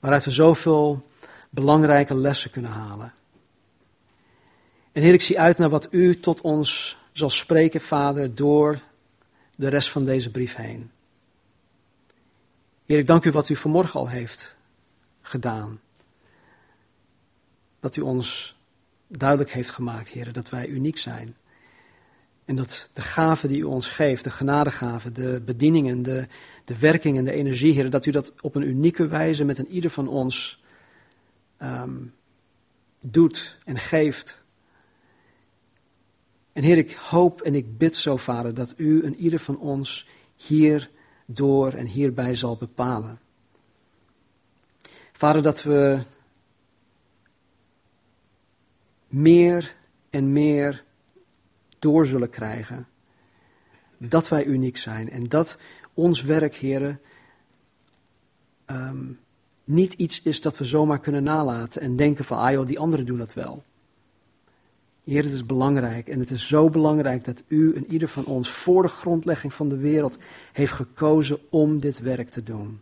Waaruit 0.00 0.24
we 0.24 0.30
zoveel 0.30 1.06
belangrijke 1.50 2.14
lessen 2.14 2.50
kunnen 2.50 2.70
halen. 2.70 3.14
En 4.92 5.02
Heer, 5.02 5.14
ik 5.14 5.22
zie 5.22 5.40
uit 5.40 5.58
naar 5.58 5.70
wat 5.70 5.88
u 5.90 6.20
tot 6.20 6.40
ons 6.40 7.02
zal 7.18 7.30
spreken, 7.30 7.80
Vader, 7.80 8.34
door 8.34 8.80
de 9.56 9.68
rest 9.68 9.90
van 9.90 10.04
deze 10.04 10.30
brief 10.30 10.54
heen. 10.54 10.90
Heer, 12.86 12.98
ik 12.98 13.06
dank 13.06 13.24
u 13.24 13.30
wat 13.30 13.48
u 13.48 13.56
vanmorgen 13.56 14.00
al 14.00 14.08
heeft 14.08 14.56
gedaan. 15.22 15.80
Dat 17.80 17.96
u 17.96 18.00
ons 18.00 18.56
duidelijk 19.06 19.50
heeft 19.50 19.70
gemaakt, 19.70 20.08
Heer, 20.08 20.32
dat 20.32 20.50
wij 20.50 20.66
uniek 20.66 20.98
zijn. 20.98 21.36
En 22.44 22.56
dat 22.56 22.90
de 22.92 23.02
gaven 23.02 23.48
die 23.48 23.58
u 23.58 23.64
ons 23.64 23.88
geeft, 23.88 24.24
de 24.24 24.30
genadegaven, 24.30 25.14
de 25.14 25.42
bedieningen, 25.44 26.02
de, 26.02 26.26
de 26.64 26.78
werking 26.78 27.18
en 27.18 27.24
de 27.24 27.32
energie, 27.32 27.72
Heer, 27.72 27.90
dat 27.90 28.06
u 28.06 28.10
dat 28.10 28.32
op 28.40 28.54
een 28.54 28.68
unieke 28.68 29.06
wijze 29.06 29.44
met 29.44 29.58
een 29.58 29.70
ieder 29.70 29.90
van 29.90 30.08
ons 30.08 30.62
um, 31.62 32.14
doet 33.00 33.58
en 33.64 33.78
geeft. 33.78 34.42
En 36.54 36.62
Heer, 36.62 36.78
ik 36.78 36.92
hoop 36.92 37.40
en 37.40 37.54
ik 37.54 37.78
bid 37.78 37.96
zo, 37.96 38.16
Vader, 38.16 38.54
dat 38.54 38.74
u 38.76 39.02
en 39.02 39.14
ieder 39.14 39.38
van 39.38 39.58
ons 39.58 40.08
hier 40.36 40.90
door 41.26 41.72
en 41.72 41.86
hierbij 41.86 42.34
zal 42.34 42.56
bepalen. 42.56 43.20
Vader, 45.12 45.42
dat 45.42 45.62
we 45.62 46.02
meer 49.08 49.74
en 50.10 50.32
meer 50.32 50.84
door 51.78 52.06
zullen 52.06 52.30
krijgen. 52.30 52.88
Dat 53.98 54.28
wij 54.28 54.44
uniek 54.44 54.76
zijn 54.76 55.10
en 55.10 55.24
dat 55.24 55.58
ons 55.94 56.22
werk, 56.22 56.54
heren, 56.54 57.00
um, 58.66 59.20
niet 59.64 59.92
iets 59.92 60.22
is 60.22 60.40
dat 60.40 60.58
we 60.58 60.64
zomaar 60.64 61.00
kunnen 61.00 61.22
nalaten 61.22 61.82
en 61.82 61.96
denken 61.96 62.24
van, 62.24 62.38
ah 62.38 62.52
joh, 62.52 62.66
die 62.66 62.78
anderen 62.78 63.06
doen 63.06 63.18
dat 63.18 63.34
wel. 63.34 63.64
Heer, 65.04 65.22
het 65.22 65.32
is 65.32 65.46
belangrijk 65.46 66.08
en 66.08 66.20
het 66.20 66.30
is 66.30 66.48
zo 66.48 66.68
belangrijk 66.68 67.24
dat 67.24 67.42
u 67.46 67.74
en 67.74 67.92
ieder 67.92 68.08
van 68.08 68.24
ons 68.24 68.50
voor 68.50 68.82
de 68.82 68.88
grondlegging 68.88 69.54
van 69.54 69.68
de 69.68 69.76
wereld 69.76 70.18
heeft 70.52 70.72
gekozen 70.72 71.38
om 71.50 71.80
dit 71.80 72.00
werk 72.00 72.28
te 72.28 72.42
doen. 72.42 72.80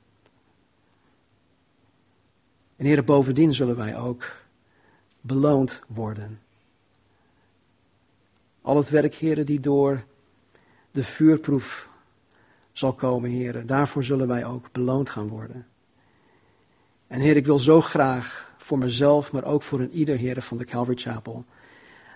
En 2.76 2.86
Heer, 2.86 3.04
bovendien 3.04 3.54
zullen 3.54 3.76
wij 3.76 3.98
ook 3.98 4.32
beloond 5.20 5.80
worden. 5.86 6.40
Al 8.62 8.76
het 8.76 8.90
werk, 8.90 9.14
heren, 9.14 9.46
die 9.46 9.60
door 9.60 10.04
de 10.90 11.04
vuurproef 11.04 11.88
zal 12.72 12.92
komen, 12.92 13.30
heren, 13.30 13.66
daarvoor 13.66 14.04
zullen 14.04 14.28
wij 14.28 14.44
ook 14.44 14.72
beloond 14.72 15.10
gaan 15.10 15.28
worden. 15.28 15.66
En 17.06 17.20
Heer, 17.20 17.36
ik 17.36 17.46
wil 17.46 17.58
zo 17.58 17.80
graag 17.80 18.54
voor 18.58 18.78
mezelf, 18.78 19.32
maar 19.32 19.44
ook 19.44 19.62
voor 19.62 19.80
een 19.80 19.96
ieder, 19.96 20.16
heren, 20.16 20.42
van 20.42 20.58
de 20.58 20.64
Calvary 20.64 20.98
Chapel, 20.98 21.44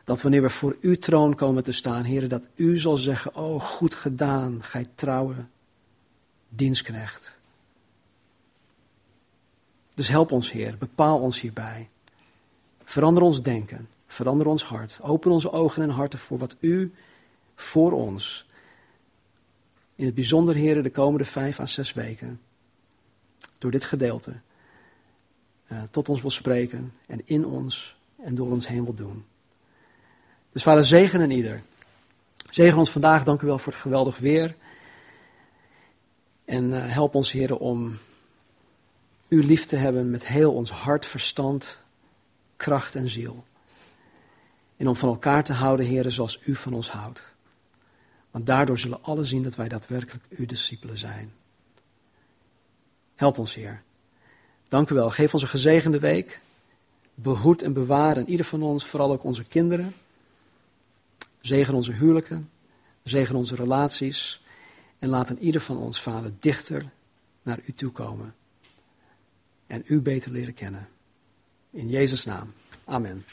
dat 0.07 0.23
wanneer 0.23 0.43
we 0.43 0.51
voor 0.51 0.77
uw 0.81 0.95
troon 0.95 1.35
komen 1.35 1.65
te 1.65 1.73
staan, 1.73 2.05
heren, 2.05 2.29
dat 2.29 2.47
u 2.55 2.79
zal 2.79 2.97
zeggen, 2.97 3.35
oh, 3.35 3.61
goed 3.61 3.95
gedaan, 3.95 4.63
gij 4.63 4.87
trouwe 4.95 5.35
dienstknecht. 6.49 7.37
Dus 9.95 10.09
help 10.09 10.33
ons, 10.33 10.51
Heer, 10.53 10.77
bepaal 10.79 11.19
ons 11.21 11.41
hierbij. 11.41 11.89
Verander 12.85 13.23
ons 13.23 13.43
denken, 13.43 13.89
verander 14.07 14.47
ons 14.47 14.65
hart, 14.65 14.99
open 15.03 15.31
onze 15.31 15.53
ogen 15.53 15.83
en 15.83 15.91
harten 15.91 16.19
voor 16.19 16.39
wat 16.39 16.57
u 16.61 16.93
voor 17.55 17.93
ons, 17.93 18.47
in 19.95 20.05
het 20.05 20.15
bijzonder, 20.15 20.55
Heer, 20.55 20.83
de 20.83 20.91
komende 20.91 21.25
vijf 21.25 21.61
à 21.61 21.67
zes 21.67 21.93
weken, 21.93 22.41
door 23.59 23.71
dit 23.71 23.85
gedeelte, 23.85 24.33
uh, 25.69 25.83
tot 25.91 26.09
ons 26.09 26.21
wil 26.21 26.31
spreken 26.31 26.93
en 27.07 27.21
in 27.25 27.47
ons 27.47 27.97
en 28.23 28.35
door 28.35 28.51
ons 28.51 28.69
heen 28.69 28.85
wil 28.85 28.95
doen. 28.95 29.25
Dus 30.57 30.65
vader, 30.65 30.87
zegen 30.87 31.21
en 31.21 31.31
ieder. 31.31 31.63
Zegen 32.51 32.79
ons 32.79 32.91
vandaag, 32.91 33.25
dank 33.25 33.41
u 33.41 33.47
wel 33.47 33.59
voor 33.59 33.73
het 33.73 33.83
geweldig 33.83 34.19
weer. 34.19 34.55
En 36.45 36.65
uh, 36.65 36.93
help 36.93 37.15
ons, 37.15 37.33
heren, 37.33 37.59
om 37.59 37.99
u 39.29 39.43
lief 39.43 39.67
te 39.67 39.77
hebben 39.77 40.11
met 40.11 40.27
heel 40.27 40.53
ons 40.53 40.71
hart, 40.71 41.07
verstand, 41.07 41.79
kracht 42.57 42.95
en 42.95 43.11
ziel. 43.11 43.45
En 44.77 44.89
om 44.89 44.97
van 44.97 45.09
elkaar 45.09 45.45
te 45.45 45.53
houden, 45.53 45.87
heren, 45.87 46.13
zoals 46.13 46.41
u 46.45 46.55
van 46.55 46.73
ons 46.73 46.91
houdt. 46.91 47.25
Want 48.31 48.47
daardoor 48.47 48.79
zullen 48.79 49.03
alle 49.03 49.25
zien 49.25 49.43
dat 49.43 49.55
wij 49.55 49.69
daadwerkelijk 49.69 50.25
uw 50.29 50.47
discipelen 50.47 50.99
zijn. 50.99 51.33
Help 53.15 53.39
ons, 53.39 53.55
Heer. 53.55 53.83
Dank 54.69 54.91
u 54.91 54.95
wel. 54.95 55.11
Geef 55.11 55.33
ons 55.33 55.43
een 55.43 55.49
gezegende 55.49 55.99
week. 55.99 56.41
Behoed 57.15 57.63
en 57.63 57.73
bewaar 57.73 58.17
en 58.17 58.29
ieder 58.29 58.47
van 58.47 58.63
ons, 58.63 58.85
vooral 58.85 59.13
ook 59.13 59.25
onze 59.25 59.45
kinderen. 59.45 59.95
Zegen 61.47 61.75
onze 61.75 61.93
huwelijken. 61.93 62.51
Zegen 63.03 63.35
onze 63.35 63.55
relaties. 63.55 64.43
En 64.99 65.09
laat 65.09 65.31
een 65.31 65.39
ieder 65.39 65.61
van 65.61 65.77
ons, 65.77 66.01
Vader, 66.01 66.33
dichter 66.41 66.91
naar 67.43 67.59
u 67.67 67.73
toe 67.73 67.91
komen. 67.91 68.35
En 69.67 69.83
u 69.87 70.01
beter 70.01 70.31
leren 70.31 70.55
kennen. 70.55 70.89
In 71.71 71.89
Jezus' 71.89 72.25
naam. 72.25 72.53
Amen. 72.85 73.25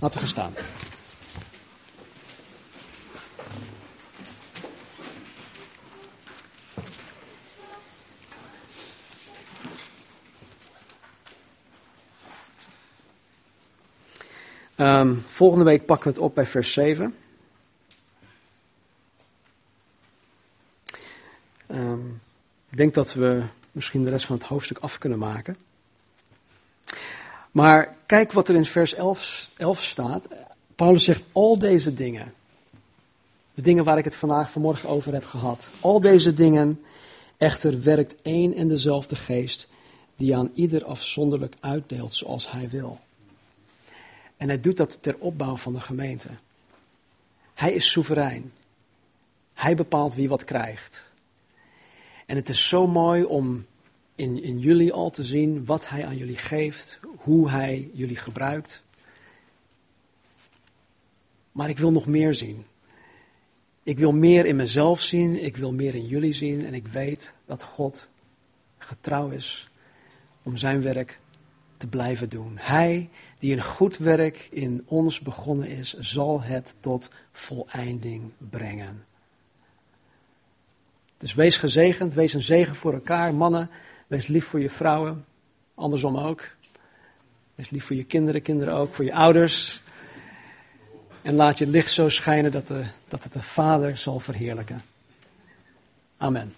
Laten 0.00 0.12
we 0.12 0.18
gaan 0.18 0.28
staan. 0.28 0.52
Um, 14.80 15.24
volgende 15.26 15.64
week 15.64 15.86
pakken 15.86 16.08
we 16.08 16.14
het 16.14 16.24
op 16.24 16.34
bij 16.34 16.46
vers 16.46 16.72
7. 16.72 17.04
Um, 17.04 17.14
ehm, 21.66 22.06
ik 22.70 22.76
denk 22.76 22.94
dat 22.94 23.14
we 23.14 23.42
misschien 23.72 24.04
de 24.04 24.10
rest 24.10 24.26
van 24.26 24.36
het 24.36 24.46
hoofdstuk 24.46 24.78
af 24.78 24.98
kunnen 24.98 25.18
maken. 25.18 25.56
Maar 27.50 27.96
kijk 28.06 28.32
wat 28.32 28.48
er 28.48 28.54
in 28.54 28.64
vers 28.64 28.94
11, 28.94 29.50
11 29.56 29.84
staat. 29.84 30.28
Paulus 30.74 31.04
zegt 31.04 31.22
al 31.32 31.58
deze 31.58 31.94
dingen. 31.94 32.34
De 33.54 33.62
dingen 33.62 33.84
waar 33.84 33.98
ik 33.98 34.04
het 34.04 34.16
vandaag 34.16 34.50
vanmorgen 34.50 34.88
over 34.88 35.12
heb 35.12 35.24
gehad. 35.24 35.70
Al 35.80 36.00
deze 36.00 36.34
dingen 36.34 36.84
echter 37.36 37.82
werkt 37.82 38.14
één 38.22 38.54
en 38.54 38.68
dezelfde 38.68 39.16
geest 39.16 39.68
die 40.16 40.36
aan 40.36 40.50
ieder 40.54 40.84
afzonderlijk 40.84 41.54
uitdeelt 41.60 42.12
zoals 42.12 42.50
hij 42.50 42.68
wil. 42.68 42.98
En 44.40 44.48
hij 44.48 44.60
doet 44.60 44.76
dat 44.76 45.02
ter 45.02 45.16
opbouw 45.18 45.56
van 45.56 45.72
de 45.72 45.80
gemeente. 45.80 46.28
Hij 47.54 47.72
is 47.72 47.90
soeverein. 47.90 48.52
Hij 49.54 49.74
bepaalt 49.74 50.14
wie 50.14 50.28
wat 50.28 50.44
krijgt. 50.44 51.04
En 52.26 52.36
het 52.36 52.48
is 52.48 52.68
zo 52.68 52.86
mooi 52.86 53.24
om 53.24 53.66
in, 54.14 54.42
in 54.42 54.58
jullie 54.58 54.92
al 54.92 55.10
te 55.10 55.24
zien 55.24 55.64
wat 55.64 55.88
hij 55.88 56.06
aan 56.06 56.16
jullie 56.16 56.36
geeft, 56.36 57.00
hoe 57.16 57.50
hij 57.50 57.90
jullie 57.92 58.16
gebruikt. 58.16 58.82
Maar 61.52 61.68
ik 61.68 61.78
wil 61.78 61.92
nog 61.92 62.06
meer 62.06 62.34
zien. 62.34 62.64
Ik 63.82 63.98
wil 63.98 64.12
meer 64.12 64.46
in 64.46 64.56
mezelf 64.56 65.00
zien, 65.00 65.44
ik 65.44 65.56
wil 65.56 65.72
meer 65.72 65.94
in 65.94 66.06
jullie 66.06 66.34
zien 66.34 66.66
en 66.66 66.74
ik 66.74 66.86
weet 66.86 67.32
dat 67.46 67.62
God 67.62 68.08
getrouw 68.78 69.30
is 69.30 69.68
om 70.42 70.56
zijn 70.56 70.82
werk 70.82 71.20
te 71.76 71.86
blijven 71.86 72.28
doen. 72.28 72.52
Hij 72.56 73.10
die 73.40 73.52
een 73.52 73.62
goed 73.62 73.96
werk 73.96 74.48
in 74.50 74.82
ons 74.86 75.20
begonnen 75.20 75.68
is, 75.68 75.98
zal 75.98 76.42
het 76.42 76.74
tot 76.80 77.08
voleinding 77.32 78.30
brengen. 78.38 79.04
Dus 81.18 81.34
wees 81.34 81.56
gezegend, 81.56 82.14
wees 82.14 82.32
een 82.32 82.42
zegen 82.42 82.74
voor 82.74 82.92
elkaar. 82.92 83.34
Mannen, 83.34 83.70
wees 84.06 84.26
lief 84.26 84.44
voor 84.44 84.60
je 84.60 84.70
vrouwen. 84.70 85.24
Andersom 85.74 86.16
ook. 86.16 86.48
Wees 87.54 87.70
lief 87.70 87.84
voor 87.84 87.96
je 87.96 88.04
kinderen, 88.04 88.42
kinderen 88.42 88.74
ook, 88.74 88.94
voor 88.94 89.04
je 89.04 89.14
ouders. 89.14 89.82
En 91.22 91.34
laat 91.34 91.58
je 91.58 91.66
licht 91.66 91.90
zo 91.90 92.08
schijnen 92.08 92.52
dat, 92.52 92.66
de, 92.66 92.84
dat 93.08 93.24
het 93.24 93.32
de 93.32 93.42
Vader 93.42 93.96
zal 93.96 94.20
verheerlijken. 94.20 94.80
Amen. 96.16 96.54